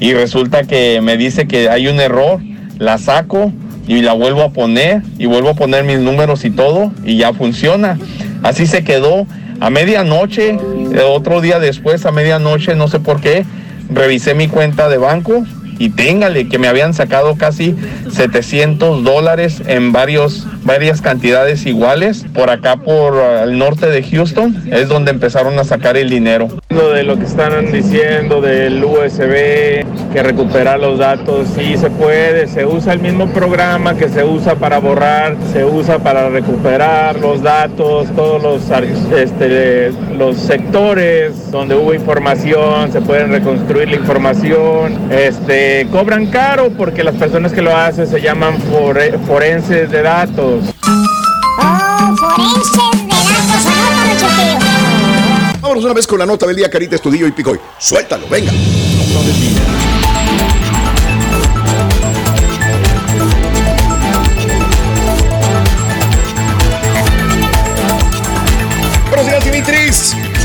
y 0.00 0.14
resulta 0.14 0.64
que 0.64 1.00
me 1.00 1.16
dice 1.16 1.46
que 1.46 1.68
hay 1.68 1.88
un 1.88 2.00
error, 2.00 2.40
la 2.78 2.98
saco 2.98 3.52
y 3.86 4.02
la 4.02 4.12
vuelvo 4.12 4.42
a 4.42 4.50
poner 4.50 5.02
y 5.18 5.26
vuelvo 5.26 5.50
a 5.50 5.54
poner 5.54 5.84
mis 5.84 5.98
números 5.98 6.44
y 6.44 6.50
todo 6.50 6.92
y 7.04 7.18
ya 7.18 7.32
funciona. 7.32 7.98
Así 8.42 8.66
se 8.66 8.84
quedó. 8.84 9.26
A 9.58 9.70
medianoche, 9.70 10.50
eh, 10.50 11.00
otro 11.08 11.40
día 11.40 11.58
después, 11.58 12.04
a 12.04 12.12
medianoche, 12.12 12.74
no 12.74 12.88
sé 12.88 13.00
por 13.00 13.22
qué, 13.22 13.46
revisé 13.90 14.34
mi 14.34 14.48
cuenta 14.48 14.88
de 14.88 14.98
banco 14.98 15.44
y 15.78 15.90
téngale 15.90 16.48
que 16.48 16.58
me 16.58 16.68
habían 16.68 16.94
sacado 16.94 17.36
casi 17.36 17.74
700 18.10 19.04
dólares 19.04 19.62
en 19.66 19.92
varios, 19.92 20.46
varias 20.66 21.00
cantidades 21.00 21.64
iguales. 21.64 22.26
Por 22.34 22.50
acá, 22.50 22.76
por 22.76 23.16
el 23.44 23.56
norte 23.58 23.86
de 23.86 24.02
Houston, 24.02 24.64
es 24.70 24.88
donde 24.88 25.10
empezaron 25.12 25.58
a 25.58 25.64
sacar 25.64 25.96
el 25.96 26.10
dinero. 26.10 26.48
Lo 26.68 26.90
de 26.90 27.04
lo 27.04 27.16
que 27.18 27.24
están 27.24 27.72
diciendo 27.72 28.40
del 28.40 28.84
USB, 28.84 29.84
que 30.12 30.22
recupera 30.22 30.76
los 30.76 30.98
datos, 30.98 31.48
sí 31.56 31.76
se 31.76 31.88
puede, 31.90 32.46
se 32.48 32.66
usa 32.66 32.92
el 32.92 32.98
mismo 33.00 33.28
programa 33.28 33.94
que 33.94 34.08
se 34.08 34.24
usa 34.24 34.56
para 34.56 34.78
borrar, 34.78 35.36
se 35.52 35.64
usa 35.64 35.98
para 36.00 36.28
recuperar 36.28 37.18
los 37.20 37.42
datos, 37.42 38.08
todos 38.14 38.42
los, 38.42 38.62
este, 39.16 39.92
los 40.18 40.36
sectores 40.36 41.50
donde 41.50 41.74
hubo 41.74 41.94
información, 41.94 42.92
se 42.92 43.00
pueden 43.00 43.30
reconstruir 43.30 43.88
la 43.88 43.96
información, 43.96 44.98
este, 45.10 45.86
cobran 45.90 46.26
caro 46.26 46.70
porque 46.76 47.04
las 47.04 47.14
personas 47.14 47.52
que 47.52 47.62
lo 47.62 47.74
hacen 47.74 48.06
se 48.06 48.20
llaman 48.20 48.54
fore- 48.70 49.16
forenses 49.26 49.90
de 49.90 50.02
datos. 50.02 50.55
Vámonos 55.60 55.84
una 55.84 55.94
vez 55.94 56.06
con 56.06 56.18
la 56.18 56.26
nota 56.26 56.46
del 56.46 56.56
día, 56.56 56.70
Carita 56.70 56.96
Estudillo 56.96 57.26
y 57.26 57.32
Picoy. 57.32 57.60
Suéltalo, 57.78 58.28
venga. 58.28 58.52
Buenos 58.52 60.05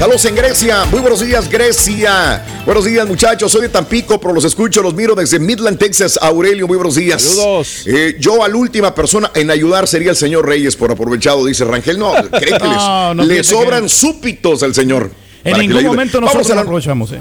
Saludos 0.02 0.26
en 0.26 0.34
Grecia. 0.34 0.86
Muy 0.86 1.00
buenos 1.00 1.20
días, 1.20 1.48
Grecia. 1.48 2.44
Buenos 2.66 2.86
días, 2.86 3.08
muchachos. 3.08 3.52
Soy 3.52 3.62
de 3.62 3.70
Tampico, 3.70 4.20
pero 4.20 4.34
los 4.34 4.44
escucho, 4.46 4.82
los 4.82 4.96
miro 4.96 5.14
desde 5.14 5.38
Midland, 5.38 5.78
Texas. 5.78 6.18
Aurelio, 6.20 6.68
muy 6.68 6.76
buenos 6.76 6.96
días. 6.96 7.22
Saludos. 7.22 7.84
Eh, 7.86 8.16
yo, 8.20 8.44
a 8.44 8.48
la 8.50 8.56
última 8.56 8.96
persona 8.96 9.30
en 9.36 9.52
ayudar 9.52 9.88
sería 9.88 10.10
el 10.10 10.16
señor 10.16 10.48
Reyes 10.48 10.76
por 10.76 10.92
aprovechado, 10.92 11.46
dice 11.46 11.66
Rangel. 11.66 12.00
No, 12.00 12.14
cree 12.32 12.58
que 12.58 12.68
les, 12.68 12.78
No, 12.78 13.14
no 13.14 13.24
le 13.26 13.44
sobran 13.44 13.84
que- 13.84 13.90
súpitos 13.90 14.64
al 14.64 14.74
señor. 14.74 15.12
En 15.44 15.60
ningún 15.60 15.84
momento 15.86 16.20
nosotros 16.20 16.50
la- 16.50 16.56
lo 16.56 16.62
aprovechamos, 16.62 17.12
¿eh? 17.12 17.20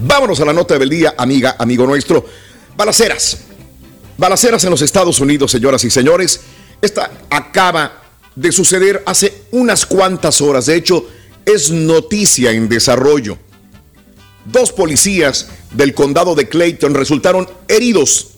Vámonos 0.00 0.38
a 0.40 0.44
la 0.44 0.52
nota 0.52 0.78
del 0.78 0.90
día, 0.90 1.14
amiga, 1.16 1.56
amigo 1.58 1.86
nuestro. 1.86 2.22
Balaceras. 2.76 3.38
Balaceras 4.18 4.62
en 4.62 4.70
los 4.72 4.82
Estados 4.82 5.20
Unidos, 5.20 5.50
señoras 5.52 5.82
y 5.84 5.88
señores. 5.90 6.38
Esta 6.82 7.10
acaba 7.30 8.02
de 8.36 8.52
suceder 8.52 9.02
hace 9.06 9.44
unas 9.52 9.86
cuantas 9.86 10.42
horas. 10.42 10.66
De 10.66 10.76
hecho, 10.76 11.06
es 11.48 11.70
noticia 11.70 12.52
en 12.52 12.68
desarrollo. 12.68 13.38
Dos 14.44 14.70
policías 14.70 15.48
del 15.72 15.94
condado 15.94 16.34
de 16.34 16.46
Clayton 16.46 16.94
resultaron 16.94 17.48
heridos 17.68 18.32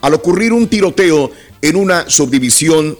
al 0.00 0.14
ocurrir 0.14 0.52
un 0.52 0.68
tiroteo 0.68 1.32
en 1.60 1.76
una 1.76 2.08
subdivisión 2.08 2.96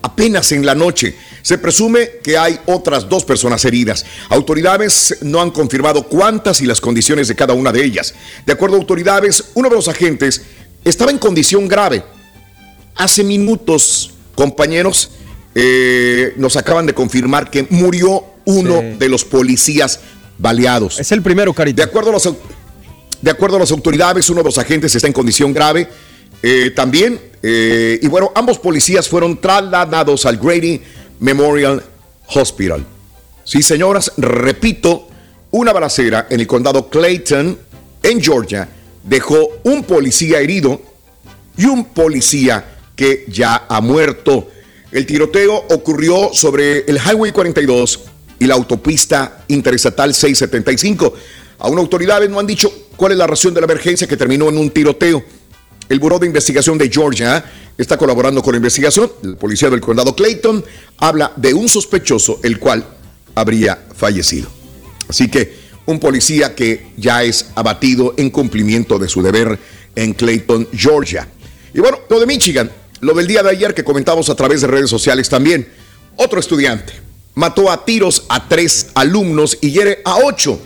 apenas 0.00 0.52
en 0.52 0.64
la 0.64 0.74
noche. 0.74 1.14
Se 1.42 1.58
presume 1.58 2.08
que 2.22 2.38
hay 2.38 2.58
otras 2.66 3.08
dos 3.08 3.24
personas 3.24 3.64
heridas. 3.66 4.06
Autoridades 4.30 5.18
no 5.20 5.42
han 5.42 5.50
confirmado 5.50 6.04
cuántas 6.04 6.62
y 6.62 6.66
las 6.66 6.80
condiciones 6.80 7.28
de 7.28 7.36
cada 7.36 7.52
una 7.52 7.70
de 7.70 7.84
ellas. 7.84 8.14
De 8.46 8.52
acuerdo 8.52 8.76
a 8.76 8.80
autoridades, 8.80 9.44
uno 9.54 9.68
de 9.68 9.76
los 9.76 9.88
agentes 9.88 10.42
estaba 10.84 11.10
en 11.10 11.18
condición 11.18 11.68
grave. 11.68 12.02
Hace 12.94 13.24
minutos, 13.24 14.12
compañeros, 14.34 15.10
eh, 15.54 16.32
nos 16.36 16.56
acaban 16.56 16.86
de 16.86 16.94
confirmar 16.94 17.50
que 17.50 17.66
murió 17.68 18.31
uno 18.44 18.80
Sí. 18.80 18.96
de 18.98 19.08
los 19.08 19.24
policías 19.24 20.00
baleados. 20.38 20.98
Es 20.98 21.12
el 21.12 21.22
primero, 21.22 21.52
Carita. 21.52 21.82
De 21.84 21.88
acuerdo 21.88 22.10
a 22.10 22.14
las, 22.14 22.28
de 23.20 23.30
acuerdo 23.30 23.56
a 23.56 23.60
las 23.60 23.70
autoridades, 23.70 24.28
uno 24.30 24.40
de 24.40 24.44
los 24.44 24.58
agentes 24.58 24.94
está 24.94 25.06
en 25.06 25.12
condición 25.12 25.52
grave. 25.52 25.88
eh, 26.44 26.72
también, 26.74 27.20
eh, 27.40 28.00
y 28.02 28.08
bueno, 28.08 28.32
ambos 28.34 28.58
policías 28.58 29.08
fueron 29.08 29.40
trasladados 29.40 30.26
al 30.26 30.38
Grady 30.38 30.80
Memorial 31.20 31.80
Hospital. 32.34 32.84
Sí, 33.44 33.62
señoras, 33.62 34.10
repito, 34.16 35.06
una 35.52 35.72
balacera 35.72 36.26
en 36.30 36.40
el 36.40 36.46
condado 36.48 36.88
Clayton, 36.88 37.56
en 38.02 38.20
Georgia, 38.20 38.68
dejó 39.04 39.36
un 39.62 39.84
policía 39.84 40.40
herido 40.40 40.82
y 41.56 41.66
un 41.66 41.84
policía 41.86 42.64
que 42.96 43.24
ya 43.28 43.66
ha 43.68 43.80
muerto. 43.80 44.48
El 44.90 45.06
tiroteo 45.06 45.54
ocurrió 45.70 46.30
sobre 46.32 46.80
el 46.90 46.96
Highway 46.98 47.30
42 47.30 48.00
y 48.42 48.46
la 48.46 48.54
autopista 48.54 49.44
interestatal 49.46 50.12
675. 50.12 51.14
Aún 51.60 51.78
autoridades 51.78 52.28
no 52.28 52.40
han 52.40 52.46
dicho 52.46 52.72
cuál 52.96 53.12
es 53.12 53.18
la 53.18 53.28
razón 53.28 53.54
de 53.54 53.60
la 53.60 53.66
emergencia 53.66 54.08
que 54.08 54.16
terminó 54.16 54.48
en 54.48 54.58
un 54.58 54.68
tiroteo. 54.70 55.22
El 55.88 56.00
Buró 56.00 56.18
de 56.18 56.26
Investigación 56.26 56.76
de 56.76 56.90
Georgia 56.90 57.44
está 57.78 57.96
colaborando 57.96 58.42
con 58.42 58.54
la 58.54 58.56
investigación. 58.56 59.12
El 59.22 59.36
policía 59.36 59.70
del 59.70 59.80
condado 59.80 60.16
Clayton 60.16 60.64
habla 60.98 61.32
de 61.36 61.54
un 61.54 61.68
sospechoso 61.68 62.40
el 62.42 62.58
cual 62.58 62.84
habría 63.36 63.80
fallecido. 63.94 64.48
Así 65.08 65.28
que 65.28 65.62
un 65.86 66.00
policía 66.00 66.56
que 66.56 66.88
ya 66.96 67.22
es 67.22 67.46
abatido 67.54 68.14
en 68.16 68.30
cumplimiento 68.30 68.98
de 68.98 69.08
su 69.08 69.22
deber 69.22 69.56
en 69.94 70.14
Clayton, 70.14 70.66
Georgia. 70.72 71.28
Y 71.72 71.78
bueno, 71.78 72.00
lo 72.10 72.18
de 72.18 72.26
Michigan, 72.26 72.72
lo 73.02 73.14
del 73.14 73.28
día 73.28 73.44
de 73.44 73.50
ayer 73.50 73.72
que 73.72 73.84
comentamos 73.84 74.30
a 74.30 74.34
través 74.34 74.62
de 74.62 74.66
redes 74.66 74.90
sociales 74.90 75.28
también. 75.28 75.68
Otro 76.16 76.40
estudiante 76.40 77.11
mató 77.34 77.70
a 77.70 77.84
tiros 77.84 78.24
a 78.28 78.48
tres 78.48 78.88
alumnos 78.94 79.58
y 79.60 79.70
hiere 79.70 80.00
a 80.04 80.16
ocho 80.18 80.60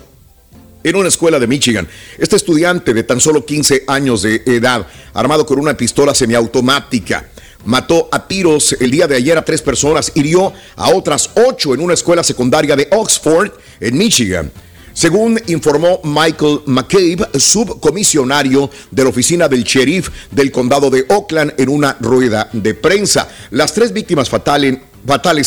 en 0.83 0.97
una 0.97 1.09
escuela 1.09 1.39
de 1.39 1.47
Michigan. 1.47 1.89
Este 2.19 2.37
estudiante 2.37 2.95
de 2.95 3.03
tan 3.03 3.21
solo 3.21 3.45
15 3.45 3.85
años 3.89 4.23
de 4.23 4.43
edad, 4.47 4.87
armado 5.15 5.45
con 5.45 5.59
una 5.59 5.77
pistola 5.77 6.15
semiautomática, 6.15 7.29
mató 7.65 8.09
a 8.13 8.27
tiros 8.27 8.77
el 8.79 8.91
día 8.93 9.09
de 9.09 9.17
ayer 9.17 9.37
a 9.37 9.45
tres 9.45 9.63
personas, 9.63 10.13
hirió 10.15 10.53
a 10.77 10.91
otras 10.91 11.31
ocho 11.35 11.75
en 11.75 11.81
una 11.81 11.95
escuela 11.95 12.23
secundaria 12.23 12.77
de 12.77 12.89
Oxford, 12.93 13.51
en 13.81 13.99
Michigan. 13.99 14.51
Según 14.93 15.39
informó 15.49 16.01
Michael 16.05 16.61
McCabe, 16.65 17.29
subcomisionario 17.39 18.71
de 18.91 19.03
la 19.03 19.11
oficina 19.11 19.47
del 19.47 19.65
sheriff 19.65 20.09
del 20.31 20.51
condado 20.51 20.89
de 20.89 21.05
Oakland, 21.09 21.53
en 21.59 21.69
una 21.69 21.99
rueda 22.01 22.49
de 22.53 22.73
prensa. 22.73 23.29
Las 23.51 23.75
tres 23.75 23.93
víctimas 23.93 24.31
fatales, 24.31 24.79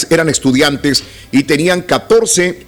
eran 0.09 0.29
estudiantes 0.29 1.03
y 1.31 1.43
tenían 1.43 1.81
14, 1.81 2.65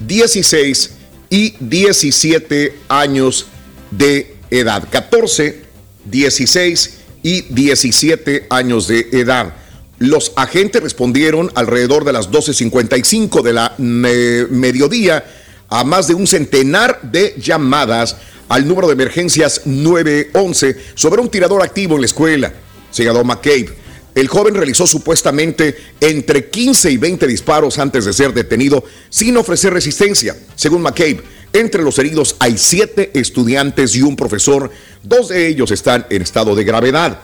16 0.00 0.90
y 1.30 1.54
17 1.60 2.74
años 2.88 3.46
de 3.90 4.36
edad. 4.50 4.86
14, 4.90 5.62
16 6.04 6.94
y 7.22 7.42
17 7.42 8.46
años 8.50 8.88
de 8.88 9.08
edad. 9.12 9.54
Los 9.98 10.32
agentes 10.36 10.82
respondieron 10.82 11.50
alrededor 11.54 12.04
de 12.04 12.12
las 12.12 12.30
12.55 12.30 13.42
de 13.42 13.52
la 13.52 13.74
me- 13.78 14.46
mediodía 14.46 15.24
a 15.68 15.82
más 15.84 16.06
de 16.06 16.14
un 16.14 16.26
centenar 16.26 17.00
de 17.02 17.34
llamadas 17.38 18.16
al 18.48 18.66
número 18.66 18.86
de 18.86 18.94
emergencias 18.94 19.62
911 19.66 20.76
sobre 20.94 21.20
un 21.20 21.28
tirador 21.28 21.62
activo 21.62 21.96
en 21.96 22.02
la 22.02 22.06
escuela, 22.06 22.52
señaló 22.90 23.24
McCabe. 23.24 23.74
El 24.18 24.26
joven 24.26 24.56
realizó 24.56 24.84
supuestamente 24.84 25.76
entre 26.00 26.48
15 26.50 26.90
y 26.90 26.96
20 26.96 27.24
disparos 27.28 27.78
antes 27.78 28.04
de 28.04 28.12
ser 28.12 28.34
detenido 28.34 28.82
sin 29.08 29.36
ofrecer 29.36 29.72
resistencia, 29.72 30.36
según 30.56 30.82
McCabe. 30.82 31.22
Entre 31.52 31.84
los 31.84 32.00
heridos 32.00 32.34
hay 32.40 32.58
siete 32.58 33.12
estudiantes 33.14 33.94
y 33.94 34.02
un 34.02 34.16
profesor. 34.16 34.72
Dos 35.04 35.28
de 35.28 35.46
ellos 35.46 35.70
están 35.70 36.04
en 36.10 36.22
estado 36.22 36.56
de 36.56 36.64
gravedad. 36.64 37.20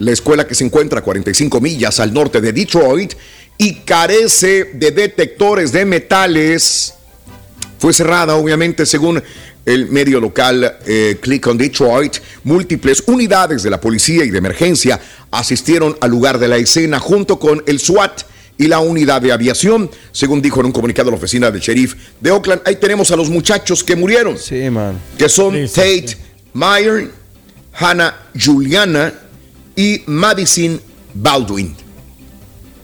La 0.00 0.10
escuela 0.10 0.44
que 0.44 0.56
se 0.56 0.64
encuentra 0.64 0.98
a 0.98 1.04
45 1.04 1.60
millas 1.60 2.00
al 2.00 2.12
norte 2.12 2.40
de 2.40 2.52
Detroit 2.52 3.12
y 3.56 3.74
carece 3.82 4.72
de 4.74 4.90
detectores 4.90 5.70
de 5.70 5.84
metales 5.84 6.94
fue 7.78 7.92
cerrada, 7.92 8.34
obviamente, 8.34 8.84
según 8.84 9.22
el 9.64 9.88
medio 9.88 10.20
local 10.20 10.78
eh, 10.86 11.18
Click 11.20 11.46
on 11.46 11.58
Detroit. 11.58 12.16
Múltiples 12.44 13.02
unidades 13.06 13.62
de 13.62 13.70
la 13.70 13.80
policía 13.80 14.24
y 14.24 14.30
de 14.30 14.38
emergencia 14.38 15.00
asistieron 15.30 15.96
al 16.00 16.10
lugar 16.10 16.38
de 16.38 16.48
la 16.48 16.56
escena 16.56 16.98
junto 16.98 17.38
con 17.38 17.62
el 17.66 17.78
SWAT 17.78 18.22
y 18.58 18.68
la 18.68 18.80
unidad 18.80 19.22
de 19.22 19.32
aviación, 19.32 19.90
según 20.12 20.42
dijo 20.42 20.60
en 20.60 20.66
un 20.66 20.72
comunicado 20.72 21.10
la 21.10 21.16
oficina 21.16 21.50
del 21.50 21.60
sheriff 21.60 21.94
de 22.20 22.30
Oakland. 22.30 22.62
Ahí 22.64 22.76
tenemos 22.76 23.10
a 23.10 23.16
los 23.16 23.30
muchachos 23.30 23.82
que 23.82 23.96
murieron. 23.96 24.38
Sí, 24.38 24.68
man. 24.70 24.98
Que 25.16 25.28
son 25.28 25.54
Tate 25.68 26.16
Meyer, 26.52 27.10
Hannah 27.72 28.28
Juliana 28.38 29.14
y 29.74 30.02
Madison 30.06 30.80
Baldwin. 31.14 31.74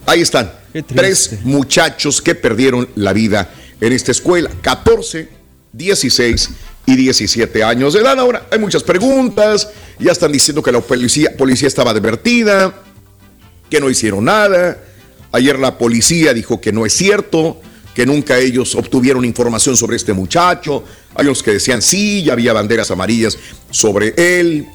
Ahí 0.07 0.23
están. 0.23 0.53
Tres 0.87 1.41
muchachos 1.45 2.23
que 2.23 2.35
perdieron 2.35 2.89
la 2.95 3.13
vida 3.13 3.51
en 3.81 3.93
esta 3.93 4.13
escuela. 4.13 4.51
14, 4.63 5.29
16 5.73 6.51
y 6.87 6.97
17 6.97 7.63
años 7.63 7.95
de 7.95 8.01
edad. 8.01 8.19
Ahora 8.19 8.47
hay 8.51 8.59
muchas 8.59 8.83
preguntas. 8.83 9.69
Ya 9.99 10.13
están 10.13 10.33
diciendo 10.33 10.63
que 10.63 10.73
la 10.73 10.81
policía, 10.81 11.37
policía 11.37 11.69
estaba 11.69 11.91
advertida, 11.91 12.75
que 13.69 13.81
no 13.81 13.91
hicieron 13.91 14.25
nada. 14.25 14.79
Ayer 15.33 15.59
la 15.59 15.77
policía 15.77 16.33
dijo 16.33 16.61
que 16.61 16.73
no 16.73 16.87
es 16.87 16.95
cierto, 16.95 17.61
que 17.95 18.07
nunca 18.07 18.39
ellos 18.39 18.75
obtuvieron 18.75 19.25
información 19.25 19.77
sobre 19.77 19.97
este 19.97 20.13
muchacho. 20.13 20.85
Hay 21.15 21.27
unos 21.27 21.43
que 21.43 21.53
decían 21.53 21.83
sí, 21.83 22.23
ya 22.23 22.33
había 22.33 22.53
banderas 22.53 22.91
amarillas 22.91 23.37
sobre 23.71 24.15
él, 24.17 24.67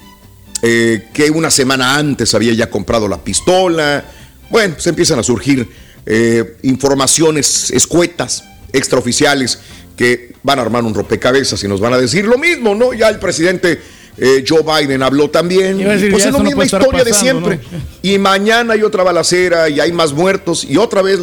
eh, 0.62 1.08
que 1.14 1.32
una 1.32 1.50
semana 1.50 1.96
antes 1.96 2.36
había 2.36 2.54
ya 2.54 2.70
comprado 2.70 3.08
la 3.08 3.24
pistola. 3.24 4.06
Bueno, 4.50 4.76
se 4.78 4.90
empiezan 4.90 5.18
a 5.18 5.24
surgir 5.24 5.68
eh, 6.06 6.58
informaciones 6.64 7.72
escuetas, 7.72 8.44
extraoficiales, 8.72 9.60
que 9.96 10.34
van 10.44 10.60
a 10.60 10.62
armar 10.64 10.84
un 10.84 10.94
rompecabezas 10.94 11.64
y 11.64 11.68
nos 11.68 11.80
van 11.80 11.94
a 11.94 11.98
decir 11.98 12.26
lo 12.26 12.38
mismo, 12.38 12.76
¿no? 12.76 12.94
Ya 12.94 13.10
el 13.10 13.20
presidente 13.20 13.80
eh, 14.18 14.44
Joe 14.48 14.62
Biden 14.64 15.04
habló 15.04 15.30
también. 15.30 15.78
Decir, 15.78 16.12
pues 16.12 16.26
es 16.26 16.32
la 16.32 16.40
no 16.40 16.44
misma 16.44 16.66
historia 16.66 17.04
de 17.04 17.14
siempre. 17.14 17.60
Y 18.02 18.18
mañana 18.18 18.74
hay 18.74 18.84
otra 18.84 19.04
balacera 19.04 19.70
y 19.70 19.80
hay 19.80 19.92
más 19.92 20.14
muertos 20.14 20.64
y 20.64 20.78
otra 20.78 21.02
vez 21.02 21.20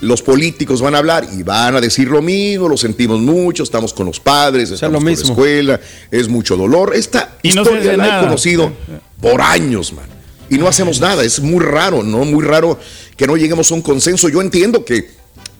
los 0.00 0.22
políticos 0.22 0.80
van 0.80 0.94
a 0.94 0.98
hablar 0.98 1.26
y 1.30 1.42
van 1.42 1.76
a 1.76 1.80
decir 1.80 2.08
lo 2.08 2.22
mismo, 2.22 2.68
lo 2.68 2.76
sentimos 2.76 3.20
mucho, 3.20 3.62
estamos 3.62 3.92
con 3.92 4.06
los 4.06 4.18
padres, 4.18 4.70
estamos 4.70 4.94
lo 4.94 4.98
con 5.00 5.06
la 5.06 5.12
escuela, 5.12 5.80
es 6.10 6.28
mucho 6.28 6.56
dolor. 6.56 6.92
Esta 6.94 7.36
Y 7.42 7.52
no 7.52 7.64
se 7.64 7.72
historia 7.72 7.96
la 7.96 8.18
he 8.18 8.24
conocido 8.24 8.72
por 9.20 9.40
años, 9.40 9.92
man. 9.92 10.06
Y 10.48 10.58
no 10.58 10.66
hacemos 10.66 11.00
nada, 11.00 11.22
es 11.22 11.38
muy 11.40 11.64
raro, 11.64 12.02
¿no? 12.02 12.24
Muy 12.24 12.44
raro 12.44 12.78
que 13.16 13.26
no 13.26 13.36
lleguemos 13.36 13.70
a 13.70 13.74
un 13.74 13.82
consenso. 13.82 14.28
Yo 14.28 14.40
entiendo 14.40 14.84
que 14.84 15.10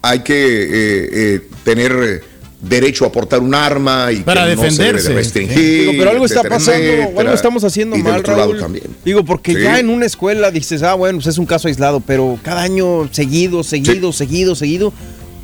hay 0.03 0.21
que 0.21 0.35
eh, 0.35 1.09
eh, 1.13 1.41
tener 1.63 1.93
eh, 2.03 2.30
derecho 2.61 3.07
a 3.07 3.13
portar 3.13 3.41
un 3.41 3.55
arma 3.55 4.13
y 4.13 4.17
Para 4.21 4.47
que 4.47 4.57
no 4.57 4.63
se 4.63 4.83
debe 4.83 4.99
defenderse. 4.99 5.09
de 5.09 5.15
restringir. 5.15 5.81
Digo, 5.81 5.93
pero 5.99 6.11
algo 6.11 6.27
está 6.27 6.43
pasando, 6.43 6.83
etcétera. 6.85 7.21
algo 7.21 7.33
estamos 7.33 7.65
haciendo 7.65 7.97
Y 7.97 8.03
del 8.03 8.11
mal, 8.13 8.21
otro 8.21 8.37
lado 8.37 8.49
Raúl. 8.51 8.61
también. 8.61 8.85
Digo, 9.05 9.25
porque 9.25 9.55
Sí. 9.55 9.63
ya 9.63 9.79
en 9.79 9.89
una 9.89 10.05
escuela 10.07 10.51
dices, 10.51 10.83
ah, 10.83 10.95
bueno, 10.95 11.19
pues 11.19 11.29
es 11.29 11.39
un 11.39 11.47
caso 11.47 11.69
aislado, 11.69 12.01
pero 12.01 12.39
cada 12.43 12.63
año 12.63 13.09
seguido, 13.13 13.63
seguido, 13.65 14.13
seguido, 14.13 14.55
seguido, 14.55 14.93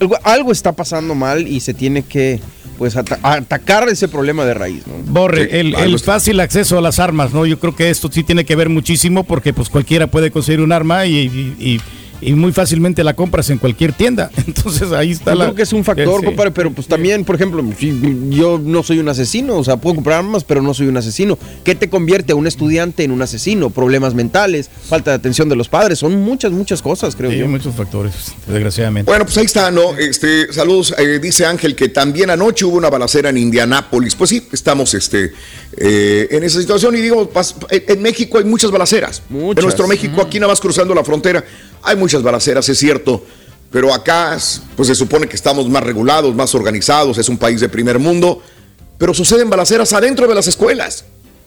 algo, 0.01 0.19
algo 0.25 0.53
está 0.53 0.73
pasando 0.73 1.15
mal 1.15 1.49
y 1.49 1.61
se 1.61 1.73
tiene 1.73 2.03
que, 2.03 2.39
pues, 2.77 2.97
ata- 2.97 3.19
atacar 3.23 3.89
ese 3.89 4.09
problema 4.09 4.45
de 4.45 4.53
raíz, 4.53 4.87
¿no? 4.87 4.93
Borre, 5.11 5.59
el, 5.61 5.75
el 5.75 5.99
fácil 6.01 6.39
acceso 6.41 6.77
a 6.77 6.83
las 6.83 6.99
armas, 6.99 7.33
¿no? 7.33 7.47
Yo 7.47 7.59
creo 7.59 7.75
que 7.75 7.89
esto 7.89 8.11
sí 8.13 8.23
tiene 8.25 8.45
que 8.45 8.55
ver 8.57 8.69
muchísimo 8.69 9.25
porque 9.25 9.55
pues 9.55 9.71
cualquiera 9.71 10.07
puede 10.07 10.31
conseguir 10.31 10.61
un 10.61 10.73
arma 10.73 11.07
y, 11.07 11.17
y- 11.17 11.57
y- 11.59 11.81
y 12.21 12.33
muy 12.35 12.53
fácilmente 12.53 13.05
la 13.05 13.15
compras 13.15 13.51
en 13.51 13.59
cualquier 13.59 13.93
tienda. 13.93 14.31
Entonces 14.47 14.93
ahí 14.93 15.13
está 15.13 15.33
Yo 15.33 15.39
la... 15.39 15.45
creo 15.47 15.55
que 15.57 15.63
es 15.63 15.73
un 15.73 15.85
factor, 15.85 16.21
Sí. 16.21 16.27
compadre, 16.27 16.51
pero 16.51 16.71
pues 16.71 16.87
también, 16.87 17.25
por 17.25 17.35
ejemplo, 17.37 17.65
si 17.79 17.95
yo 18.31 18.59
no 18.63 18.83
soy 18.83 18.99
un 18.99 19.09
asesino, 19.09 19.57
o 19.57 19.65
sea, 19.65 19.77
puedo 19.77 19.95
comprar 19.97 20.19
armas, 20.19 20.45
pero 20.45 20.63
no 20.63 20.75
soy 20.75 20.87
un 20.89 20.97
asesino. 20.97 21.39
¿Qué 21.65 21.75
te 21.75 21.89
convierte 21.91 22.33
a 22.33 22.37
un 22.37 22.47
estudiante 22.47 23.05
en 23.05 23.11
un 23.11 23.23
asesino? 23.23 23.71
Problemas 23.71 24.15
mentales, 24.15 24.71
falta 24.89 25.11
de 25.13 25.17
atención 25.17 25.49
de 25.49 25.57
los 25.57 25.69
padres, 25.69 25.99
son 25.99 26.21
muchas, 26.23 26.53
muchas 26.53 26.83
cosas, 26.83 27.15
creo 27.17 27.31
Sí, 27.31 27.39
yo. 27.39 27.49
muchos 27.49 27.75
factores, 27.75 28.15
desgraciadamente. 28.47 29.11
Bueno, 29.11 29.25
pues 29.25 29.37
ahí 29.39 29.45
está, 29.47 29.71
¿no? 29.71 29.97
Este, 29.97 30.53
saludos, 30.53 30.95
eh, 30.99 31.19
dice 31.21 31.47
Ángel 31.47 31.75
que 31.77 31.89
también 31.89 32.31
anoche 32.31 32.65
hubo 32.65 32.77
una 32.77 32.91
balacera 32.91 33.31
en 33.31 33.39
Indianápolis. 33.39 34.15
Pues 34.15 34.31
sí, 34.31 34.47
estamos 34.53 34.95
este, 34.95 35.33
eh, 35.77 36.29
en 36.31 36.43
esa 36.43 36.61
situación 36.61 36.97
y 36.97 37.01
digo, 37.01 37.31
en 37.71 38.03
México 38.03 38.39
hay 38.39 38.45
muchas 38.45 38.71
balaceras. 38.71 39.23
En 39.31 39.55
nuestro 39.63 39.87
México, 39.87 40.23
aquí 40.23 40.39
nada 40.41 40.53
más 40.53 40.61
cruzando 40.61 40.95
la 40.95 41.05
frontera, 41.05 41.45
hay 41.83 41.97
muchas 41.97 42.23
balaceras, 42.23 42.69
es 42.69 42.79
cierto. 42.79 43.25
Pero 43.71 43.93
acá, 43.93 44.39
pues 44.77 44.89
se 44.89 44.95
supone 44.95 45.27
que 45.27 45.37
estamos 45.37 45.69
más 45.69 45.83
regulados, 45.83 46.35
más 46.35 46.55
organizados, 46.55 47.19
es 47.19 47.29
un 47.29 47.37
país 47.37 47.61
de 47.61 47.69
primer 47.69 47.99
mundo. 47.99 48.43
Pero 48.97 49.13
suceden 49.13 49.51
balaceras 49.51 49.93
adentro 49.93 50.27
de 50.27 50.35
las 50.35 50.47
escuelas. 50.47 51.05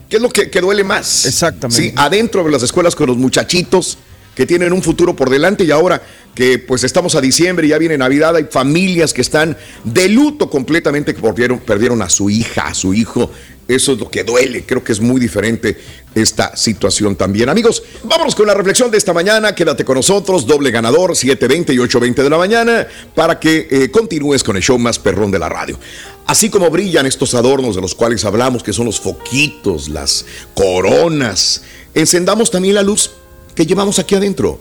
¿Qué 0.07 0.17
es 0.17 0.21
lo 0.21 0.29
que, 0.29 0.49
que 0.49 0.61
duele 0.61 0.83
más? 0.83 1.25
Exactamente. 1.25 1.81
Sí, 1.81 1.93
adentro 1.95 2.43
de 2.43 2.51
las 2.51 2.63
escuelas 2.63 2.95
con 2.95 3.07
los 3.07 3.17
muchachitos 3.17 3.97
que 4.35 4.45
tienen 4.45 4.73
un 4.73 4.81
futuro 4.81 5.15
por 5.15 5.29
delante 5.29 5.63
y 5.63 5.71
ahora 5.71 6.01
que 6.33 6.59
pues 6.59 6.83
estamos 6.83 7.15
a 7.15 7.21
diciembre 7.21 7.67
y 7.67 7.71
ya 7.71 7.77
viene 7.77 7.97
Navidad, 7.97 8.35
hay 8.35 8.45
familias 8.49 9.13
que 9.13 9.21
están 9.21 9.57
de 9.83 10.07
luto 10.07 10.49
completamente 10.49 11.13
que 11.13 11.21
perdieron, 11.21 11.59
perdieron 11.59 12.01
a 12.01 12.09
su 12.09 12.29
hija, 12.29 12.67
a 12.67 12.73
su 12.73 12.93
hijo. 12.93 13.31
Eso 13.69 13.93
es 13.93 13.99
lo 13.99 14.09
que 14.09 14.23
duele, 14.23 14.63
creo 14.65 14.83
que 14.83 14.91
es 14.91 14.99
muy 14.99 15.21
diferente 15.21 15.77
esta 16.15 16.57
situación 16.57 17.15
también. 17.15 17.49
Amigos, 17.49 17.83
vámonos 18.03 18.33
con 18.33 18.47
la 18.47 18.55
reflexión 18.55 18.89
de 18.89 18.97
esta 18.97 19.13
mañana, 19.13 19.53
quédate 19.53 19.85
con 19.85 19.95
nosotros, 19.95 20.47
doble 20.47 20.71
ganador, 20.71 21.11
7.20 21.11 21.75
y 21.75 21.77
8.20 21.77 22.15
de 22.15 22.29
la 22.31 22.39
mañana, 22.39 22.87
para 23.13 23.39
que 23.39 23.67
eh, 23.69 23.91
continúes 23.91 24.43
con 24.43 24.57
el 24.57 24.63
show 24.63 24.79
más 24.79 24.97
perrón 24.97 25.29
de 25.29 25.37
la 25.37 25.49
radio. 25.49 25.77
Así 26.25 26.49
como 26.49 26.71
brillan 26.71 27.05
estos 27.05 27.35
adornos 27.35 27.75
de 27.75 27.81
los 27.81 27.93
cuales 27.93 28.25
hablamos, 28.25 28.63
que 28.63 28.73
son 28.73 28.87
los 28.87 28.99
foquitos, 28.99 29.87
las 29.87 30.25
coronas, 30.55 31.61
encendamos 31.93 32.49
también 32.49 32.73
la 32.73 32.81
luz 32.81 33.11
que 33.53 33.67
llevamos 33.67 33.99
aquí 33.99 34.15
adentro. 34.15 34.59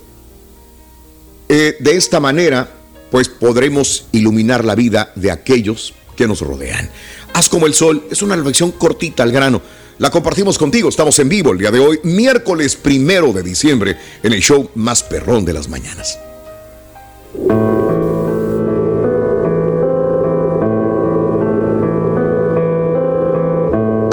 Eh, 1.48 1.78
de 1.80 1.96
esta 1.96 2.20
manera, 2.20 2.70
pues 3.10 3.30
podremos 3.30 4.04
iluminar 4.12 4.66
la 4.66 4.74
vida 4.74 5.12
de 5.14 5.30
aquellos 5.30 5.94
que 6.14 6.26
nos 6.28 6.42
rodean. 6.42 6.90
Haz 7.38 7.48
como 7.48 7.68
el 7.68 7.74
sol, 7.74 8.02
es 8.10 8.20
una 8.20 8.34
reflexión 8.34 8.72
cortita 8.72 9.22
al 9.22 9.30
grano. 9.30 9.62
La 9.98 10.10
compartimos 10.10 10.58
contigo, 10.58 10.88
estamos 10.88 11.16
en 11.20 11.28
vivo 11.28 11.52
el 11.52 11.58
día 11.58 11.70
de 11.70 11.78
hoy, 11.78 12.00
miércoles 12.02 12.74
primero 12.74 13.32
de 13.32 13.44
diciembre, 13.44 13.96
en 14.24 14.32
el 14.32 14.40
show 14.40 14.68
más 14.74 15.04
perrón 15.04 15.44
de 15.44 15.52
las 15.52 15.68
mañanas. 15.68 16.18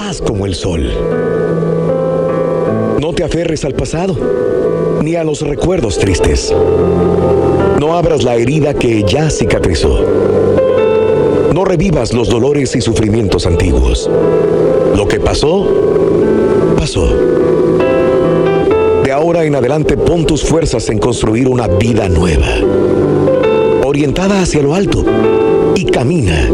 Haz 0.04 0.22
como 0.22 0.46
el 0.46 0.54
sol. 0.54 0.94
No 3.02 3.16
te 3.16 3.24
aferres 3.24 3.66
al 3.66 3.74
pasado, 3.74 5.00
ni 5.02 5.16
a 5.16 5.24
los 5.24 5.42
recuerdos 5.42 5.98
tristes. 5.98 6.54
No 7.80 7.98
abras 7.98 8.24
la 8.24 8.36
herida 8.36 8.76
que 8.76 9.04
ya 9.04 9.32
cicatrizó. 9.32 10.35
Revivas 11.66 12.14
los 12.14 12.30
dolores 12.30 12.76
y 12.76 12.82
sufrimientos 12.82 13.48
antiguos. 13.48 14.08
Lo 14.96 15.08
que 15.08 15.20
pasó, 15.20 15.68
pasó. 16.78 17.10
De 19.04 19.12
ahora 19.12 19.44
en 19.46 19.56
adelante 19.56 19.98
pon 19.98 20.28
tus 20.28 20.44
fuerzas 20.44 20.88
en 20.90 21.00
construir 21.00 21.48
una 21.48 21.68
vida 21.68 22.08
nueva, 22.08 22.48
orientada 23.84 24.42
hacia 24.42 24.62
lo 24.62 24.76
alto, 24.76 25.04
y 25.74 25.86
camina, 25.86 26.48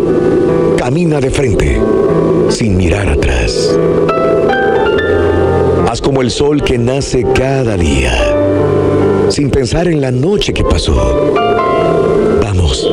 camina 0.78 1.20
de 1.20 1.30
frente, 1.30 1.82
sin 2.47 2.78
mirar 2.78 3.09
atrás. 3.09 3.78
Haz 5.89 6.01
como 6.01 6.22
el 6.22 6.32
sol 6.32 6.64
que 6.64 6.78
nace 6.78 7.26
cada 7.36 7.76
día, 7.76 8.14
sin 9.28 9.49
pensar 9.49 9.89
en 9.89 9.99
la 9.99 10.12
noche 10.12 10.53
que 10.53 10.64
pasó. 10.64 11.34
Vamos, 12.41 12.89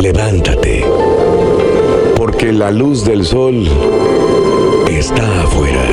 levántate, 0.00 0.84
porque 2.42 2.58
la 2.58 2.72
luz 2.72 3.04
del 3.04 3.24
sol 3.24 3.68
está 4.90 5.42
afuera. 5.42 5.84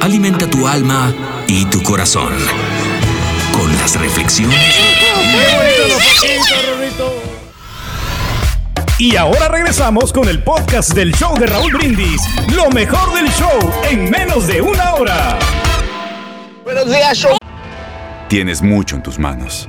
Alimenta 0.00 0.48
tu 0.48 0.68
alma 0.68 1.12
y 1.48 1.64
tu 1.64 1.82
corazón 1.82 2.32
con 3.52 3.72
las 3.76 4.00
reflexiones. 4.00 4.56
Y 8.98 9.16
ahora 9.16 9.48
regresamos 9.48 10.12
con 10.12 10.28
el 10.28 10.44
podcast 10.44 10.92
del 10.94 11.12
show 11.12 11.36
de 11.36 11.46
Raúl 11.46 11.72
Brindis. 11.72 12.22
Lo 12.54 12.70
mejor 12.70 13.12
del 13.14 13.28
show 13.32 13.58
en 13.90 14.10
menos 14.10 14.46
de 14.46 14.60
una 14.60 14.94
hora. 14.94 15.38
Buenos 16.62 16.86
días, 16.86 17.18
show. 17.18 17.36
Tienes 18.28 18.62
mucho 18.62 18.94
en 18.94 19.02
tus 19.02 19.18
manos. 19.18 19.68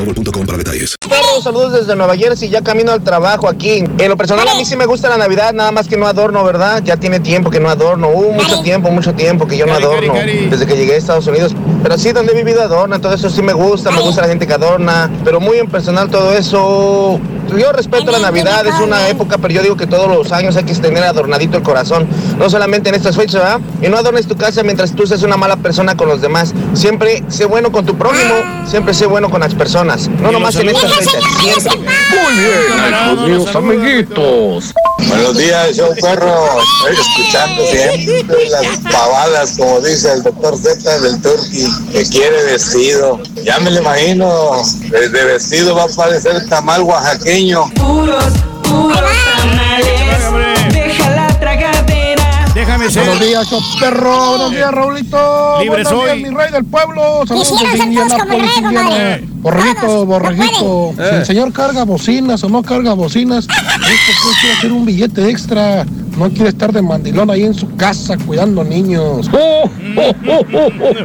boostmobile.com 0.05 0.45
para 0.45 0.57
detalles. 0.57 0.95
Perro, 1.07 1.41
saludos 1.41 1.73
desde 1.73 1.95
Nueva 1.95 2.15
Jersey, 2.15 2.49
ya 2.49 2.61
camino 2.61 2.91
al 2.91 3.03
trabajo 3.03 3.47
aquí. 3.47 3.83
En 3.97 4.09
lo 4.09 4.17
personal 4.17 4.47
a 4.47 4.55
mí 4.55 4.65
sí 4.65 4.75
me 4.75 4.85
gusta 4.85 5.09
la 5.09 5.17
Navidad, 5.17 5.53
nada 5.53 5.71
más 5.71 5.87
que 5.87 5.97
no 5.97 6.07
adorno, 6.07 6.43
¿verdad? 6.43 6.81
Ya 6.83 6.97
tiene 6.97 7.19
tiempo 7.19 7.49
que 7.49 7.59
no 7.59 7.69
adorno, 7.69 8.09
uh, 8.09 8.33
mucho 8.33 8.61
tiempo, 8.61 8.91
mucho 8.91 9.13
tiempo 9.13 9.47
que 9.47 9.57
yo 9.57 9.65
no 9.65 9.73
adorno, 9.73 10.13
desde 10.13 10.65
que 10.65 10.75
llegué 10.75 10.93
a 10.93 10.97
Estados 10.97 11.27
Unidos. 11.27 11.55
Pero 11.83 11.97
sí, 11.97 12.11
donde 12.11 12.33
he 12.33 12.35
vivido 12.35 12.61
adorna, 12.61 12.99
todo 12.99 13.13
eso 13.13 13.29
sí 13.29 13.41
me 13.41 13.53
gusta, 13.53 13.91
me 13.91 14.01
gusta 14.01 14.21
la 14.21 14.27
gente 14.27 14.45
que 14.47 14.53
adorna, 14.53 15.09
pero 15.23 15.39
muy 15.39 15.57
en 15.57 15.67
personal 15.67 16.09
todo 16.09 16.31
eso. 16.33 17.19
Yo 17.57 17.71
respeto 17.73 18.11
la 18.11 18.19
Navidad, 18.19 18.65
es 18.65 18.79
una 18.79 19.09
época, 19.09 19.37
pero 19.37 19.53
yo 19.53 19.61
digo 19.61 19.75
que 19.75 19.85
todos 19.85 20.07
los 20.07 20.31
años 20.31 20.55
hay 20.55 20.63
que 20.63 20.73
tener 20.75 21.03
adornadito 21.03 21.57
el 21.57 21.63
corazón, 21.63 22.07
no 22.37 22.49
solamente 22.49 22.89
en 22.89 22.95
estas 22.95 23.17
fechas, 23.17 23.41
¿verdad? 23.41 23.59
Y 23.81 23.89
no 23.89 23.97
adornes 23.97 24.25
tu 24.25 24.37
casa 24.37 24.63
mientras 24.63 24.95
tú 24.95 25.05
seas 25.05 25.23
una 25.23 25.35
mala 25.35 25.57
persona 25.57 25.97
con 25.97 26.07
los 26.07 26.21
demás. 26.21 26.53
Siempre 26.73 27.23
sé 27.27 27.45
bueno 27.45 27.71
con 27.71 27.85
tu 27.85 27.97
prójimo, 27.97 28.35
siempre 28.65 28.93
sé 28.93 29.05
bueno 29.05 29.29
con 29.29 29.41
las 29.41 29.53
personas, 29.53 29.90
no 29.97 30.31
nomás 30.31 30.55
en 30.55 30.69
estas 30.69 30.93
fechas, 30.95 31.23
siempre. 31.39 31.71
Muy 31.75 32.33
bien, 32.33 32.93
amigos 32.93 33.55
amiguitos. 33.55 34.73
Buenos 34.99 35.37
días, 35.37 35.75
show 35.75 35.93
perro. 36.01 36.47
Estoy 36.87 37.05
escuchando 37.05 37.61
siempre 37.65 38.49
las 38.49 38.77
pavadas, 38.91 39.57
como 39.57 39.81
dice 39.81 40.13
el 40.13 40.23
doctor 40.23 40.57
Z 40.57 40.99
del 41.01 41.21
Turqui, 41.21 41.67
que 41.91 42.03
quiere 42.05 42.43
vestido. 42.43 43.19
Ya 43.43 43.59
me 43.59 43.71
lo 43.71 43.81
imagino, 43.81 44.51
desde 44.89 45.25
vestido 45.25 45.75
va 45.75 45.83
a 45.83 45.87
parecer 45.87 46.47
tamal 46.47 46.83
oaxaqueño. 46.83 47.65
Puros, 47.75 48.33
puros 48.63 49.01
tamales. 49.35 50.73
Deja 50.73 51.09
la 51.09 51.27
tragadera. 51.39 52.45
Déjame 52.53 52.89
ser. 52.89 53.03
Buenos 53.03 53.25
días, 53.25 53.47
show 53.49 53.61
perro. 53.79 54.29
Buenos 54.29 54.51
días, 54.51 54.71
Raulito. 54.71 55.59
Libre 55.59 55.83
Buenos 55.83 55.89
soy. 55.89 56.19
días, 56.19 56.31
mi 56.31 56.37
rey 56.37 56.51
del 56.51 56.65
pueblo. 56.65 57.23
Saludos 57.27 57.61
Indiana. 57.83 59.19
Borreguito, 59.41 60.05
borreguito. 60.05 60.93
Si 60.95 61.15
el 61.15 61.25
señor 61.25 61.51
carga 61.51 61.83
bocinas 61.83 62.43
o 62.43 62.49
no 62.49 62.61
carga 62.63 62.93
bocinas, 62.93 63.45
es 63.45 63.49
porque 63.49 64.39
quiere 64.39 64.55
hacer 64.57 64.71
un 64.71 64.85
billete 64.85 65.29
extra. 65.29 65.85
No 66.17 66.29
quiere 66.29 66.49
estar 66.49 66.71
de 66.71 66.81
mandilón 66.81 67.29
ahí 67.29 67.43
en 67.43 67.53
su 67.53 67.75
casa 67.75 68.17
cuidando 68.17 68.63
niños. 68.63 69.29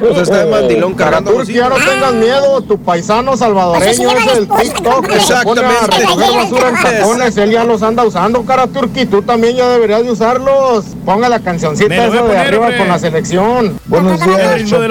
Pues 0.00 0.18
está 0.18 0.44
de 0.44 0.50
mandilón 0.50 0.94
cargando 0.94 1.32
Turquía, 1.32 1.68
no 1.68 1.76
tengas 1.76 2.14
miedo, 2.14 2.60
tu 2.62 2.78
paisano 2.78 3.36
salvadoreño 3.36 4.10
es 4.10 4.36
el 4.36 4.48
TikTok 4.48 5.10
Exactamente. 5.10 5.96
recoger 5.98 6.34
basura 6.34 6.68
en 6.68 6.74
tacones, 6.76 7.36
él 7.36 7.50
ya 7.50 7.64
los 7.64 7.82
anda 7.82 8.04
usando, 8.04 8.42
cara 8.44 8.66
Turqui, 8.66 9.06
tú 9.06 9.22
también 9.22 9.56
ya 9.56 9.68
deberías 9.68 10.04
de 10.04 10.10
usarlos. 10.10 10.84
Ponga 11.04 11.28
la 11.28 11.40
cancioncita 11.40 12.06
esa 12.06 12.22
de 12.22 12.38
arriba 12.38 12.76
con 12.76 12.88
la 12.88 12.98
selección. 12.98 13.78
Buenos 13.86 14.20
días, 14.20 14.40
canción. 14.40 14.90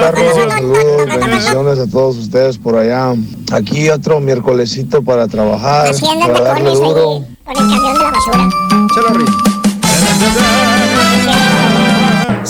Saludos, 0.50 1.06
bendiciones 1.08 1.80
a 1.80 1.88
todos 1.88 2.18
ustedes 2.18 2.58
por 2.58 2.78
allá. 2.78 3.14
Aquí 3.52 3.90
otro 3.90 4.20
miércolesito 4.20 5.04
para 5.04 5.28
trabajar, 5.28 5.92
para 6.22 6.42
darle 6.42 6.72
duro. 6.72 7.26
con 7.44 7.56
el 7.56 7.56
camión 7.56 7.94
de 7.94 8.00
la 8.00 8.12
basura. 8.12 9.55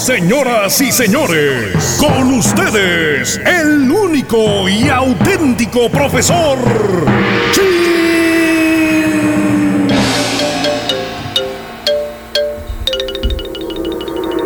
Señoras 0.05 0.79
y 0.81 0.91
señores, 0.91 1.97
con 1.99 2.31
ustedes, 2.33 3.39
el 3.43 3.89
único 3.89 4.69
y 4.69 4.87
auténtico 4.87 5.89
profesor. 5.89 6.59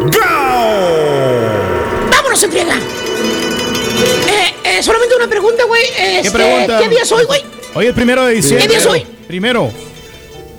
¡Gao! 0.05 0.89
¡Vámonos 2.11 2.43
en 2.43 2.51
friega! 2.51 2.75
Eh, 4.27 4.53
eh, 4.63 4.81
solamente 4.81 5.15
una 5.17 5.27
pregunta, 5.27 5.65
güey. 5.65 5.83
Este, 5.97 6.31
pregunta? 6.31 6.79
¿Qué 6.81 6.87
día 6.87 7.01
es 7.03 7.11
hoy, 7.11 7.25
güey? 7.25 7.41
Hoy 7.73 7.87
es 7.87 7.93
primero 7.93 8.25
de 8.25 8.35
diciembre. 8.35 8.63
¿Qué 8.63 8.69
día 8.69 8.77
es 8.79 8.85
hoy? 8.85 9.05
Primero. 9.27 9.71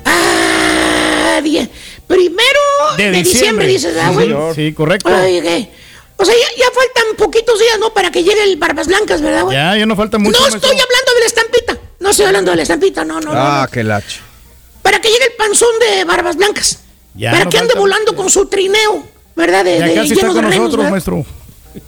Ah, 0.05 1.41
día 1.43 1.63
10. 1.63 1.80
Primero 2.11 2.61
de, 2.97 3.13
diciembre, 3.13 3.69
dices, 3.69 3.97
ah, 3.97 4.09
Sí, 4.11 4.33
güey. 4.33 4.55
Sí, 4.57 4.73
correcto. 4.73 5.09
Oye, 5.09 5.41
¿qué? 5.43 5.71
O 6.17 6.25
sea, 6.25 6.35
ya, 6.35 6.57
ya 6.59 6.67
faltan 6.73 7.17
poquitos 7.17 7.57
días, 7.61 7.79
¿no? 7.79 7.95
Para 7.95 8.11
que 8.11 8.25
llegue 8.25 8.43
el 8.43 8.57
Barbas 8.57 8.89
Blancas, 8.89 9.23
¿verdad, 9.23 9.45
güey? 9.45 9.57
Ya, 9.57 9.77
ya 9.77 9.87
no 9.87 9.95
falta 9.95 10.19
mucho. 10.19 10.41
no 10.41 10.47
estoy 10.49 10.71
hablando 10.71 11.15
de 11.15 11.21
la 11.21 11.27
estampita. 11.27 11.79
No 12.01 12.11
estoy 12.11 12.27
hablando 12.27 12.51
de 12.51 12.57
la 12.57 12.63
estampita, 12.65 13.05
no, 13.05 13.21
no, 13.21 13.33
no. 13.33 13.41
Ah, 13.41 13.63
no. 13.65 13.73
qué 13.73 13.85
lacho. 13.85 14.23
Para 14.83 15.01
que 15.01 15.09
llegue 15.09 15.25
el 15.27 15.33
panzón 15.35 15.69
de 15.79 16.03
Barbas 16.05 16.35
Blancas. 16.35 16.81
Ya 17.15 17.31
para 17.31 17.45
no 17.45 17.51
que 17.51 17.59
ande 17.59 17.75
volando 17.75 18.17
con 18.17 18.29
su 18.29 18.47
trineo, 18.47 19.07
¿verdad? 19.37 19.65
De, 19.65 19.79
Ya 19.79 19.87
de- 19.87 19.95
casi 19.95 20.13
está 20.15 20.27
con 20.27 20.37
renos, 20.39 20.57
nosotros, 20.57 20.77
¿verdad? 20.79 20.91
maestro. 20.91 21.27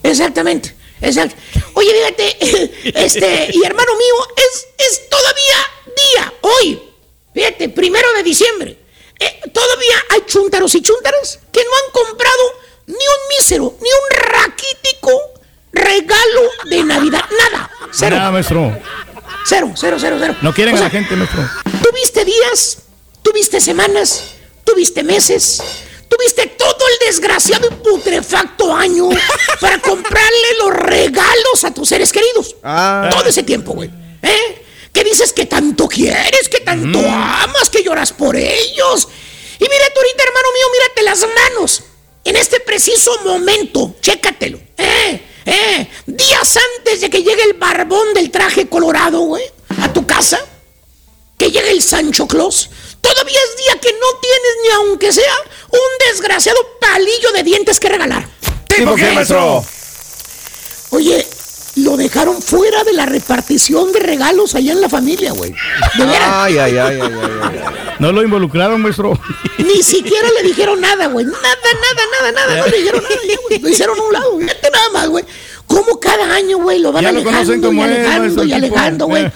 Exactamente, 0.05 0.73
exacto. 1.01 1.35
Oye, 1.75 1.91
fíjate, 1.93 2.93
este, 3.05 3.51
y 3.53 3.65
hermano 3.65 3.93
mío, 3.97 4.15
es, 4.37 4.69
es 4.87 5.09
todavía 5.09 5.57
día, 5.97 6.33
hoy, 6.43 6.81
fíjate, 7.35 7.69
primero 7.71 8.07
de 8.17 8.23
diciembre. 8.23 8.79
Eh, 9.23 9.41
todavía 9.53 9.97
hay 10.11 10.23
chúntaros 10.27 10.75
y 10.75 10.83
chúntaras 10.83 11.39
que 11.53 11.61
no 11.65 11.71
han 11.71 11.93
comprado 11.93 12.43
ni 12.87 12.95
un 12.95 13.29
mísero, 13.39 13.75
ni 13.81 13.89
un 13.89 14.33
raquítico 14.33 15.11
regalo 15.73 16.43
de 16.69 16.83
Navidad. 16.83 17.25
Nada, 17.39 17.71
cero, 17.93 18.17
Nada, 18.17 18.31
maestro. 18.31 18.77
cero, 19.47 19.73
cero, 19.77 19.97
cero, 20.01 20.17
cero. 20.19 20.37
No 20.43 20.53
quieren 20.53 20.75
O 20.75 20.79
a 20.79 20.81
la 20.81 20.91
gente, 20.91 21.15
maestro. 21.15 21.49
Tuviste 21.83 22.25
días, 22.25 22.79
tuviste 23.23 23.61
semanas, 23.61 24.25
tuviste 24.65 25.03
meses, 25.05 25.63
tuviste 26.09 26.47
todo 26.49 26.85
el 26.89 27.07
desgraciado 27.07 27.69
y 27.69 27.75
putrefacto 27.75 28.75
año 28.75 29.09
para 29.61 29.79
comprarle 29.81 30.49
los 30.59 30.71
regalos 30.75 31.65
a 31.65 31.73
tus 31.73 31.89
seres 31.89 32.13
queridos. 32.13 32.57
Ah. 32.63 33.09
Todo 33.11 33.27
ese 33.29 33.43
tiempo, 33.45 33.73
güey. 33.73 33.91
¿Eh? 34.23 34.67
Que 34.93 35.05
dices 35.05 35.33
que 35.33 35.47
tanto 35.47 35.89
quieres, 35.89 36.49
que 36.49 36.61
tanto 36.61 36.99
amas, 37.01 37.71
que 37.71 37.83
lloras 37.83 38.13
por 38.13 38.37
ellos. 38.37 39.09
Y 39.59 39.65
mira 39.65 39.85
tú 39.95 40.01
ahorita, 40.01 40.25
hermano 40.25 40.49
mío, 40.55 40.67
mírate 40.73 41.03
las 41.03 41.27
manos. 41.35 41.83
En 42.25 42.37
este 42.37 42.61
preciso 42.61 43.19
momento, 43.25 43.97
chécatelo. 44.01 44.61
¿Eh? 44.77 45.23
¿Eh? 45.47 45.89
Días 46.07 46.59
antes 46.79 47.01
de 47.01 47.11
que 47.11 47.23
llegue 47.23 47.43
el 47.43 47.55
barbón 47.55 48.15
del 48.15 48.31
traje 48.31 48.69
colorado, 48.69 49.21
güey, 49.21 49.45
a 49.81 49.93
tu 49.93 50.07
casa 50.07 50.39
que 51.39 51.51
llegue 51.51 51.71
el 51.71 51.83
Sancho 51.83 52.29
Claus. 52.29 52.71
Todavía 53.01 53.39
es 53.51 53.57
día 53.57 53.81
que 53.81 53.93
no 53.93 54.19
tienes 54.21 54.53
ni 54.63 54.69
aunque 54.71 55.13
sea 55.13 55.35
un 55.71 56.09
desgraciado 56.09 56.79
palillo 56.81 57.33
de 57.33 57.43
dientes 57.43 57.81
que 57.81 57.89
regalar. 57.89 58.29
¿Tipo 58.69 58.95
qué, 58.95 59.11
maestro? 59.11 59.65
Oye, 60.91 61.27
lo 61.77 61.97
dejaron 61.97 62.41
fuera 62.43 62.85
de 62.85 62.93
la 62.93 63.07
repartición 63.07 63.93
de 63.93 64.01
regalos 64.01 64.55
allá 64.55 64.73
en 64.73 64.81
la 64.81 64.89
familia, 64.89 65.33
güey. 65.33 65.55
De 65.97 66.05
veras. 66.05 66.29
Ay, 66.31 66.59
ay, 66.59 66.77
ay, 66.77 67.01
ay, 67.01 67.13
ay, 67.13 67.59
ay. 67.67 67.75
No 67.99 68.13
lo 68.13 68.23
involucraron, 68.23 68.81
maestro. 68.81 69.19
Ni 69.59 69.83
siquiera 69.83 70.29
le 70.41 70.49
dijeron 70.49 70.81
nada, 70.81 71.07
güey. 71.07 71.25
Nada, 71.25 71.39
nada, 71.41 72.03
nada, 72.21 72.33
nada. 72.33 72.57
No 72.63 72.67
le 72.67 72.79
dijeron 72.79 73.03
nada, 73.03 73.17
güey. 73.49 73.59
Lo 73.61 73.69
hicieron 73.69 73.99
a 73.99 74.03
un 74.03 74.13
lado. 74.13 74.39
Fíjate 74.39 74.71
nada 74.71 74.89
más, 74.93 75.09
güey. 75.09 75.25
Como 75.67 75.99
cada 75.99 76.35
año, 76.35 76.59
güey, 76.59 76.79
lo 76.81 76.93
van 76.93 77.03
Ya 77.03 77.13
lo 77.13 77.21
alejando 77.21 77.39
conocen 77.39 77.61
y 77.61 77.67
como 77.67 77.85
alejando 77.85 78.45
y 78.45 78.53
alejando, 78.53 79.07
güey. 79.07 79.25
Eh. 79.25 79.33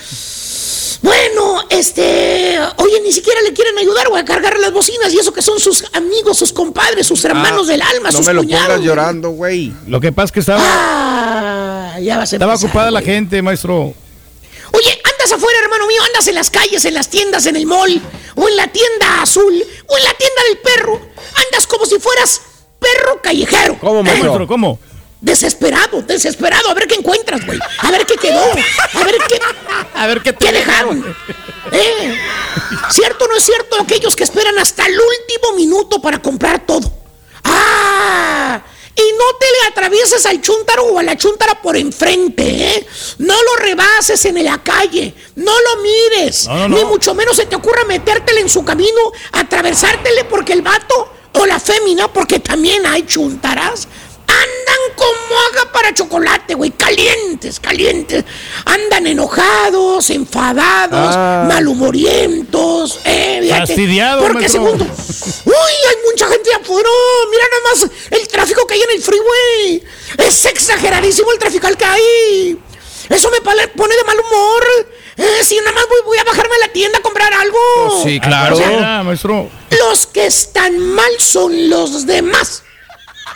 Bueno, 1.07 1.61
este, 1.71 2.59
oye, 2.79 3.01
ni 3.01 3.13
siquiera 3.13 3.41
le 3.43 3.53
quieren 3.53 3.79
ayudar, 3.79 4.09
güey, 4.09 4.21
a 4.21 4.25
cargar 4.25 4.59
las 4.59 4.73
bocinas 4.73 5.13
y 5.15 5.19
eso 5.21 5.33
que 5.33 5.41
son 5.41 5.61
sus 5.61 5.85
amigos, 5.93 6.37
sus 6.37 6.53
compadres, 6.53 7.07
sus 7.07 7.25
hermanos 7.25 7.69
Ah, 7.69 7.71
del 7.71 7.83
alma, 7.83 8.11
No 8.11 8.19
sus 8.19 8.27
me 8.27 8.33
lo 8.35 8.41
cuñados. 8.43 8.65
pongas 8.65 8.79
güey. 8.79 8.89
llorando, 8.89 9.31
güey. 9.31 9.73
Lo 9.87 10.01
que 10.01 10.11
pasa 10.11 10.25
es 10.25 10.33
que 10.33 10.41
estaba, 10.41 10.61
Ah, 10.65 12.01
ya 12.01 12.19
vas 12.19 12.33
a 12.33 12.37
estaba 12.37 12.55
empezar, 12.55 12.69
ocupada 12.69 12.91
la 12.91 13.03
gente, 13.03 13.41
maestro. 13.41 13.95
Oye, 14.73 15.01
andas 15.13 15.31
afuera, 15.33 15.61
hermano 15.63 15.87
mío, 15.87 16.03
andas 16.09 16.27
en 16.27 16.35
las 16.35 16.51
calles, 16.51 16.85
en 16.85 16.95
las 16.95 17.09
tiendas, 17.09 17.47
en 17.47 17.55
el 17.55 17.67
mall, 17.67 18.03
o 18.35 18.49
en 18.49 18.57
la 18.57 18.67
tienda 18.67 19.23
azul, 19.23 19.55
o 19.87 19.97
en 19.99 20.03
la 20.05 20.13
tienda 20.15 20.43
del 20.49 20.59
perro. 20.59 21.01
Andas 21.47 21.69
como 21.69 21.87
si 21.87 22.01
fueras 22.01 22.41
perro 22.81 23.21
callejero. 23.23 23.79
¿Cómo, 23.81 24.01
¿Eh? 24.01 24.03
Maestro, 24.03 24.47
¿cómo? 24.49 24.81
Desesperado, 25.21 26.03
desesperado, 26.03 26.69
a 26.71 26.75
ver 26.75 26.87
qué 26.87 26.95
encuentras, 26.97 27.45
güey. 27.47 27.59
A 27.79 27.91
ver 27.91 28.07
qué 28.07 28.17
quedó, 28.17 28.43
a 28.43 29.05
ver 29.05 29.17
qué, 29.29 29.41
A 29.95 30.07
ver 30.07 30.23
qué 30.23 30.33
te 30.33 30.47
¿Qué 30.47 30.53
dejaron? 30.53 31.17
¿Eh? 31.73 32.19
¿Cierto 32.91 33.25
o 33.25 33.29
no 33.29 33.37
es 33.37 33.45
cierto 33.45 33.81
aquellos 33.81 34.15
que 34.15 34.25
esperan 34.25 34.59
hasta 34.59 34.87
el 34.87 34.93
último 34.93 35.53
minuto 35.57 36.01
para 36.01 36.21
comprar 36.21 36.65
todo? 36.67 36.93
¡Ah! 37.45 38.61
Y 38.95 39.13
no 39.19 39.25
te 39.39 39.47
le 39.47 39.69
atravieses 39.69 40.25
al 40.27 40.41
chúntaro 40.41 40.85
o 40.85 40.99
a 40.99 41.03
la 41.03 41.17
chúntara 41.17 41.61
por 41.61 41.77
enfrente, 41.77 42.43
¿eh? 42.77 42.87
No 43.19 43.35
lo 43.43 43.57
rebases 43.57 44.25
en 44.25 44.43
la 44.43 44.63
calle, 44.63 45.15
no 45.35 45.53
lo 45.53 45.83
mires, 45.83 46.47
No, 46.47 46.55
no, 46.61 46.69
no. 46.69 46.77
ni 46.79 46.85
mucho 46.85 47.15
menos 47.15 47.37
se 47.37 47.45
te 47.47 47.57
ocurra 47.57 47.85
metértele 47.85 48.41
en 48.41 48.49
su 48.49 48.65
camino, 48.65 49.13
atravesártele 49.33 50.25
porque 50.25 50.55
el 50.55 50.63
vato 50.63 51.13
o 51.35 51.45
la 51.47 51.61
fémina, 51.61 52.09
porque 52.11 52.39
también 52.39 52.87
hay 52.87 53.03
chúntaras, 53.05 53.87
andan 54.27 54.76
como 54.97 55.39
haga 55.51 55.71
para 55.73 55.95
chocolate, 55.95 56.55
güey, 56.55 56.71
calientes, 56.73 57.61
calientes. 57.61 58.25
Andan 58.65 59.07
enojados, 59.07 60.11
enfadados, 60.11 61.15
Ah. 61.17 61.45
malhumorientos, 61.49 63.01
eh. 63.05 63.47
Fastidiados, 63.51 64.25
Porque 64.27 64.49
segundo, 64.49 64.85
uy, 64.85 65.53
hay 65.89 65.97
mucha 66.11 66.27
gente 66.29 66.53
afuera. 66.55 66.89
Mira 67.31 67.45
nada 67.51 67.63
más 67.71 67.91
el 68.11 68.29
tráfico 68.29 68.67
que 68.67 68.75
hay 68.75 68.83
en 68.83 68.91
el 68.97 69.03
freeway. 69.03 69.83
Es 70.19 70.45
exageradísimo 70.47 71.31
el 71.33 71.39
tráfico 71.39 71.69
que 71.77 71.85
hay. 71.85 72.59
Eso 73.09 73.31
me 73.31 73.41
pone 73.41 73.95
de 73.97 74.05
mal 74.05 74.19
humor. 74.19 74.65
Eh, 75.19 75.39
si 75.43 75.57
nada 75.59 75.73
más 75.73 75.87
voy, 75.89 75.99
voy 76.05 76.19
a 76.19 76.25
bajarme 76.25 76.55
a 76.57 76.67
la 76.67 76.73
tienda 76.73 76.99
a 76.99 77.03
comprar 77.03 77.33
algo. 77.33 78.03
Sí, 78.05 78.21
claro. 78.21 78.55
O 78.57 78.59
sea, 78.59 79.03
maestro. 79.05 79.49
los 79.81 80.07
que 80.07 80.27
están 80.27 80.79
mal 80.79 81.11
son 81.19 81.71
los 81.71 82.07
demás. 82.07 82.63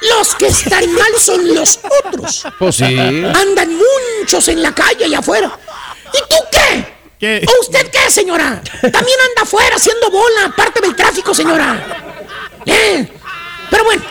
Los 0.02 0.34
que 0.34 0.46
están 0.46 0.90
mal 0.92 1.12
son 1.18 1.54
los 1.54 1.78
otros. 2.04 2.44
Pues 2.58 2.76
sí. 2.76 2.84
Andan 2.84 3.76
muchos 4.20 4.48
en 4.48 4.62
la 4.62 4.74
calle 4.74 5.04
allá 5.04 5.18
afuera. 5.18 5.58
¿Y 6.12 6.18
tú 6.28 6.36
qué? 6.50 6.94
¿Qué? 7.18 7.46
¿O 7.46 7.60
usted 7.60 7.90
qué, 7.90 8.10
señora? 8.10 8.62
También 8.80 9.18
anda 9.28 9.42
afuera 9.42 9.76
haciendo 9.76 10.10
bola, 10.10 10.46
aparte 10.46 10.80
del 10.80 10.96
tráfico, 10.96 11.34
señora. 11.34 12.16
Eh, 12.64 13.06
Pero 13.70 13.84
bueno, 13.84 14.02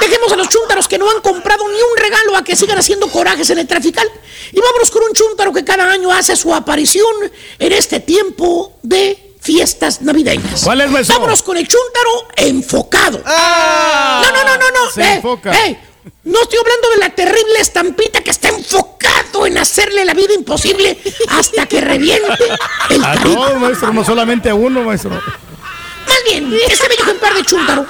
dejemos 0.00 0.32
a 0.32 0.36
los 0.36 0.48
chúntaros 0.48 0.86
que 0.86 0.98
no 0.98 1.10
han 1.10 1.20
comprado 1.20 1.68
ni 1.68 1.80
un 1.82 1.96
regalo 1.96 2.36
a 2.36 2.44
que 2.44 2.54
sigan 2.54 2.78
haciendo 2.78 3.08
corajes 3.08 3.50
en 3.50 3.58
el 3.58 3.66
trafical. 3.66 4.08
Y 4.52 4.60
vámonos 4.60 4.90
con 4.90 5.02
un 5.02 5.12
chúntaro 5.12 5.52
que 5.52 5.64
cada 5.64 5.90
año 5.90 6.12
hace 6.12 6.36
su 6.36 6.54
aparición 6.54 7.32
en 7.58 7.72
este 7.72 8.00
tiempo 8.00 8.78
de 8.82 9.31
fiestas 9.42 10.00
navideñas. 10.02 10.62
¿Cuál 10.62 10.80
es, 10.82 10.90
maestro? 10.90 11.16
Vámonos 11.16 11.42
con 11.42 11.56
el 11.56 11.66
chúntaro 11.68 12.28
enfocado. 12.36 13.20
Ah, 13.26 14.22
No, 14.24 14.30
no, 14.32 14.44
no, 14.44 14.56
no, 14.56 14.70
no. 14.70 14.90
Se 14.92 15.02
Eh, 15.02 15.14
enfoca. 15.16 15.50
eh, 15.66 15.78
no 16.24 16.42
estoy 16.42 16.58
hablando 16.60 16.90
de 16.90 16.96
la 16.98 17.10
terrible 17.10 17.58
estampita 17.60 18.20
que 18.22 18.30
está 18.30 18.48
enfocado 18.48 19.46
en 19.46 19.58
hacerle 19.58 20.04
la 20.04 20.14
vida 20.14 20.32
imposible 20.34 20.96
hasta 21.28 21.66
que 21.66 21.80
reviente 21.80 22.44
el 22.90 23.04
A 23.04 23.14
carito. 23.14 23.34
todos, 23.34 23.54
maestro, 23.60 23.92
no 23.92 24.04
solamente 24.04 24.48
a 24.48 24.54
uno, 24.54 24.82
maestro. 24.82 25.10
Más 25.10 26.18
bien, 26.24 26.52
este 26.68 26.88
bello 26.88 27.02
ejemplar 27.04 27.34
de 27.34 27.44
chúntaro, 27.44 27.86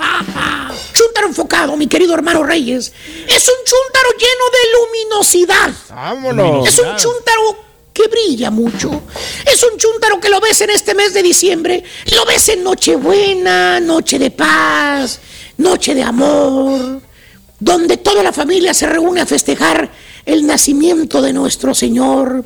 chúntaro 0.92 1.26
enfocado, 1.28 1.76
mi 1.76 1.86
querido 1.86 2.14
hermano 2.14 2.42
Reyes, 2.42 2.92
es 3.26 3.48
un 3.48 3.64
chúntaro 3.64 4.10
lleno 4.18 4.44
de 4.52 4.72
luminosidad. 4.78 5.70
Vámonos. 5.90 6.68
Es 6.68 6.78
un 6.78 6.94
chúntaro 6.96 7.56
que 7.92 8.08
brilla 8.08 8.50
mucho. 8.50 9.02
Es 9.46 9.62
un 9.62 9.78
chúntaro 9.78 10.20
que 10.20 10.28
lo 10.28 10.40
ves 10.40 10.60
en 10.60 10.70
este 10.70 10.94
mes 10.94 11.14
de 11.14 11.22
diciembre. 11.22 11.82
Lo 12.14 12.24
ves 12.24 12.48
en 12.48 12.64
Nochebuena, 12.64 13.80
Noche 13.80 14.18
de 14.18 14.30
Paz, 14.30 15.20
Noche 15.58 15.94
de 15.94 16.02
Amor, 16.02 17.00
donde 17.58 17.96
toda 17.98 18.22
la 18.22 18.32
familia 18.32 18.74
se 18.74 18.86
reúne 18.86 19.20
a 19.20 19.26
festejar 19.26 19.90
el 20.24 20.46
nacimiento 20.46 21.20
de 21.20 21.32
nuestro 21.32 21.74
Señor. 21.74 22.44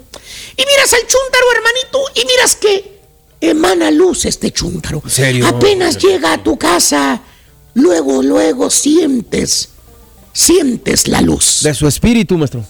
Y 0.57 0.63
miras 0.65 0.93
al 0.93 1.01
chúntaro, 1.01 1.47
hermanito, 1.55 2.01
y 2.15 2.27
miras 2.27 2.57
que 2.57 2.97
emana 3.41 3.91
luz 3.91 4.25
este 4.25 4.51
chúntaro. 4.51 5.03
¿En 5.05 5.11
serio? 5.11 5.47
Apenas 5.47 5.99
llega 5.99 6.33
a 6.33 6.43
tu 6.43 6.57
casa, 6.57 7.23
luego, 7.75 8.23
luego 8.23 8.71
sientes, 8.71 9.69
sientes 10.33 11.09
la 11.09 11.21
luz. 11.21 11.61
De 11.63 11.75
su 11.75 11.87
espíritu, 11.87 12.37
maestro. 12.39 12.65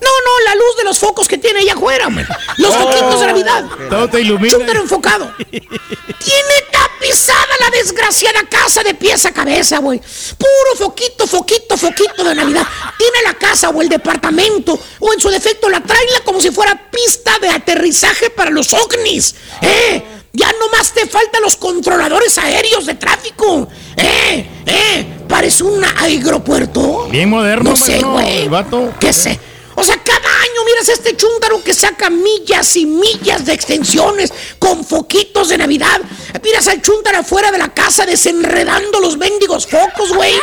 No, 0.00 0.08
no, 0.08 0.44
la 0.44 0.54
luz 0.54 0.76
de 0.76 0.84
los 0.84 0.98
focos 0.98 1.26
que 1.26 1.38
tiene 1.38 1.60
allá 1.60 1.74
afuera, 1.74 2.06
hombre. 2.06 2.26
Los 2.56 2.74
foquitos 2.74 3.20
de 3.20 3.26
Navidad. 3.26 3.64
Todo 3.90 4.08
te 4.08 4.20
ilumina. 4.20 4.56
Chúntaro 4.56 4.80
enfocado. 4.80 5.34
Tiene 5.50 6.54
tapizada 6.70 7.48
la 7.60 7.70
desgraciada 7.70 8.42
casa 8.48 8.82
de 8.82 8.94
pies 8.94 9.26
a 9.26 9.32
cabeza, 9.32 9.78
güey. 9.78 10.00
Puro 10.38 10.76
foquito, 10.76 11.26
foquito, 11.26 11.76
foquito 11.76 12.22
de 12.22 12.34
Navidad. 12.34 12.66
Tiene 12.96 13.22
la 13.24 13.34
casa 13.34 13.70
o 13.70 13.82
el 13.82 13.88
departamento, 13.88 14.78
o 15.00 15.12
en 15.12 15.20
su 15.20 15.30
defecto 15.30 15.68
la 15.68 15.80
traila 15.80 16.20
como 16.24 16.40
si 16.40 16.50
fuera 16.50 16.90
pista 16.90 17.38
de 17.40 17.48
aterrizaje 17.48 18.30
para 18.30 18.50
los 18.50 18.72
ovnis. 18.72 19.34
¿Eh? 19.62 20.02
Ya 20.32 20.52
nomás 20.60 20.92
te 20.92 21.06
faltan 21.06 21.42
los 21.42 21.56
controladores 21.56 22.38
aéreos 22.38 22.86
de 22.86 22.94
tráfico. 22.94 23.68
¿Eh? 23.96 24.46
¿Eh? 24.66 25.06
Parece 25.28 25.64
un 25.64 25.84
aeropuerto. 25.84 27.08
Bien 27.10 27.28
moderno, 27.28 27.70
No 27.70 27.76
sé, 27.76 28.00
maestro, 28.04 28.78
güey. 28.78 28.92
¿Qué 29.00 29.12
sé? 29.12 29.40
O 29.80 29.84
sea, 29.84 29.96
cada 30.02 30.16
año, 30.28 30.64
mira 30.66 30.80
miras 30.80 30.88
a 30.88 30.92
este 30.94 31.16
chúntaro 31.16 31.62
que 31.62 31.72
saca 31.72 32.10
millas 32.10 32.74
y 32.74 32.84
millas 32.84 33.46
de 33.46 33.52
extensiones 33.52 34.32
con 34.58 34.84
foquitos 34.84 35.50
de 35.50 35.56
Navidad. 35.56 36.00
Miras 36.42 36.66
al 36.66 36.82
chúntaro 36.82 37.18
afuera 37.18 37.52
de 37.52 37.58
la 37.58 37.72
casa 37.72 38.04
desenredando 38.04 38.98
los 38.98 39.16
mendigos 39.16 39.68
focos, 39.68 40.12
güey. 40.12 40.34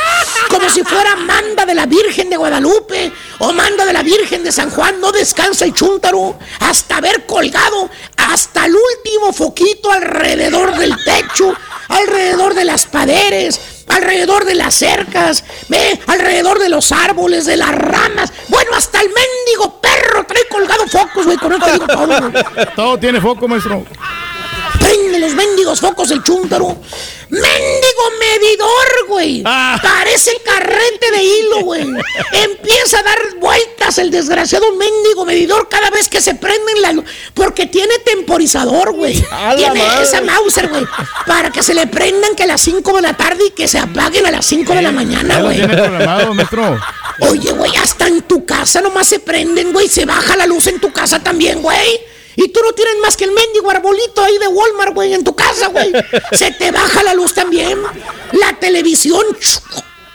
Como 0.49 0.69
si 0.69 0.83
fuera 0.83 1.17
manda 1.17 1.65
de 1.65 1.75
la 1.75 1.85
Virgen 1.85 2.29
de 2.29 2.37
Guadalupe 2.37 3.11
o 3.39 3.51
manda 3.51 3.85
de 3.85 3.91
la 3.91 4.03
Virgen 4.03 4.41
de 4.41 4.53
San 4.53 4.69
Juan. 4.69 5.01
No 5.01 5.11
descansa 5.11 5.65
el 5.65 5.73
chúntaro 5.73 6.39
hasta 6.61 6.95
haber 6.95 7.25
colgado 7.25 7.89
hasta 8.15 8.67
el 8.67 8.73
último 8.73 9.33
foquito 9.33 9.91
alrededor 9.91 10.77
del 10.77 10.95
techo, 11.03 11.53
alrededor 11.89 12.53
de 12.53 12.63
las 12.63 12.85
paredes, 12.85 13.59
alrededor 13.87 14.45
de 14.45 14.55
las 14.55 14.75
cercas, 14.75 15.43
ve, 15.67 15.99
alrededor 16.07 16.59
de 16.59 16.69
los 16.69 16.91
árboles, 16.91 17.45
de 17.45 17.57
las 17.57 17.71
ramas. 17.71 18.31
Bueno, 18.47 18.71
hasta 18.75 18.99
el 19.01 19.07
mendigo 19.07 19.79
perro 19.79 20.25
trae 20.25 20.47
colgado 20.47 20.87
focos, 20.87 21.25
güey. 21.25 21.37
Con 21.37 21.53
esto 21.53 21.71
digo 21.71 21.85
todo, 22.75 22.97
tiene 22.97 23.19
foco, 23.21 23.47
maestro. 23.47 23.85
Prende 24.79 25.19
los 25.19 25.33
mendigos 25.33 25.79
focos 25.79 26.11
el 26.11 26.21
chúntaro. 26.23 26.77
¡Mendigo 27.29 28.03
medidor, 28.19 29.07
güey! 29.07 29.41
Parece 29.41 30.31
carrete 30.43 31.11
de 31.11 31.23
hilo, 31.23 31.61
güey. 31.61 31.81
Empieza 32.31 32.99
a 32.99 33.03
dar 33.03 33.17
vueltas 33.39 33.97
el 33.97 34.11
desgraciado 34.11 34.73
mendigo 34.75 35.25
medidor 35.25 35.67
cada 35.67 35.89
vez 35.89 36.07
que 36.07 36.21
se 36.21 36.35
prende 36.35 36.73
en 36.73 36.81
la 36.81 36.91
luz. 36.91 37.05
Porque 37.33 37.65
tiene 37.65 37.97
temporizador, 37.99 38.93
güey. 38.93 39.25
Tiene 39.57 39.83
madre. 39.83 40.03
esa 40.03 40.21
Mauser, 40.21 40.67
güey. 40.69 40.85
Para 41.25 41.49
que 41.49 41.63
se 41.63 41.73
le 41.73 41.87
prendan 41.87 42.35
que 42.35 42.43
a 42.43 42.47
las 42.47 42.61
5 42.61 42.95
de 42.95 43.01
la 43.01 43.13
tarde 43.13 43.45
y 43.47 43.51
que 43.51 43.67
se 43.67 43.79
apaguen 43.79 44.25
a 44.27 44.31
las 44.31 44.45
5 44.45 44.73
de 44.73 44.81
la 44.81 44.91
mañana, 44.91 45.41
güey. 45.41 45.61
Oye, 47.21 47.51
güey, 47.51 47.75
hasta 47.77 48.07
en 48.07 48.21
tu 48.21 48.45
casa 48.45 48.81
nomás 48.81 49.07
se 49.07 49.19
prenden, 49.19 49.73
güey. 49.73 49.87
Se 49.87 50.05
baja 50.05 50.35
la 50.35 50.45
luz 50.45 50.67
en 50.67 50.79
tu 50.79 50.91
casa 50.93 51.23
también, 51.23 51.61
güey. 51.61 52.14
Y 52.35 52.49
tú 52.49 52.59
no 52.63 52.73
tienes 52.73 52.95
más 53.01 53.15
que 53.17 53.23
el 53.25 53.31
mendigo 53.31 53.69
arbolito 53.71 54.21
ahí 54.23 54.37
de 54.37 54.47
Walmart, 54.47 54.93
güey, 54.93 55.13
en 55.13 55.23
tu 55.23 55.35
casa, 55.35 55.67
güey. 55.67 55.91
Se 56.33 56.51
te 56.51 56.71
baja 56.71 57.03
la 57.03 57.13
luz 57.13 57.33
también. 57.33 57.81
La 58.33 58.57
televisión 58.59 59.23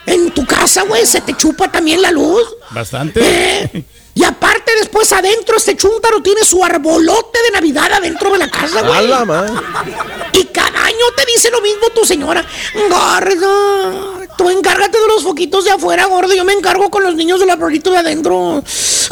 en 0.07 0.31
tu 0.33 0.45
casa, 0.47 0.83
güey, 0.83 1.07
se 1.07 1.21
te 1.21 1.35
chupa 1.37 1.71
también 1.71 2.03
la 2.03 2.11
luz. 2.11 2.43
Bastante. 2.71 3.21
Eh, 3.23 3.85
Y 4.12 4.25
aparte 4.25 4.73
después 4.79 5.11
adentro 5.12 5.57
este 5.57 5.77
chúntaro 5.77 6.21
tiene 6.21 6.45
su 6.45 6.62
arbolote 6.64 7.39
de 7.45 7.51
Navidad 7.53 7.93
adentro 7.93 8.31
de 8.33 8.39
la 8.39 8.51
casa, 8.51 8.83
güey. 8.83 9.07
Y 10.35 10.45
cada 10.47 10.85
año 10.85 11.05
te 11.16 11.25
dice 11.27 11.51
lo 11.51 11.61
mismo 11.62 11.89
tu 11.95 12.05
señora. 12.05 12.45
Gordo, 12.91 14.20
tú 14.37 14.49
encárgate 14.49 14.99
de 14.99 15.07
los 15.07 15.22
foquitos 15.22 15.64
de 15.64 15.70
afuera, 15.70 16.07
gordo. 16.07 16.35
Yo 16.35 16.45
me 16.45 16.53
encargo 16.53 16.91
con 16.91 17.03
los 17.03 17.14
niños 17.14 17.41
del 17.41 17.51
arbolito 17.51 17.91
de 17.91 17.99
adentro. 17.99 18.62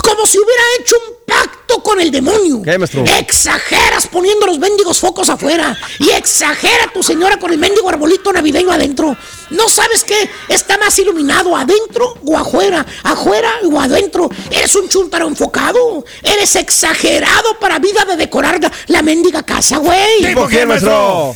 Como 0.03 0.27
si 0.27 0.39
hubiera 0.39 0.63
hecho 0.79 0.97
un 0.97 1.15
pacto 1.27 1.83
con 1.83 2.01
el 2.01 2.11
demonio. 2.11 2.63
¿Qué, 2.63 2.79
maestro? 2.79 3.05
Exageras 3.19 4.07
poniendo 4.07 4.47
los 4.47 4.59
mendigos 4.59 4.99
focos 4.99 5.29
afuera. 5.29 5.77
Y 5.99 6.11
exagera 6.11 6.91
tu 6.93 7.03
señora 7.03 7.39
con 7.39 7.53
el 7.53 7.59
mendigo 7.59 7.89
arbolito 7.89 8.33
navideño 8.33 8.71
adentro. 8.73 9.17
¿No 9.51 9.69
sabes 9.69 10.05
qué? 10.05 10.31
Está 10.49 10.79
más 10.79 10.99
iluminado 10.99 11.57
adentro 11.57 12.15
o 12.25 12.37
afuera. 12.37 12.85
Afuera 13.03 13.51
o 13.71 13.81
adentro. 13.81 14.31
Eres 14.51 14.75
un 14.75 14.89
chúntaro 14.89 15.29
enfocado. 15.29 16.05
Eres 16.23 16.57
exagerado 16.57 17.59
para 17.61 17.79
vida 17.79 18.05
de 18.05 18.17
decorar 18.17 18.61
la, 18.87 19.03
mendiga 19.03 19.43
casa, 19.43 19.79
güey. 19.79 20.23
¿Tipo 20.23 20.47
qué, 20.49 20.67
maestro? 20.67 21.35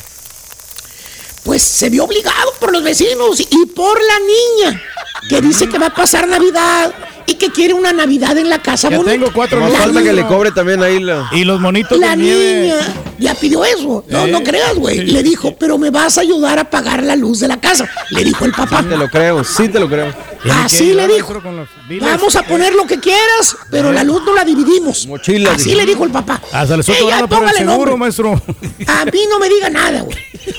Pues 1.43 1.61
se 1.61 1.89
vio 1.89 2.05
obligado 2.05 2.53
por 2.59 2.71
los 2.71 2.83
vecinos 2.83 3.39
y 3.39 3.65
por 3.67 3.99
la 4.01 4.19
niña 4.19 4.81
que 5.29 5.41
dice 5.41 5.67
que 5.67 5.77
va 5.77 5.87
a 5.87 5.93
pasar 5.93 6.27
Navidad 6.27 6.93
y 7.27 7.35
que 7.35 7.51
quiere 7.51 7.73
una 7.73 7.91
Navidad 7.93 8.37
en 8.37 8.49
la 8.49 8.61
casa 8.61 8.89
Ya 8.89 8.97
bonita. 8.97 9.13
tengo 9.13 9.31
cuatro 9.33 9.59
Más 9.59 9.73
falta 9.73 10.01
que 10.03 10.13
le 10.13 10.25
cobre 10.25 10.51
también 10.51 10.81
ahí 10.83 10.99
la. 10.99 11.29
Y 11.31 11.43
los 11.43 11.59
monitos 11.59 11.97
la 11.97 12.11
de 12.11 12.17
nieve. 12.17 12.61
niña 12.63 12.75
ya 13.19 13.35
pidió 13.35 13.63
eso. 13.63 14.03
No, 14.09 14.25
Eh. 14.25 14.31
no 14.31 14.43
creas, 14.43 14.75
güey. 14.75 14.97
Sí. 14.99 15.05
Le 15.05 15.23
dijo, 15.23 15.55
pero 15.57 15.77
me 15.77 15.89
vas 15.91 16.17
a 16.17 16.21
ayudar 16.21 16.59
a 16.59 16.69
pagar 16.69 17.03
la 17.03 17.15
luz 17.15 17.39
de 17.39 17.47
la 17.47 17.59
casa. 17.59 17.87
Le 18.09 18.23
dijo 18.23 18.45
el 18.45 18.51
papá. 18.51 18.81
Sí 18.81 18.89
te 18.89 18.97
lo 18.97 19.09
creo, 19.09 19.43
sí 19.43 19.69
te 19.69 19.79
lo 19.79 19.87
creo. 19.89 20.13
Así 20.63 20.93
le 20.93 21.07
dijo. 21.07 21.41
Vamos 22.01 22.35
a 22.35 22.43
poner 22.43 22.73
lo 22.73 22.85
que 22.85 22.99
quieras, 22.99 23.55
pero 23.71 23.91
la 23.93 24.03
luz 24.03 24.21
no 24.25 24.33
la 24.33 24.43
dividimos. 24.43 25.07
Mochilas, 25.07 25.55
Así 25.55 25.69
dijo. 25.69 25.77
le 25.79 25.85
dijo 25.85 26.03
el 26.03 26.11
papá. 26.11 26.41
Hasta 26.51 26.75
le 26.75 26.81
estoy 26.81 26.95
Eh, 26.95 26.99
ya, 27.07 27.15
por 27.19 27.23
el 27.23 27.29
póngale 27.29 27.57
seguro, 27.59 27.75
nombre. 27.77 27.97
maestro. 27.97 28.41
A 28.87 29.05
mí 29.05 29.19
no 29.29 29.39
me 29.39 29.47
diga 29.49 29.69
nada, 29.69 30.01
güey. 30.01 30.17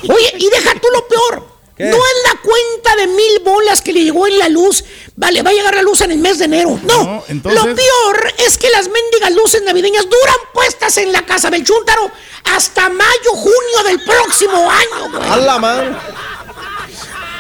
Oye, 0.09 0.33
y 0.39 0.49
deja 0.49 0.73
tú 0.75 0.89
lo 0.93 1.07
peor. 1.09 1.54
¿Qué? 1.77 1.85
No 1.85 1.97
es 1.97 2.33
la 2.33 2.41
cuenta 2.41 2.97
de 2.97 3.07
mil 3.09 3.41
bolas 3.45 3.81
que 3.83 3.93
le 3.93 4.05
llegó 4.05 4.27
en 4.29 4.39
la 4.39 4.49
luz. 4.49 4.85
Vale, 5.17 5.43
va 5.43 5.51
a 5.51 5.53
llegar 5.53 5.75
la 5.75 5.83
luz 5.83 6.01
en 6.03 6.13
el 6.13 6.19
mes 6.19 6.39
de 6.39 6.45
enero. 6.45 6.79
No. 6.85 7.03
No, 7.05 7.25
entonces- 7.29 7.65
Lo 7.65 7.75
peor 7.75 8.33
es 8.47 8.57
que 8.59 8.71
las 8.71 8.89
mendigas 8.89 9.33
luces 9.33 9.63
navideñas 9.63 10.05
duran 10.05 10.37
puestas 10.53 10.97
en 10.99 11.13
la 11.13 11.27
casa 11.27 11.51
del 11.51 11.65
chúntaro 11.65 12.11
hasta 12.45 12.89
mayo, 12.91 13.31
junio 13.33 13.83
del 13.87 14.01
próximo 14.05 14.71
año, 14.71 15.11
güey. 15.19 15.29
A 15.31 15.37
la 15.39 15.59
madre. 15.59 15.97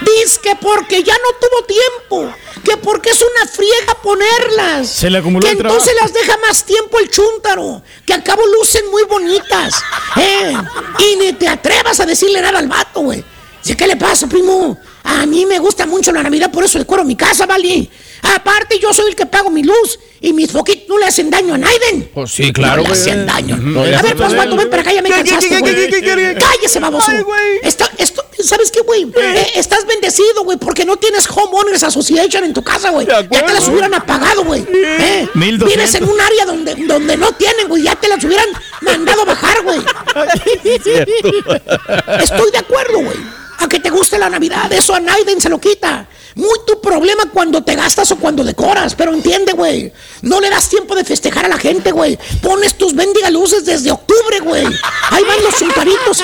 Dice 0.01 0.41
que 0.43 0.57
porque 0.57 1.03
ya 1.03 1.14
no 1.14 1.30
tuvo 1.41 1.64
tiempo. 1.64 2.35
Que 2.64 2.76
porque 2.78 3.11
es 3.11 3.20
una 3.22 3.47
friega 3.51 3.95
ponerlas. 4.03 4.89
Se 4.89 5.11
le 5.11 5.18
acumuló 5.18 5.45
Que 5.47 5.53
el 5.53 5.59
entonces 5.61 5.95
trabajo. 5.95 6.12
las 6.14 6.26
deja 6.26 6.39
más 6.39 6.64
tiempo 6.64 6.99
el 6.99 7.11
chúntaro. 7.11 7.82
Que 8.07 8.14
al 8.14 8.22
cabo 8.22 8.43
lucen 8.47 8.91
muy 8.91 9.03
bonitas. 9.05 9.74
¿eh? 10.16 10.55
Y 10.99 11.16
ni 11.16 11.32
te 11.35 11.47
atrevas 11.49 12.01
a 12.01 12.07
decirle 12.07 12.41
nada 12.41 12.59
al 12.59 12.68
vato, 12.68 13.01
güey. 13.01 13.24
Dice, 13.65 13.79
¿qué 13.79 13.87
le 13.87 13.97
pasa, 13.97 14.27
primo? 14.27 14.79
A 15.05 15.25
mí 15.25 15.47
me 15.47 15.59
gusta 15.59 15.87
mucho 15.87 16.12
la 16.12 16.23
Navidad, 16.23 16.51
por 16.51 16.65
eso 16.65 16.79
decoro 16.79 17.03
mi 17.03 17.17
casa, 17.17 17.47
¿vale? 17.47 17.89
Aparte, 18.35 18.79
yo 18.79 18.93
soy 18.93 19.09
el 19.09 19.17
que 19.17 19.25
pago 19.25 19.49
mi 19.49 19.62
luz 19.62 19.99
y 20.21 20.35
mis 20.35 20.53
foquitos 20.53 20.87
no 20.87 20.99
le 20.99 21.07
hacen 21.07 21.31
daño 21.31 21.55
a 21.55 21.59
Naiden. 21.59 22.11
Pues 22.12 22.31
sí, 22.31 22.53
claro, 22.53 22.83
No 22.83 22.89
le 22.89 22.93
hacen 22.93 23.25
daño. 23.25 23.57
No, 23.57 23.81
a 23.81 24.03
ver, 24.03 24.17
pues, 24.17 24.37
vato, 24.37 24.57
ven 24.57 24.69
para 24.69 24.83
acá, 24.83 24.93
ya 24.93 25.01
me 25.01 25.09
¿Qué, 25.09 25.15
qué, 25.15 25.31
cansaste, 25.31 25.61
güey. 25.61 26.35
Cállese, 26.35 26.79
baboso. 26.79 27.11
Ay, 27.11 27.23
güey. 27.23 27.61
Esto, 27.62 27.87
esto, 27.97 28.23
¿sabes 28.43 28.71
qué, 28.71 28.83
güey? 28.83 29.07
Eh, 29.17 29.53
estás 29.55 29.87
bendecido, 29.87 30.45
güey, 30.45 30.59
porque 30.59 30.85
no 30.85 30.99
tienes 30.99 31.27
Homeowners 31.27 31.85
Association 31.85 32.45
en 32.45 32.53
tu 32.53 32.62
casa, 32.62 32.91
güey. 32.91 33.07
Ya 33.07 33.27
te 33.27 33.55
las 33.55 33.67
hubieran 33.67 33.95
apagado, 33.95 34.45
güey. 34.45 34.61
Eh, 34.71 35.27
1200. 35.33 35.69
Vives 35.71 35.95
en 35.95 36.05
un 36.05 36.21
área 36.21 36.45
donde, 36.45 36.75
donde 36.87 37.17
no 37.17 37.33
tienen, 37.33 37.69
güey. 37.69 37.83
Ya 37.83 37.97
te 37.97 38.09
las 38.09 38.23
hubieran 38.23 38.49
mandado 38.83 39.23
a 39.23 39.25
bajar, 39.25 39.62
güey. 39.62 39.79
Estoy 42.23 42.51
de 42.51 42.59
acuerdo, 42.59 42.99
güey. 42.99 43.43
A 43.59 43.69
que 43.69 43.81
te 43.81 43.91
guste 43.91 44.19
la 44.19 44.29
Navidad, 44.29 44.73
eso 44.73 44.95
a 44.95 45.01
Naiden 45.01 45.41
se 45.41 45.49
lo 45.49 45.61
quita. 45.61 46.09
Muy 46.35 46.59
tu 46.67 46.81
problema 46.81 47.25
cuando 47.33 47.63
te 47.63 47.77
gastas 47.77 48.11
o 48.11 48.17
cuando 48.17 48.43
decoras, 48.43 48.95
pero 48.95 49.13
entiende, 49.13 49.53
güey. 49.53 49.93
No 50.23 50.41
le 50.41 50.51
das 50.51 50.69
tiempo 50.69 50.97
de 50.97 51.05
festejar 51.05 51.45
a 51.45 51.49
la 51.49 51.59
gente, 51.59 51.93
güey. 51.93 52.19
Pones 52.43 52.77
tus 52.77 52.95
bendiga 52.95 53.31
luces 53.31 53.65
desde 53.65 53.93
octubre, 53.93 54.41
güey. 54.41 54.67
Ahí 55.11 55.23
van 55.25 55.43
los 55.43 55.55
chuntaritos. 55.57 56.23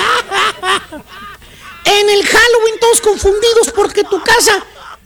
En 1.85 2.09
el 2.09 2.25
Halloween 2.25 2.79
todos 2.79 3.01
confundidos 3.01 3.71
porque 3.73 4.03
tu 4.03 4.21
casa 4.21 4.63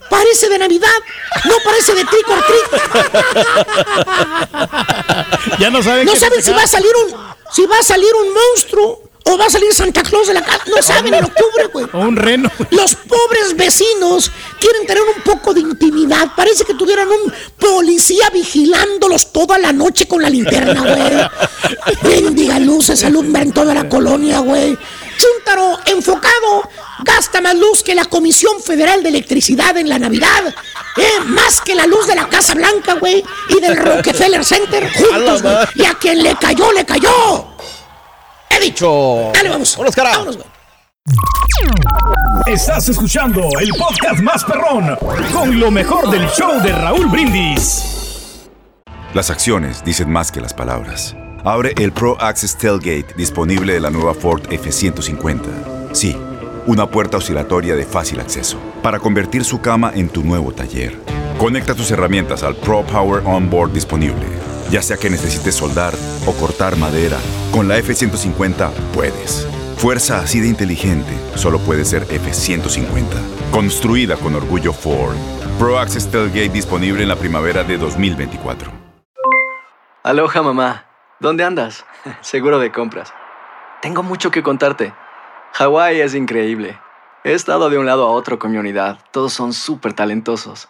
parece 0.09 0.49
de 0.49 0.57
Navidad, 0.57 0.89
no 1.45 1.55
parece 1.63 1.95
de 1.95 2.05
trick 2.05 2.29
or 2.29 2.43
treat. 2.45 2.71
Ya 5.59 5.69
no 5.69 5.81
saben 5.83 6.05
No 6.05 6.15
saben 6.15 6.41
si 6.43 6.51
va 6.51 6.63
a 6.63 6.67
salir 6.67 6.91
un 7.05 7.15
si 7.51 7.65
va 7.65 7.77
a 7.79 7.83
salir 7.83 8.13
un 8.13 8.33
monstruo 8.33 9.03
o 9.27 9.37
va 9.37 9.45
a 9.45 9.49
salir 9.49 9.73
Santa 9.73 10.03
Claus 10.03 10.27
de 10.27 10.35
la 10.35 10.41
casa. 10.41 10.63
No 10.67 10.81
saben 10.81 11.13
en 11.13 11.25
octubre, 11.25 11.65
güey. 11.73 11.87
O 11.93 11.99
un 11.99 12.15
reno. 12.15 12.49
Los 12.69 12.95
pobres 12.95 13.55
vecinos 13.55 14.31
quieren 14.59 14.85
tener 14.85 15.03
un 15.03 15.21
poco 15.23 15.53
de 15.53 15.61
intimidad. 15.61 16.31
Parece 16.35 16.63
que 16.63 16.75
tuvieran 16.75 17.07
un 17.07 17.33
policía 17.57 18.29
vigilándolos 18.31 19.31
toda 19.31 19.57
la 19.57 19.73
noche 19.73 20.07
con 20.07 20.21
la 20.21 20.29
linterna, 20.29 20.79
güey. 20.81 21.83
Bendiga 22.03 22.59
luces 22.59 23.03
alumbran 23.03 23.51
toda 23.51 23.73
la 23.73 23.89
colonia, 23.89 24.39
güey. 24.39 24.77
Chúntaro 25.17 25.79
enfocado 25.85 26.69
gasta 27.03 27.41
más 27.41 27.55
luz 27.55 27.83
que 27.83 27.95
la 27.95 28.05
Comisión 28.05 28.61
Federal 28.61 29.01
de 29.01 29.09
Electricidad 29.09 29.75
en 29.77 29.89
la 29.89 29.97
Navidad. 29.97 30.53
Eh, 30.97 31.19
más 31.25 31.61
que 31.61 31.73
la 31.73 31.87
luz 31.87 32.05
de 32.05 32.15
la 32.15 32.29
Casa 32.29 32.53
Blanca, 32.53 32.93
güey. 32.95 33.23
Y 33.49 33.59
del 33.59 33.75
Rockefeller 33.75 34.45
Center 34.45 34.87
juntos, 34.93 35.41
güey. 35.41 35.55
Y 35.75 35.85
a 35.85 35.95
quien 35.95 36.21
le 36.21 36.35
cayó, 36.35 36.71
le 36.73 36.85
cayó. 36.85 37.54
He 38.49 38.59
dicho. 38.59 39.31
Dale, 39.33 39.49
vamos. 39.49 39.75
Vámonos, 39.75 39.95
cara. 39.95 40.11
Vámonos, 40.11 40.37
güey. 40.37 40.47
Estás 42.47 42.89
escuchando 42.89 43.49
el 43.59 43.69
podcast 43.69 44.21
más 44.21 44.43
perrón 44.43 44.97
con 45.31 45.59
lo 45.59 45.71
mejor 45.71 46.09
del 46.09 46.27
show 46.29 46.61
de 46.61 46.71
Raúl 46.71 47.07
Brindis. 47.07 48.49
Las 49.13 49.29
acciones 49.29 49.83
dicen 49.83 50.11
más 50.11 50.31
que 50.31 50.41
las 50.41 50.53
palabras. 50.53 51.15
Abre 51.43 51.73
el 51.77 51.91
Pro 51.91 52.19
Access 52.19 52.57
Tailgate 52.57 53.13
disponible 53.15 53.73
de 53.73 53.79
la 53.79 53.89
nueva 53.89 54.13
Ford 54.13 54.41
F-150. 54.51 55.93
Sí, 55.93 56.17
una 56.65 56.89
puerta 56.89 57.17
oscilatoria 57.17 57.75
de 57.75 57.85
fácil 57.85 58.19
acceso 58.19 58.57
para 58.81 58.99
convertir 58.99 59.45
su 59.45 59.61
cama 59.61 59.91
en 59.93 60.09
tu 60.09 60.23
nuevo 60.23 60.51
taller. 60.51 60.99
Conecta 61.37 61.75
tus 61.75 61.91
herramientas 61.91 62.43
al 62.43 62.55
Pro 62.55 62.83
Power 62.85 63.21
Onboard 63.25 63.71
disponible. 63.73 64.25
Ya 64.69 64.81
sea 64.81 64.97
que 64.97 65.09
necesites 65.09 65.55
soldar 65.55 65.93
o 66.25 66.33
cortar 66.33 66.75
madera, 66.75 67.17
con 67.51 67.67
la 67.67 67.77
F-150 67.77 68.71
puedes. 68.93 69.47
Fuerza 69.77 70.19
así 70.19 70.39
de 70.39 70.47
inteligente 70.47 71.13
solo 71.35 71.59
puede 71.59 71.85
ser 71.85 72.03
F-150. 72.03 73.05
Construida 73.51 74.15
con 74.17 74.35
orgullo 74.35 74.73
Ford. 74.73 75.15
Pro 75.59 75.79
Access 75.79 76.09
Tailgate 76.09 76.49
disponible 76.49 77.03
en 77.03 77.09
la 77.09 77.15
primavera 77.15 77.63
de 77.63 77.77
2024. 77.77 78.71
Aloha 80.03 80.41
mamá, 80.41 80.85
¿dónde 81.19 81.43
andas? 81.43 81.85
Seguro 82.21 82.59
de 82.59 82.71
compras. 82.71 83.13
Tengo 83.81 84.03
mucho 84.03 84.31
que 84.31 84.43
contarte. 84.43 84.93
Hawái 85.53 86.01
es 86.01 86.15
increíble. 86.15 86.77
He 87.23 87.33
estado 87.33 87.69
de 87.69 87.77
un 87.77 87.85
lado 87.85 88.05
a 88.05 88.11
otro 88.11 88.37
con 88.37 88.51
mi 88.51 88.57
unidad. 88.57 88.99
Todos 89.11 89.33
son 89.33 89.53
súper 89.53 89.93
talentosos. 89.93 90.69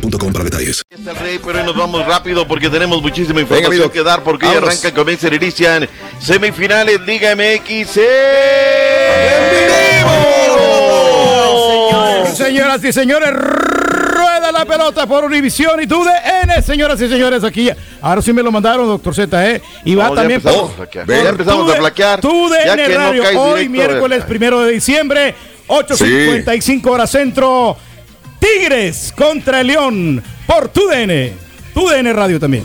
boostmobile.com 0.00 0.32
para 0.32 0.44
detalles. 0.44 0.82
Está 0.90 1.10
el 1.12 1.16
rey, 1.16 1.40
pero 1.44 1.58
hoy 1.60 1.64
nos 1.66 1.76
vamos 1.76 2.04
rápido 2.06 2.46
porque 2.46 2.68
tenemos 2.70 3.00
muchísima 3.02 3.40
información 3.40 3.72
amigo. 3.74 3.90
que 3.92 4.02
dar 4.02 4.22
porque 4.22 4.46
Vámonos. 4.46 4.68
arranca, 4.70 4.92
comienza 4.94 5.28
y 5.28 5.34
inician 5.36 5.88
semifinales 6.20 7.00
Liga 7.02 7.34
MX. 7.34 7.98
Señoras 12.34 12.84
y 12.84 12.92
señores, 12.92 13.30
rueda 13.32 14.52
la 14.52 14.64
pelota 14.66 15.06
por 15.06 15.24
Univisión 15.24 15.80
y 15.82 15.86
TUDN, 15.86 16.62
señoras 16.62 17.00
y 17.00 17.08
señores, 17.08 17.42
aquí. 17.44 17.70
Ahora 18.02 18.20
sí 18.20 18.32
me 18.32 18.42
lo 18.42 18.52
mandaron, 18.52 18.86
doctor 18.86 19.14
Z, 19.14 19.50
¿eh? 19.50 19.62
Y 19.84 19.94
va 19.94 20.04
No, 20.04 20.10
ya 20.10 20.16
también 20.16 20.40
empezamos 20.40 20.70
por- 20.72 20.72
a 20.72 20.76
flaquear. 20.76 21.06
por 21.06 21.14
Ya 21.24 21.28
empezamos 21.30 21.62
a 21.62 21.66
TUDN, 21.72 21.78
flaquear. 21.80 22.24
No 22.24 22.96
Radio, 22.98 23.22
caes 23.22 23.36
hoy 23.36 23.48
directo, 23.68 23.70
miércoles 23.72 24.22
eh. 24.22 24.24
primero 24.28 24.60
de 24.62 24.72
diciembre, 24.72 25.34
8.55 25.68 26.86
horas 26.90 27.10
centro. 27.10 27.76
Tigres 28.38 29.12
contra 29.16 29.60
el 29.60 29.68
León 29.68 30.22
por 30.46 30.68
TUDN. 30.68 31.32
TUDN 31.74 32.14
Radio 32.14 32.38
también. 32.40 32.64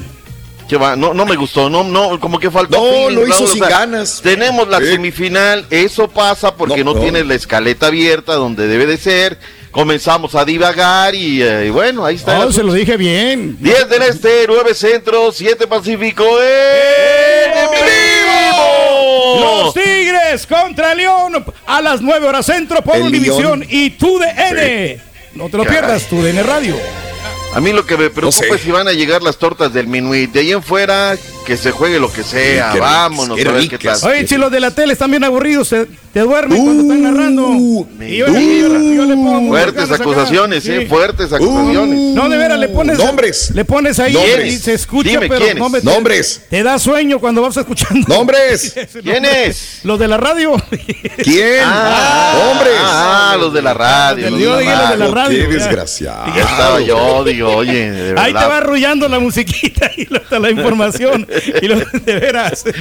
Que 0.67 0.77
va, 0.77 0.95
no, 0.95 1.13
no 1.13 1.25
me 1.25 1.35
gustó, 1.35 1.69
no, 1.69 1.83
no, 1.83 2.17
como 2.19 2.39
que 2.39 2.49
faltó. 2.49 2.77
No, 2.77 3.07
feeling, 3.07 3.15
lo 3.15 3.27
hizo 3.27 3.43
o 3.43 3.47
sin 3.47 3.59
sea, 3.59 3.67
ganas. 3.79 4.21
Tenemos 4.23 4.69
la 4.69 4.79
Sí. 4.79 4.85
semifinal, 4.87 5.65
eso 5.69 6.07
pasa 6.07 6.55
porque 6.55 6.83
no, 6.83 6.91
No, 6.93 6.95
no. 6.95 7.01
tienes 7.01 7.25
la 7.27 7.35
escaleta 7.35 7.87
abierta 7.87 8.35
donde 8.35 8.67
debe 8.67 8.85
de 8.85 8.97
ser. 8.97 9.37
Comenzamos 9.71 10.33
a 10.35 10.45
divagar 10.45 11.13
y, 11.13 11.41
eh, 11.41 11.65
y 11.67 11.69
bueno, 11.71 12.05
ahí 12.05 12.15
está. 12.15 12.49
se 12.51 12.63
lo 12.63 12.71
dije 12.73 12.95
bien. 12.95 13.57
10 13.59 13.89
del 13.89 14.01
este, 14.03 14.45
9 14.47 14.73
centro, 14.73 15.31
7 15.33 15.67
pacífico. 15.67 16.23
¡En 16.41 17.69
vivo! 17.71 19.39
Los 19.63 19.73
Tigres 19.73 20.45
contra 20.47 20.93
León 20.95 21.45
a 21.65 21.81
las 21.81 22.01
9 22.01 22.27
horas 22.27 22.45
centro 22.45 22.81
por 22.81 22.95
El 22.95 23.03
Univisión 23.03 23.65
y 23.69 23.91
TUDN. 23.91 25.01
No 25.33 25.49
te 25.49 25.57
lo 25.57 25.63
Caray. 25.63 25.79
pierdas, 25.79 26.07
TUDN 26.07 26.43
Radio. 26.45 26.75
A 27.53 27.59
mí 27.59 27.73
lo 27.73 27.85
que 27.85 27.97
me 27.97 28.09
preocupa 28.09 28.45
sé. 28.45 28.55
es 28.55 28.61
si 28.61 28.71
van 28.71 28.87
a 28.87 28.93
llegar 28.93 29.21
las 29.21 29.37
tortas 29.37 29.73
del 29.73 29.87
minuit. 29.87 30.31
De 30.31 30.39
ahí 30.39 30.51
en 30.51 30.63
fuera, 30.63 31.17
que 31.45 31.57
se 31.57 31.71
juegue 31.71 31.99
lo 31.99 32.11
que 32.11 32.23
sea. 32.23 32.73
Vámonos 32.75 33.37
a 33.39 33.51
ver 33.51 33.67
qué 33.67 33.77
tal. 33.77 33.97
Oye, 34.03 34.27
si 34.27 34.37
los 34.37 34.51
de 34.51 34.59
la 34.59 34.71
tele 34.71 34.93
están 34.93 35.11
bien 35.11 35.23
aburridos, 35.23 35.73
te, 36.13 36.19
te 36.19 36.25
duermen 36.25 36.63
cuando 36.63 36.81
están 36.83 37.03
narrando. 37.03 37.87
Y 38.01 38.17
yo, 38.17 38.27
le- 38.27 38.59
yo 38.59 38.67
yo 38.93 39.05
le 39.05 39.13
pongo 39.15 39.47
Fuertes 39.49 39.83
acá. 39.91 39.95
acusaciones, 40.03 40.63
Sí. 40.63 40.71
eh, 40.71 40.85
fuertes 40.87 41.31
acusaciones. 41.33 41.99
No, 42.15 42.29
de 42.29 42.37
veras, 42.37 42.59
le 42.59 42.67
pones. 42.69 42.97
Nombres. 42.97 43.51
Le 43.53 43.65
pones 43.65 43.99
ahí 43.99 44.13
Nombres. 44.13 44.53
y 44.53 44.57
se 44.59 44.73
escucha, 44.73 45.09
Dime, 45.09 45.27
pero 45.27 45.39
¿quiénes? 45.41 45.57
no 45.57 45.69
me- 45.69 45.81
Nombres. 45.81 46.41
Te 46.49 46.63
da 46.63 46.77
sueño 46.79 47.19
cuando 47.19 47.41
vas 47.41 47.55
escuchando. 47.57 48.07
Nombres. 48.07 48.75
¿Quién 49.03 49.25
es? 49.25 49.79
Los 49.83 49.99
de 49.99 50.07
la 50.07 50.17
radio. 50.17 50.55
¿Quién? 51.23 51.63
Hombres. 51.63 52.73
Ah, 52.79 53.35
los 53.39 53.53
de 53.53 53.61
la 53.61 53.73
radio. 53.73 54.29
los 54.29 54.39
de 54.39 54.45
Yo 54.45 54.53
la 54.55 54.59
dije 54.61 54.71
los 54.75 54.89
de 54.91 54.97
la 54.97 55.07
radio. 55.07 55.47
Qué 55.47 55.53
desgraciado. 55.55 56.35
Ya 56.35 56.41
estaba 56.43 56.81
yo, 56.81 57.23
digo, 57.23 57.55
oye, 57.55 57.91
de. 57.91 58.19
Ahí 58.19 58.33
te 58.33 58.39
va 58.39 58.57
arrullando 58.57 59.07
la 59.07 59.19
musiquita 59.19 59.89
y 59.95 60.05
la, 60.05 60.39
la 60.39 60.49
información. 60.51 61.27
y 61.61 61.67
lo, 61.67 61.77
de 61.77 62.15
veras. 62.19 62.63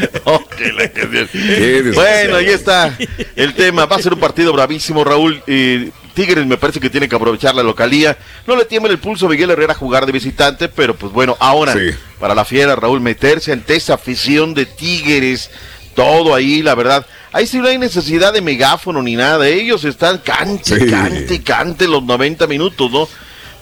Que 0.57 0.73
la 0.73 0.89
que- 0.89 1.27
Qué. 1.33 1.91
Bueno, 1.95 2.37
ahí 2.37 2.47
está 2.47 2.97
el 3.37 3.55
tema. 3.55 3.87
Va 3.87 3.97
a 3.97 4.03
ser 4.03 4.13
un 4.15 4.21
partido 4.21 4.53
bravísimo, 4.53 5.05
Raúl. 5.05 5.43
Eh, 5.47 5.91
Tigres 6.15 6.45
me 6.47 6.57
parece 6.57 6.81
que 6.81 6.91
tiene 6.91 7.09
que 7.09 7.17
aprovechar 7.17 7.55
la 7.55 7.63
localía. 7.63 8.17
No 8.47 8.57
le 8.57 8.65
tiembla 8.65 8.91
el 8.93 8.99
pulso 8.99 9.27
a 9.27 9.29
Miguel 9.29 9.51
Herrera 9.51 9.73
a 9.73 9.77
jugar 9.77 10.07
de 10.07 10.13
visitante, 10.13 10.69
pero 10.69 10.95
pues 10.95 11.13
bueno, 11.13 11.37
ahora 11.41 11.73
Sí. 11.73 11.91
para 12.19 12.35
la 12.35 12.45
fiera, 12.45 12.75
Raúl, 12.77 13.01
meterse 13.01 13.53
ante 13.53 13.77
esa 13.77 13.95
afición 13.95 14.53
de 14.55 14.67
Tigres, 14.67 15.51
todo 15.95 16.35
ahí, 16.35 16.63
la 16.63 16.75
verdad. 16.75 17.07
Ahí 17.33 17.47
sí 17.47 17.59
no 17.59 17.69
hay 17.69 17.79
necesidad 17.79 18.33
de 18.33 18.41
megáfono 18.41 19.03
ni 19.03 19.15
nada. 19.15 19.47
Ellos 19.47 19.85
están 19.85 20.19
cante, 20.19 20.81
Sí. 20.81 20.91
cante, 20.91 21.43
cante 21.43 21.87
los 21.87 22.03
90 22.03 22.47
minutos, 22.49 22.91
¿no? 22.91 23.09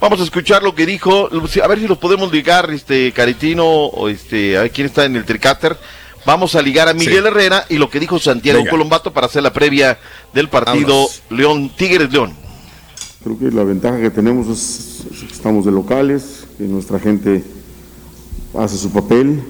Vamos 0.00 0.20
a 0.20 0.24
escuchar 0.24 0.62
lo 0.62 0.74
que 0.74 0.86
dijo, 0.86 1.28
a 1.62 1.66
ver 1.66 1.78
si 1.80 1.88
los 1.88 1.98
podemos 1.98 2.32
ligar, 2.32 2.70
este 2.70 3.10
Caritino, 3.12 3.64
o 3.66 4.08
este, 4.08 4.56
a 4.56 4.62
ver 4.62 4.70
quién 4.70 4.86
está 4.86 5.04
en 5.04 5.16
el 5.16 5.24
tricáter. 5.24 5.76
Vamos 6.28 6.54
a 6.56 6.60
ligar 6.60 6.88
a 6.88 6.92
Miguel 6.92 7.22
Sí. 7.22 7.26
Herrera 7.26 7.64
y 7.70 7.78
lo 7.78 7.88
que 7.88 7.98
dijo 7.98 8.18
Santiago 8.18 8.58
Venga. 8.58 8.70
Colombato 8.70 9.14
para 9.14 9.28
hacer 9.28 9.42
la 9.42 9.50
previa 9.50 9.98
del 10.34 10.50
partido 10.50 10.88
Vámonos. 10.88 11.22
León 11.30 11.70
Tigres 11.74 12.12
León. 12.12 12.34
Creo 13.24 13.38
que 13.38 13.50
la 13.50 13.64
ventaja 13.64 13.98
que 13.98 14.10
tenemos 14.10 14.46
es, 14.46 15.06
es 15.10 15.20
que 15.26 15.32
estamos 15.32 15.64
de 15.64 15.72
locales, 15.72 16.46
que 16.58 16.64
nuestra 16.64 16.98
gente 17.00 17.42
hace 18.58 18.76
su 18.76 18.90
papel 18.90 19.40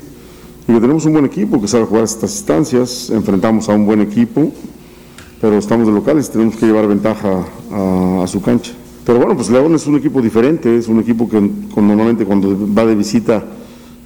y 0.68 0.72
que 0.72 0.80
tenemos 0.80 1.04
un 1.04 1.14
buen 1.14 1.24
equipo 1.24 1.60
que 1.60 1.66
sabe 1.66 1.84
jugar 1.84 2.04
estas 2.04 2.30
instancias. 2.36 3.10
Enfrentamos 3.10 3.68
a 3.68 3.72
un 3.72 3.84
buen 3.84 4.00
equipo, 4.00 4.52
pero 5.40 5.58
estamos 5.58 5.84
de 5.88 5.92
locales, 5.92 6.30
tenemos 6.30 6.54
que 6.54 6.66
llevar 6.66 6.86
ventaja 6.86 7.44
a, 7.72 8.22
a 8.22 8.26
su 8.28 8.40
cancha. 8.40 8.70
Pero 9.04 9.18
bueno, 9.18 9.34
pues 9.34 9.50
León 9.50 9.74
es 9.74 9.84
un 9.88 9.96
equipo 9.96 10.22
diferente, 10.22 10.76
es 10.76 10.86
un 10.86 11.00
equipo 11.00 11.28
que 11.28 11.38
con- 11.74 11.88
normalmente 11.88 12.24
cuando 12.24 12.56
va 12.72 12.86
de 12.86 12.94
visita 12.94 13.42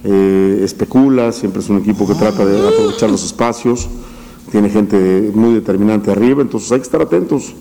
eh, 0.03 0.61
especula, 0.63 1.31
siempre 1.31 1.61
es 1.61 1.69
un 1.69 1.77
equipo 1.79 2.07
que 2.07 2.15
trata 2.15 2.45
de 2.45 2.67
aprovechar 2.67 3.09
los 3.09 3.23
espacios, 3.23 3.87
tiene 4.51 4.69
gente 4.69 5.31
muy 5.33 5.53
determinante 5.55 6.11
arriba, 6.11 6.41
entonces 6.41 6.71
hay 6.71 6.79
que 6.79 6.83
estar 6.83 7.01
atentos 7.01 7.53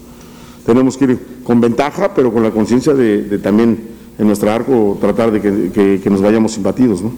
tenemos 0.67 0.97
que 0.97 1.05
ir 1.07 1.27
con 1.43 1.61
ventaja, 1.61 2.15
pero 2.15 2.33
con 2.33 2.43
la 2.45 2.53
conciencia 2.53 2.95
de, 2.95 3.23
de 3.23 3.39
también 3.39 3.89
en 4.17 4.27
nuestro 4.29 4.49
arco 4.53 4.97
tratar 5.01 5.33
de 5.33 5.41
que, 5.41 5.71
que- 5.73 6.01
que 6.01 6.09
nos 6.11 6.23
vayamos 6.23 6.57
imbatidos, 6.57 7.03
¿no? 7.03 7.13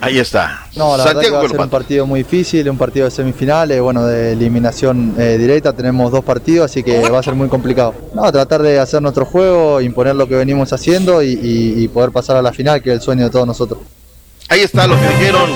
Ahí 0.00 0.18
está. 0.18 0.66
No, 0.76 0.96
la 0.96 1.04
verdad 1.04 1.20
que 1.20 1.26
Santiago 1.26 1.36
va 1.36 1.38
a 1.38 1.48
ser 1.48 1.60
un 1.60 1.70
partido 1.70 2.06
muy 2.06 2.20
difícil, 2.24 2.68
un 2.68 2.76
partido 2.76 3.04
de 3.04 3.10
semifinales, 3.12 3.80
bueno, 3.80 4.04
de 4.06 4.32
eliminación 4.32 5.14
eh, 5.18 5.36
directa, 5.38 5.72
tenemos 5.72 6.10
dos 6.10 6.24
partidos, 6.24 6.64
así 6.68 6.82
que 6.82 6.98
va 7.08 7.20
a 7.20 7.22
ser 7.22 7.34
muy 7.34 7.48
complicado. 7.48 7.94
No, 8.12 8.30
tratar 8.32 8.60
de 8.62 8.80
hacer 8.80 9.02
nuestro 9.02 9.24
juego, 9.24 9.80
imponer 9.80 10.16
lo 10.16 10.26
que 10.26 10.34
venimos 10.34 10.72
haciendo 10.72 11.22
y, 11.22 11.28
y- 11.34 11.74
y 11.84 11.88
poder 11.88 12.10
pasar 12.10 12.36
a 12.36 12.42
la 12.42 12.52
final, 12.52 12.82
que 12.82 12.90
es 12.90 12.96
el 12.96 13.02
sueño 13.02 13.24
de 13.24 13.30
todos 13.30 13.46
nosotros. 13.46 13.78
Ahí 14.50 14.60
está 14.60 14.86
lo 14.86 14.98
que 14.98 15.08
dijeron 15.08 15.50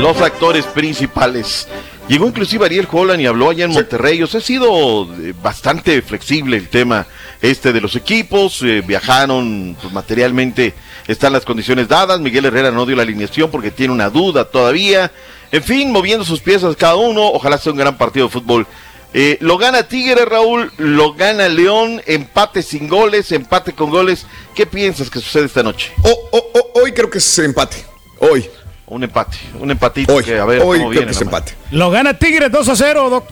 los 0.00 0.20
actores 0.20 0.64
principales. 0.66 1.66
Llegó 2.08 2.26
inclusive 2.26 2.66
Ariel 2.66 2.88
Holland 2.90 3.20
y 3.20 3.26
habló 3.26 3.50
allá 3.50 3.64
en 3.64 3.72
Monterrey. 3.72 4.22
O 4.22 4.26
sea, 4.26 4.38
ha 4.38 4.42
sido 4.42 5.08
eh, 5.20 5.34
bastante 5.42 6.02
flexible 6.02 6.56
el 6.56 6.68
tema 6.68 7.06
este 7.40 7.72
de 7.72 7.80
los 7.80 7.96
equipos. 7.96 8.62
eh, 8.62 8.82
viajaron 8.86 9.76
pues, 9.80 9.92
materialmente, 9.92 10.74
están 11.08 11.32
las 11.32 11.44
condiciones 11.44 11.88
dadas. 11.88 12.20
Miguel 12.20 12.44
Herrera 12.44 12.70
no 12.70 12.86
dio 12.86 12.96
la 12.96 13.02
alineación 13.02 13.50
porque 13.50 13.70
tiene 13.70 13.92
una 13.92 14.08
duda 14.08 14.44
todavía. 14.44 15.10
En 15.50 15.62
fin, 15.62 15.90
moviendo 15.90 16.24
sus 16.24 16.40
piezas 16.40 16.76
cada 16.76 16.94
uno. 16.96 17.26
Ojalá 17.28 17.58
sea 17.58 17.72
un 17.72 17.78
gran 17.78 17.98
partido 17.98 18.26
de 18.26 18.32
fútbol 18.32 18.66
Eh, 19.14 19.36
lo 19.40 19.58
gana 19.58 19.82
Tigre, 19.88 20.24
Raúl, 20.24 20.72
lo 20.78 21.12
gana 21.12 21.46
León, 21.48 22.00
empate 22.06 22.62
sin 22.62 22.88
goles, 22.88 23.30
empate 23.30 23.74
con 23.74 23.90
goles. 23.90 24.26
¿Qué 24.54 24.64
piensas 24.64 25.10
que 25.10 25.20
sucede 25.20 25.46
esta 25.46 25.62
noche? 25.62 25.92
Oh, 26.02 26.28
oh, 26.30 26.50
oh, 26.54 26.80
hoy 26.80 26.92
creo 26.92 27.10
que 27.10 27.18
es 27.18 27.38
empate. 27.38 27.91
Hoy. 28.22 28.48
Un 28.86 29.02
empate, 29.04 29.38
un 29.58 29.70
empatito 29.70 30.12
Hoy, 30.14 30.22
que 30.24 30.38
a 30.38 30.44
ver 30.44 30.60
hoy 30.60 30.78
cómo 30.78 30.90
creo 30.90 30.90
viene. 30.90 31.06
que 31.06 31.12
es 31.12 31.16
la 31.20 31.24
empate. 31.24 31.54
Lo 31.70 31.90
gana 31.90 32.18
Tigre 32.18 32.50
2 32.50 32.68
a 32.68 32.76
0, 32.76 33.08
Doc. 33.10 33.24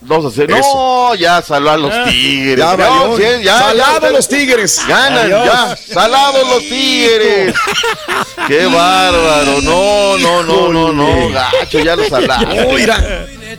2 0.00 0.24
a 0.24 0.30
0. 0.34 0.56
Eso. 0.56 0.68
No, 0.74 1.14
ya 1.14 1.40
saló 1.42 1.70
a 1.70 1.76
los 1.76 1.92
Ya. 1.92 2.04
Tigres. 2.04 2.58
Ya 2.58 2.76
No, 2.76 3.18
ya, 3.18 3.58
Salados 3.58 4.02
ya, 4.02 4.10
los 4.10 4.28
Tigres. 4.28 4.82
Ganan, 4.88 5.32
Adiós. 5.32 5.44
ya. 5.46 5.76
Salados 5.94 6.48
los 6.48 6.58
Tigres. 6.60 7.54
Qué 8.48 8.66
bárbaro. 8.66 9.60
No, 9.62 10.18
no, 10.18 10.42
no, 10.42 10.72
no, 10.72 10.92
no. 10.92 11.30
Gacho, 11.30 11.78
ya 11.80 11.94
los 11.96 12.08
salaron. 12.08 12.56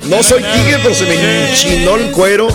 No, 0.05 0.23
soy 0.23 0.41
tigre, 0.41 0.79
pero 0.81 0.93
se 0.95 1.05
me 1.05 1.49
enchinó 1.51 1.95
el 1.95 2.11
cuero. 2.11 2.47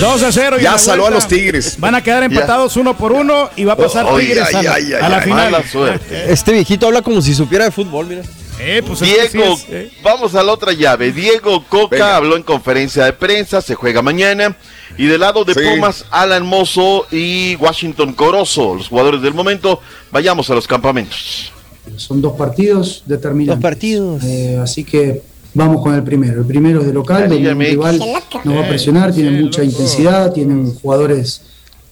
2 0.00 0.22
a 0.22 0.32
0. 0.32 0.56
y 0.60 0.62
Ya 0.62 0.78
saló 0.78 1.06
a 1.06 1.10
los 1.10 1.26
Tigres. 1.26 1.76
Van 1.78 1.94
a 1.94 2.02
quedar 2.02 2.22
empatados 2.22 2.76
uno 2.76 2.96
por 2.96 3.12
uno 3.12 3.50
y 3.56 3.64
va 3.64 3.72
a 3.74 3.76
pasar 3.76 4.06
Oh, 4.08 4.18
Tigres 4.18 4.44
ay, 4.48 4.54
a, 4.54 4.62
la- 4.62 4.74
ay, 4.74 4.84
ay, 4.86 4.92
a 4.94 5.08
la 5.08 5.16
ay, 5.18 5.22
final. 5.24 5.50
Mala 5.50 5.68
suerte. 5.68 6.32
Este 6.32 6.52
viejito 6.52 6.86
habla 6.86 7.02
como 7.02 7.20
si 7.20 7.34
supiera 7.34 7.64
de 7.64 7.70
fútbol, 7.72 8.06
mira. 8.06 8.22
Eh, 8.60 8.82
pues 8.86 9.00
sí 9.00 9.06
Diego, 9.06 9.54
es, 9.54 9.66
eh. 9.70 9.90
vamos 10.04 10.34
a 10.36 10.42
la 10.42 10.52
otra 10.52 10.72
llave. 10.72 11.10
Diego 11.10 11.64
Coca 11.68 11.88
Venga. 11.96 12.16
habló 12.16 12.36
en 12.36 12.42
conferencia 12.44 13.04
de 13.06 13.12
prensa, 13.12 13.60
se 13.60 13.74
juega 13.74 14.02
mañana. 14.02 14.56
Y 14.96 15.06
del 15.06 15.20
lado 15.20 15.44
de 15.44 15.54
Sí. 15.54 15.60
Pumas, 15.60 16.04
Alan 16.10 16.44
Mozo 16.46 17.06
y 17.10 17.56
Washington 17.56 18.12
Corozo, 18.12 18.74
los 18.76 18.88
jugadores 18.88 19.22
del 19.22 19.34
momento. 19.34 19.80
Vayamos 20.12 20.48
a 20.50 20.54
los 20.54 20.66
campamentos. 20.68 21.50
Son 21.96 22.20
dos 22.22 22.34
partidos 22.36 23.02
determinantes. 23.06 23.56
Dos 23.60 23.62
partidos. 23.70 24.22
Eh, 24.22 24.60
así 24.62 24.84
que 24.84 25.22
vamos 25.54 25.82
con 25.82 25.94
el 25.94 26.02
primero. 26.02 26.40
El 26.40 26.46
primero 26.46 26.80
es 26.80 26.86
de 26.86 26.92
local, 26.92 27.28
donde 27.28 27.48
el 27.48 27.58
rival 27.58 28.00
nos 28.44 28.56
va 28.56 28.64
a 28.64 28.68
presionar, 28.68 29.12
tiene 29.12 29.42
mucha 29.42 29.62
intensidad, 29.62 30.32
tienen 30.32 30.74
jugadores 30.74 31.42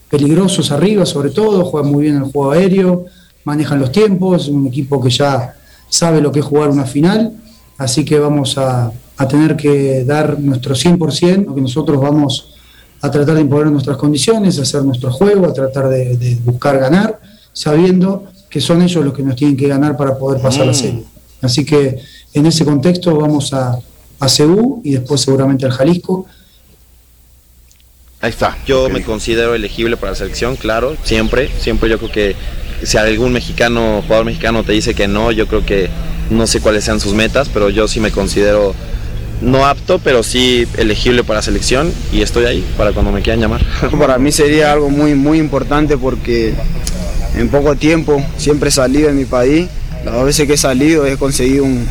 peligrosos 0.09 0.73
arriba, 0.73 1.07
sobre 1.07 1.31
todo, 1.31 1.65
juegan 1.65 1.91
muy 1.91 2.05
bien 2.05 2.17
el 2.17 2.25
juego 2.25 2.51
aéreo, 2.53 3.05
manejan 3.45 3.79
los 3.79 3.93
tiempos, 3.93 4.49
un 4.49 4.67
equipo 4.67 5.01
que 5.01 5.11
ya 5.11 5.55
sabe 5.89 6.21
lo 6.21 6.33
que 6.33 6.41
es 6.41 6.45
jugar 6.45 6.71
una 6.71 6.85
final, 6.85 7.33
así 7.79 8.05
que 8.05 8.19
vamos 8.19 8.59
a, 8.59 8.93
a 9.17 9.29
tener 9.29 9.57
que 9.57 10.05
dar 10.05 10.39
nuestro 10.39 10.75
100%, 10.75 11.47
lo 11.47 11.55
que 11.55 11.61
nosotros 11.61 12.01
vamos 12.01 12.55
a 13.03 13.11
tratar 13.11 13.37
de 13.37 13.41
imponer 13.43 13.71
nuestras 13.71 13.97
condiciones, 13.97 14.59
a 14.59 14.63
hacer 14.63 14.85
nuestro 14.85 15.11
juego, 15.11 15.47
a 15.47 15.53
tratar 15.53 15.89
de, 15.89 16.17
de 16.17 16.37
buscar 16.45 16.79
ganar, 16.79 17.21
sabiendo 17.53 18.25
que 18.49 18.61
son 18.61 18.83
ellos 18.83 19.05
los 19.05 19.15
que 19.15 19.23
nos 19.23 19.37
tienen 19.37 19.57
que 19.57 19.69
ganar 19.69 19.97
para 19.97 20.19
poder 20.19 20.43
pasar 20.43 20.67
la 20.67 20.75
serie. 20.75 21.05
Así 21.41 21.65
que 21.65 21.99
en 22.35 22.47
ese 22.47 22.65
contexto 22.65 23.17
vamos 23.17 23.53
a, 23.53 23.79
a 24.21 24.29
Ceú 24.29 24.81
y 24.85 24.93
después 24.93 25.21
seguramente 25.23 25.67
al 25.67 25.73
Jalisco. 25.73 26.27
Ahí 28.21 28.31
está. 28.31 28.57
Yo 28.67 28.89
me 28.91 29.03
considero 29.03 29.55
elegible 29.55 29.97
para 29.97 30.13
la 30.13 30.17
selección, 30.17 30.57
claro, 30.57 30.95
siempre, 31.05 31.51
siempre 31.59 31.89
yo 31.89 31.99
creo 31.99 32.13
que 32.13 32.37
si 32.83 32.99
algún 32.99 33.33
mexicano, 33.33 34.03
jugador 34.03 34.27
mexicano 34.27 34.63
te 34.63 34.73
dice 34.73 34.95
que 34.95 35.09
no, 35.09 35.33
yo 35.33 35.47
creo 35.47 35.65
que 35.65 35.89
no 36.31 36.47
sé 36.47 36.61
cuáles 36.61 36.85
sean 36.85 37.01
sus 37.01 37.15
metas, 37.15 37.49
pero 37.49 37.71
yo 37.71 37.89
sí 37.89 37.99
me 37.99 38.11
considero 38.11 38.75
no 39.41 39.67
apto, 39.67 39.99
pero 39.99 40.23
sí 40.23 40.67
elegible 40.77 41.25
para 41.25 41.39
la 41.39 41.43
selección 41.43 41.93
y 42.13 42.21
estoy 42.21 42.45
ahí 42.45 42.65
para 42.77 42.93
cuando 42.93 43.11
me 43.11 43.23
quieran 43.23 43.41
llamar. 43.41 43.65
Para 43.99 44.19
mí 44.19 44.33
sería 44.33 44.71
algo 44.71 44.91
muy, 44.91 45.15
muy 45.15 45.39
importante 45.39 45.97
porque 45.97 46.53
en 47.35 47.49
poco 47.49 47.75
tiempo 47.75 48.23
siempre 48.37 48.69
he 48.69 48.73
salido 48.73 49.09
de 49.09 49.15
mi 49.15 49.25
país. 49.25 49.69
Las 50.05 50.23
veces 50.25 50.47
que 50.47 50.55
he 50.55 50.59
salido 50.59 51.07
he 51.07 51.17
conseguido 51.17 51.65
un, 51.65 51.87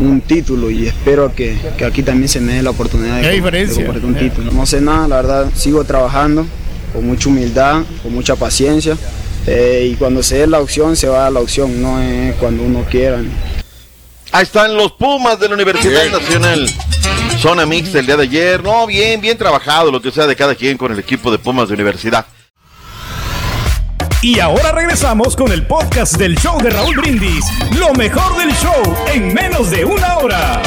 un 0.00 0.20
título 0.20 0.70
y 0.70 0.86
espero 0.86 1.34
que, 1.34 1.56
que 1.76 1.84
aquí 1.84 2.02
también 2.02 2.28
se 2.28 2.40
me 2.40 2.54
dé 2.54 2.62
la 2.62 2.70
oportunidad 2.70 3.16
de, 3.16 3.22
¿Qué 3.22 3.40
de 3.40 3.74
compartir 3.74 4.04
un 4.04 4.14
título. 4.14 4.52
No 4.52 4.64
sé 4.66 4.80
nada, 4.80 5.08
la 5.08 5.16
verdad, 5.16 5.46
sigo 5.54 5.84
trabajando 5.84 6.46
con 6.92 7.06
mucha 7.06 7.28
humildad, 7.28 7.82
con 8.02 8.14
mucha 8.14 8.36
paciencia. 8.36 8.96
eh, 9.46 9.90
y 9.92 9.94
cuando 9.96 10.22
se 10.22 10.38
dé 10.38 10.46
la 10.46 10.60
opción, 10.60 10.94
se 10.96 11.08
va 11.08 11.26
a 11.26 11.30
la 11.30 11.40
opción, 11.40 11.82
no 11.82 12.00
es 12.00 12.34
cuando 12.36 12.62
uno 12.62 12.84
quiera. 12.90 13.20
Ahí 14.30 14.42
están 14.42 14.76
los 14.76 14.92
Pumas 14.92 15.40
de 15.40 15.48
la 15.48 15.54
Universidad 15.54 16.10
Nacional. 16.10 16.68
Zona 17.38 17.64
mixta 17.64 17.98
el 17.98 18.06
día 18.06 18.16
de 18.16 18.24
ayer. 18.24 18.62
No, 18.62 18.86
bien, 18.86 19.20
bien 19.20 19.38
trabajado 19.38 19.90
lo 19.90 20.02
que 20.02 20.10
sea 20.10 20.26
de 20.26 20.36
cada 20.36 20.54
quien 20.54 20.76
con 20.76 20.92
el 20.92 20.98
equipo 20.98 21.30
de 21.30 21.38
Pumas 21.38 21.68
de 21.68 21.74
Universidad. 21.74 22.26
Y 24.20 24.40
ahora 24.40 24.72
regresamos 24.72 25.36
con 25.36 25.52
el 25.52 25.66
podcast 25.66 26.16
del 26.16 26.36
show 26.36 26.60
de 26.60 26.70
Raúl 26.70 26.96
Brindis. 26.96 27.44
Lo 27.78 27.92
mejor 27.94 28.36
del 28.36 28.50
show 28.56 28.82
en 29.12 29.32
menos 29.32 29.70
de 29.70 29.84
una 29.84 30.18
hora. 30.18 30.60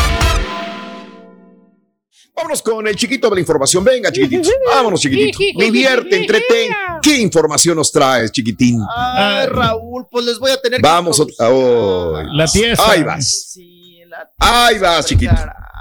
Vámonos 2.33 2.61
con 2.61 2.87
el 2.87 2.95
chiquito 2.95 3.29
de 3.29 3.35
la 3.35 3.41
información. 3.41 3.83
Venga, 3.83 4.09
chiquitito. 4.11 4.49
Vámonos, 4.73 5.01
chiquitito. 5.01 5.37
Divierte, 5.63 6.21
entretén. 6.21 6.71
¿Qué 7.01 7.17
información 7.17 7.75
nos 7.75 7.91
traes, 7.91 8.31
chiquitín? 8.31 8.79
Ay, 8.95 9.47
Raúl, 9.47 10.07
pues 10.09 10.25
les 10.25 10.39
voy 10.39 10.51
a 10.51 10.59
tener 10.61 10.81
Vamos. 10.81 11.17
que 11.17 11.23
otra- 11.23 11.49
oh, 11.49 12.21
La 12.31 12.45
pieza. 12.47 12.89
Ahí 12.89 13.03
vas. 13.03 13.51
Sí, 13.53 13.99
la- 14.07 14.31
Ahí 14.39 14.79
vas, 14.79 15.05
chiquito. 15.05 15.33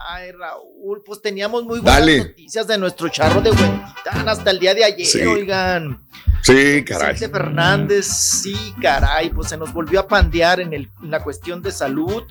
Ay, 0.09 0.33
Raúl, 0.33 0.70
pues 1.05 1.23
teníamos 1.23 1.65
muy 1.65 1.81
buenas 1.81 2.01
Dale. 2.01 2.19
noticias 2.19 2.67
de 2.67 2.79
nuestro 2.79 3.09
charro 3.09 3.41
de 3.41 3.51
Huentitán 3.51 4.29
hasta 4.29 4.51
el 4.51 4.59
día 4.59 4.75
de 4.75 4.85
ayer, 4.85 5.07
Sí. 5.07 5.21
oigan. 5.23 6.07
Sí, 6.43 6.83
caray. 6.85 7.13
Vicente 7.15 7.37
Fernández, 7.37 8.07
sí, 8.07 8.57
caray, 8.81 9.31
pues 9.31 9.49
se 9.51 9.57
nos 9.59 9.73
volvió 9.73 10.01
a 10.01 10.09
pandear 10.09 10.61
en, 10.61 10.73
el, 10.73 10.89
en 11.03 11.11
la 11.11 11.23
cuestión 11.23 11.61
de 11.63 11.71
salud. 11.71 12.23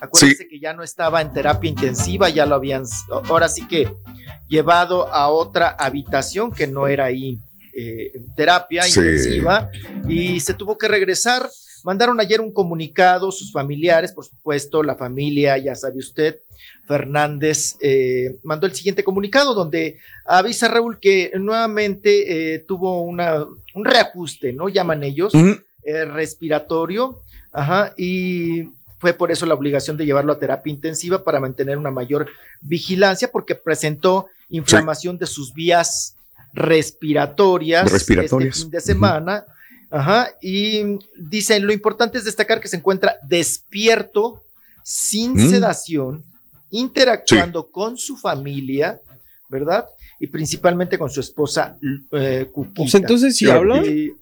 Acuérdense 0.00 0.46
que 0.48 0.60
ya 0.60 0.72
no 0.74 0.82
estaba 0.82 1.20
en 1.20 1.32
terapia 1.32 1.68
intensiva, 1.68 2.28
ya 2.28 2.46
lo 2.46 2.54
habían, 2.54 2.84
ahora 3.28 3.48
sí 3.48 3.66
que 3.66 3.92
llevado 4.48 5.12
a 5.12 5.28
otra 5.28 5.70
habitación 5.70 6.52
que 6.52 6.66
no 6.66 6.86
era 6.86 7.06
ahí 7.06 7.38
eh, 7.74 8.12
terapia 8.36 8.82
Sí. 8.84 8.98
intensiva 9.00 9.70
y 10.08 10.40
se 10.40 10.54
tuvo 10.54 10.78
que 10.78 10.88
regresar. 10.88 11.48
Mandaron 11.84 12.20
ayer 12.20 12.40
un 12.40 12.52
comunicado, 12.52 13.30
sus 13.30 13.52
familiares, 13.52 14.12
por 14.12 14.24
supuesto, 14.24 14.82
la 14.82 14.94
familia, 14.94 15.58
ya 15.58 15.74
sabe 15.74 15.98
usted, 15.98 16.38
Fernández 16.86 17.76
eh, 17.80 18.36
mandó 18.42 18.66
el 18.66 18.74
siguiente 18.74 19.04
comunicado 19.04 19.54
donde 19.54 19.98
avisa 20.24 20.68
Raúl 20.68 20.98
que 20.98 21.30
nuevamente 21.38 22.54
eh, 22.54 22.58
tuvo 22.60 23.02
una, 23.02 23.44
un 23.74 23.84
reajuste, 23.84 24.52
¿no? 24.52 24.68
Llaman 24.68 25.04
ellos, 25.04 25.32
eh, 25.84 26.04
respiratorio, 26.06 27.20
ajá, 27.52 27.94
y 27.96 28.70
fue 28.98 29.12
por 29.12 29.30
eso 29.30 29.46
la 29.46 29.54
obligación 29.54 29.96
de 29.96 30.06
llevarlo 30.06 30.32
a 30.32 30.38
terapia 30.38 30.72
intensiva 30.72 31.22
para 31.22 31.40
mantener 31.40 31.78
una 31.78 31.90
mayor 31.90 32.28
vigilancia 32.60 33.30
porque 33.30 33.54
presentó 33.54 34.26
inflamación 34.48 35.18
de 35.18 35.26
sus 35.26 35.54
vías 35.54 36.16
respiratorias, 36.52 37.90
Respiratorias. 37.90 38.56
este 38.56 38.62
fin 38.64 38.70
de 38.70 38.80
semana. 38.80 39.44
Ajá, 39.90 40.30
y 40.42 40.98
dicen, 41.16 41.66
lo 41.66 41.72
importante 41.72 42.18
es 42.18 42.24
destacar 42.24 42.60
que 42.60 42.68
se 42.68 42.76
encuentra 42.76 43.16
despierto, 43.26 44.42
sin 44.82 45.32
Mm. 45.34 45.50
sedación, 45.50 46.24
interactuando 46.70 47.66
con 47.70 47.96
su 47.96 48.16
familia, 48.16 49.00
¿verdad? 49.48 49.86
Y 50.20 50.26
principalmente 50.26 50.98
con 50.98 51.08
su 51.10 51.20
esposa, 51.20 51.76
eh. 52.12 52.46
Pues 52.74 52.94
entonces, 52.94 53.36
¿sí 53.36 53.46
Yo- 53.46 53.52
habla? 53.54 53.84
Y- 53.86 54.12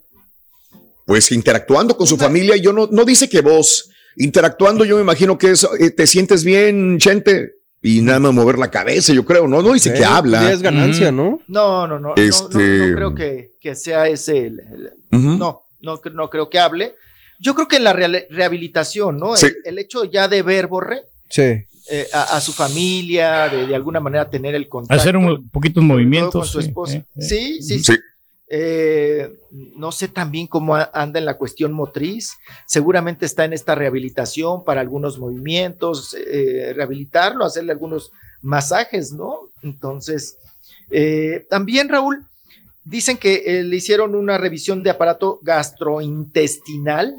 Pues 1.04 1.30
interactuando 1.30 1.96
con 1.96 2.06
su 2.06 2.16
familia, 2.16 2.56
yo 2.56 2.72
no, 2.72 2.88
no 2.90 3.04
dice 3.04 3.28
que 3.28 3.40
vos, 3.40 3.90
interactuando, 4.16 4.84
yo 4.84 4.96
me 4.96 5.02
imagino 5.02 5.38
que 5.38 5.52
es, 5.52 5.64
eh, 5.78 5.90
te 5.90 6.04
sientes 6.06 6.42
bien, 6.42 6.98
Chente, 6.98 7.52
y 7.82 8.00
nada 8.00 8.18
más 8.18 8.32
mover 8.34 8.58
la 8.58 8.70
cabeza, 8.70 9.12
yo 9.12 9.24
creo, 9.24 9.46
no, 9.46 9.62
no 9.62 9.72
dice 9.72 9.92
que 9.92 10.00
Eh, 10.00 10.04
habla. 10.04 10.42
ya 10.42 10.52
es 10.52 10.62
ganancia, 10.62 11.12
¿no? 11.12 11.40
No, 11.46 11.86
no, 11.86 11.98
no, 11.98 12.08
no, 12.08 12.14
Este- 12.16 12.58
no, 12.58 12.86
no 12.88 12.94
creo 12.96 13.14
que, 13.14 13.52
que 13.60 13.74
sea 13.74 14.08
ese 14.08 14.46
el, 14.46 14.60
el- 14.60 14.92
Ujú. 15.12 15.36
no, 15.38 15.62
no, 15.80 16.00
cre- 16.00 16.12
no 16.14 16.28
creo 16.30 16.48
que 16.50 16.58
hable. 16.58 16.94
Yo 17.38 17.54
creo 17.54 17.68
que 17.68 17.76
en 17.76 17.84
la 17.84 17.92
reale- 17.92 18.26
rehabilitación, 18.30 19.18
¿no? 19.18 19.36
Sí. 19.36 19.46
El, 19.46 19.56
el 19.66 19.78
hecho 19.78 20.04
ya 20.04 20.26
de 20.26 20.42
ver, 20.42 20.66
Borre, 20.68 21.02
Sí. 21.28 21.42
eh, 21.42 22.06
a, 22.12 22.36
a 22.36 22.40
su 22.40 22.52
familia, 22.52 23.48
de, 23.48 23.66
de 23.66 23.74
alguna 23.74 24.00
manera 24.00 24.28
tener 24.28 24.54
el 24.54 24.68
contacto. 24.68 25.00
Hacer 25.00 25.16
un 25.16 25.48
todo 25.50 25.82
movimientos. 25.82 26.32
con 26.32 26.46
su 26.46 26.60
sí, 26.62 26.68
esposa. 26.68 26.96
eh, 26.96 27.04
eh. 27.16 27.22
Sí, 27.22 27.62
sí, 27.62 27.78
Sí. 27.84 27.92
Eh, 28.48 29.28
no 29.50 29.90
sé 29.90 30.06
también 30.08 30.46
cómo 30.46 30.76
anda 30.76 31.18
en 31.18 31.24
la 31.24 31.36
cuestión 31.36 31.72
motriz. 31.72 32.34
Seguramente 32.66 33.26
está 33.26 33.44
en 33.44 33.52
esta 33.52 33.74
rehabilitación 33.74 34.64
para 34.64 34.80
algunos 34.80 35.18
movimientos, 35.18 36.14
eh, 36.14 36.72
rehabilitarlo, 36.74 37.44
hacerle 37.44 37.72
algunos 37.72 38.12
masajes, 38.42 39.12
¿no? 39.12 39.50
Entonces, 39.62 40.36
eh, 40.90 41.44
también 41.50 41.88
Raúl, 41.88 42.24
dicen 42.84 43.16
que 43.16 43.62
le 43.64 43.76
hicieron 43.76 44.14
una 44.14 44.38
revisión 44.38 44.84
de 44.84 44.90
aparato 44.90 45.40
gastrointestinal 45.42 47.16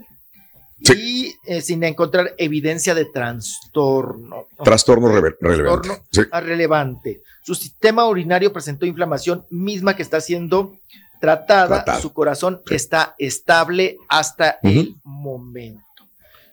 y 0.79 1.33
sin 1.59 1.83
encontrar 1.83 2.35
evidencia 2.37 2.95
de 2.95 3.03
trastorno. 3.03 4.45
¿no? 4.57 4.63
Trastorno 4.63 5.09
relevante. 5.09 5.37
trastorno 5.39 5.97
Sí. 6.11 6.21
relevante. 6.31 7.21
Su 7.43 7.55
sistema 7.55 8.05
urinario 8.07 8.53
presentó 8.53 8.85
inflamación 8.85 9.45
misma 9.49 9.95
que 9.95 10.03
está 10.03 10.21
siendo 10.21 10.77
tratada. 11.19 11.99
Su 11.99 12.13
corazón 12.13 12.61
está 12.69 13.15
estable 13.17 13.97
hasta 14.07 14.59
el 14.63 14.95
momento. 15.03 15.83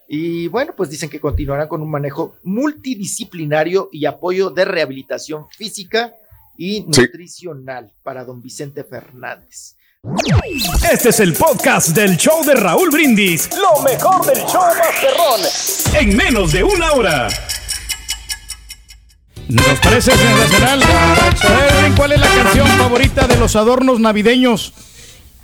Y 0.08 0.48
bueno, 0.48 0.74
pues 0.76 0.90
dicen 0.90 1.08
que 1.08 1.20
continuarán 1.20 1.68
con 1.68 1.82
un 1.82 1.90
manejo 1.90 2.36
multidisciplinario 2.42 3.88
y 3.90 4.04
apoyo 4.06 4.50
de 4.50 4.64
rehabilitación 4.64 5.46
física 5.50 6.14
y 6.56 6.82
nutricional 6.82 7.90
para 8.02 8.24
don 8.24 8.40
Vicente 8.42 8.84
Fernández. 8.84 9.76
Este 10.92 11.08
es 11.08 11.20
el 11.20 11.32
podcast 11.32 11.88
del 11.88 12.18
show 12.18 12.44
de 12.44 12.54
Raúl 12.54 12.90
Brindis. 12.90 13.48
Lo 13.56 13.82
mejor 13.82 14.26
del 14.26 14.44
show 14.44 14.62
Masterrón. 14.78 15.40
En 15.98 16.16
menos 16.16 16.52
de 16.52 16.62
una 16.62 16.92
hora. 16.92 17.28
Nos 19.48 19.78
parece 19.80 20.12
sensacional. 20.16 20.80
¿Saben 21.40 21.94
cuál 21.96 22.12
es 22.12 22.20
la 22.20 22.28
canción 22.28 22.66
favorita 22.78 23.26
de 23.26 23.36
los 23.36 23.54
adornos 23.56 24.00
navideños? 24.00 24.72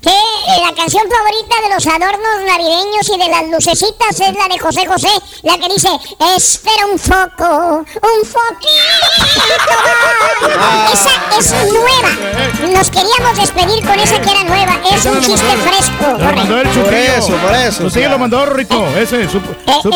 Que 0.01 0.09
la 0.09 0.75
canción 0.75 1.03
favorita 1.11 1.57
de 1.63 1.75
los 1.75 1.87
adornos 1.87 2.41
navideños 2.47 3.07
y 3.15 3.19
de 3.19 3.29
las 3.29 3.47
lucecitas 3.51 4.19
es 4.19 4.35
la 4.35 4.49
de 4.49 4.59
José 4.59 4.87
José, 4.87 5.09
la 5.43 5.59
que 5.59 5.69
dice, 5.75 5.89
espera 6.37 6.87
un 6.91 6.99
foco, 6.99 7.85
un 7.85 8.25
foquito. 8.25 8.71
Esa 11.39 11.63
es 11.63 11.73
nueva. 11.73 12.73
Nos 12.75 12.89
queríamos 12.91 13.37
despedir 13.37 13.85
con 13.85 14.01
esa 14.01 14.19
que 14.23 14.31
era 14.31 14.45
nueva. 14.45 14.79
Es 14.91 15.05
un 15.05 15.21
chiste 15.21 15.57
fresco. 15.59 16.19
Lo 16.19 16.33
mandó 16.33 16.61
el 16.63 16.69
Por 16.71 16.95
eso, 16.95 17.37
por 17.37 17.55
eso. 17.55 17.91
Sí, 17.91 18.01
lo 18.05 18.19
mandó 18.19 18.47
Rito. 18.47 18.87
Ese, 18.97 19.29
su, 19.29 19.37
Eh, 19.37 19.43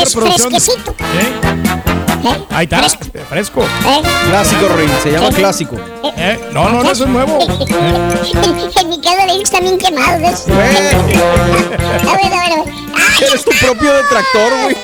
es 0.02 0.12
producción. 0.12 0.50
fresquecito. 0.50 0.94
¿Eh? 1.00 2.03
Ahí 2.50 2.64
está, 2.70 2.82
fresco. 3.28 3.66
Clásico, 4.28 4.68
Rin, 4.76 4.90
se 5.02 5.10
llama 5.12 5.28
clásico. 5.30 5.76
¿Eh? 6.16 6.38
No, 6.52 6.70
no, 6.70 6.82
no, 6.82 6.90
eso 6.90 7.04
es 7.04 7.10
nuevo. 7.10 7.38
en 8.80 8.88
mi 8.88 9.00
casa 9.00 9.26
también 9.50 9.78
quemados. 9.78 10.20
¿ves? 10.20 10.44
A 10.48 10.56
ver, 10.56 10.72
a 12.08 12.16
ver, 12.16 12.32
a 12.32 12.64
ver. 12.64 12.74
Eres 13.28 13.44
tu 13.44 13.50
propio 13.50 13.92
detractor, 13.94 14.52
güey. 14.62 14.76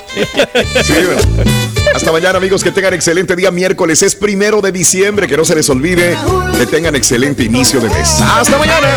Sí, 0.84 0.94
bueno. 1.04 1.52
Hasta 1.94 2.12
mañana, 2.12 2.38
amigos. 2.38 2.62
Que 2.62 2.70
tengan 2.70 2.94
excelente 2.94 3.34
día 3.36 3.50
miércoles. 3.50 4.02
Es 4.02 4.14
primero 4.14 4.60
de 4.60 4.72
diciembre. 4.72 5.26
Que 5.26 5.36
no 5.36 5.44
se 5.44 5.54
les 5.54 5.68
olvide. 5.68 6.16
Que 6.56 6.66
tengan 6.66 6.94
excelente 6.94 7.42
inicio 7.44 7.80
de 7.80 7.88
mes. 7.88 8.20
Hasta 8.20 8.56
mañana. 8.58 8.88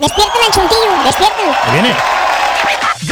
Despierten 0.00 0.42
al 0.46 0.52
chuntillo, 0.52 1.04
despierten. 1.04 1.46
Viene. 1.72 2.21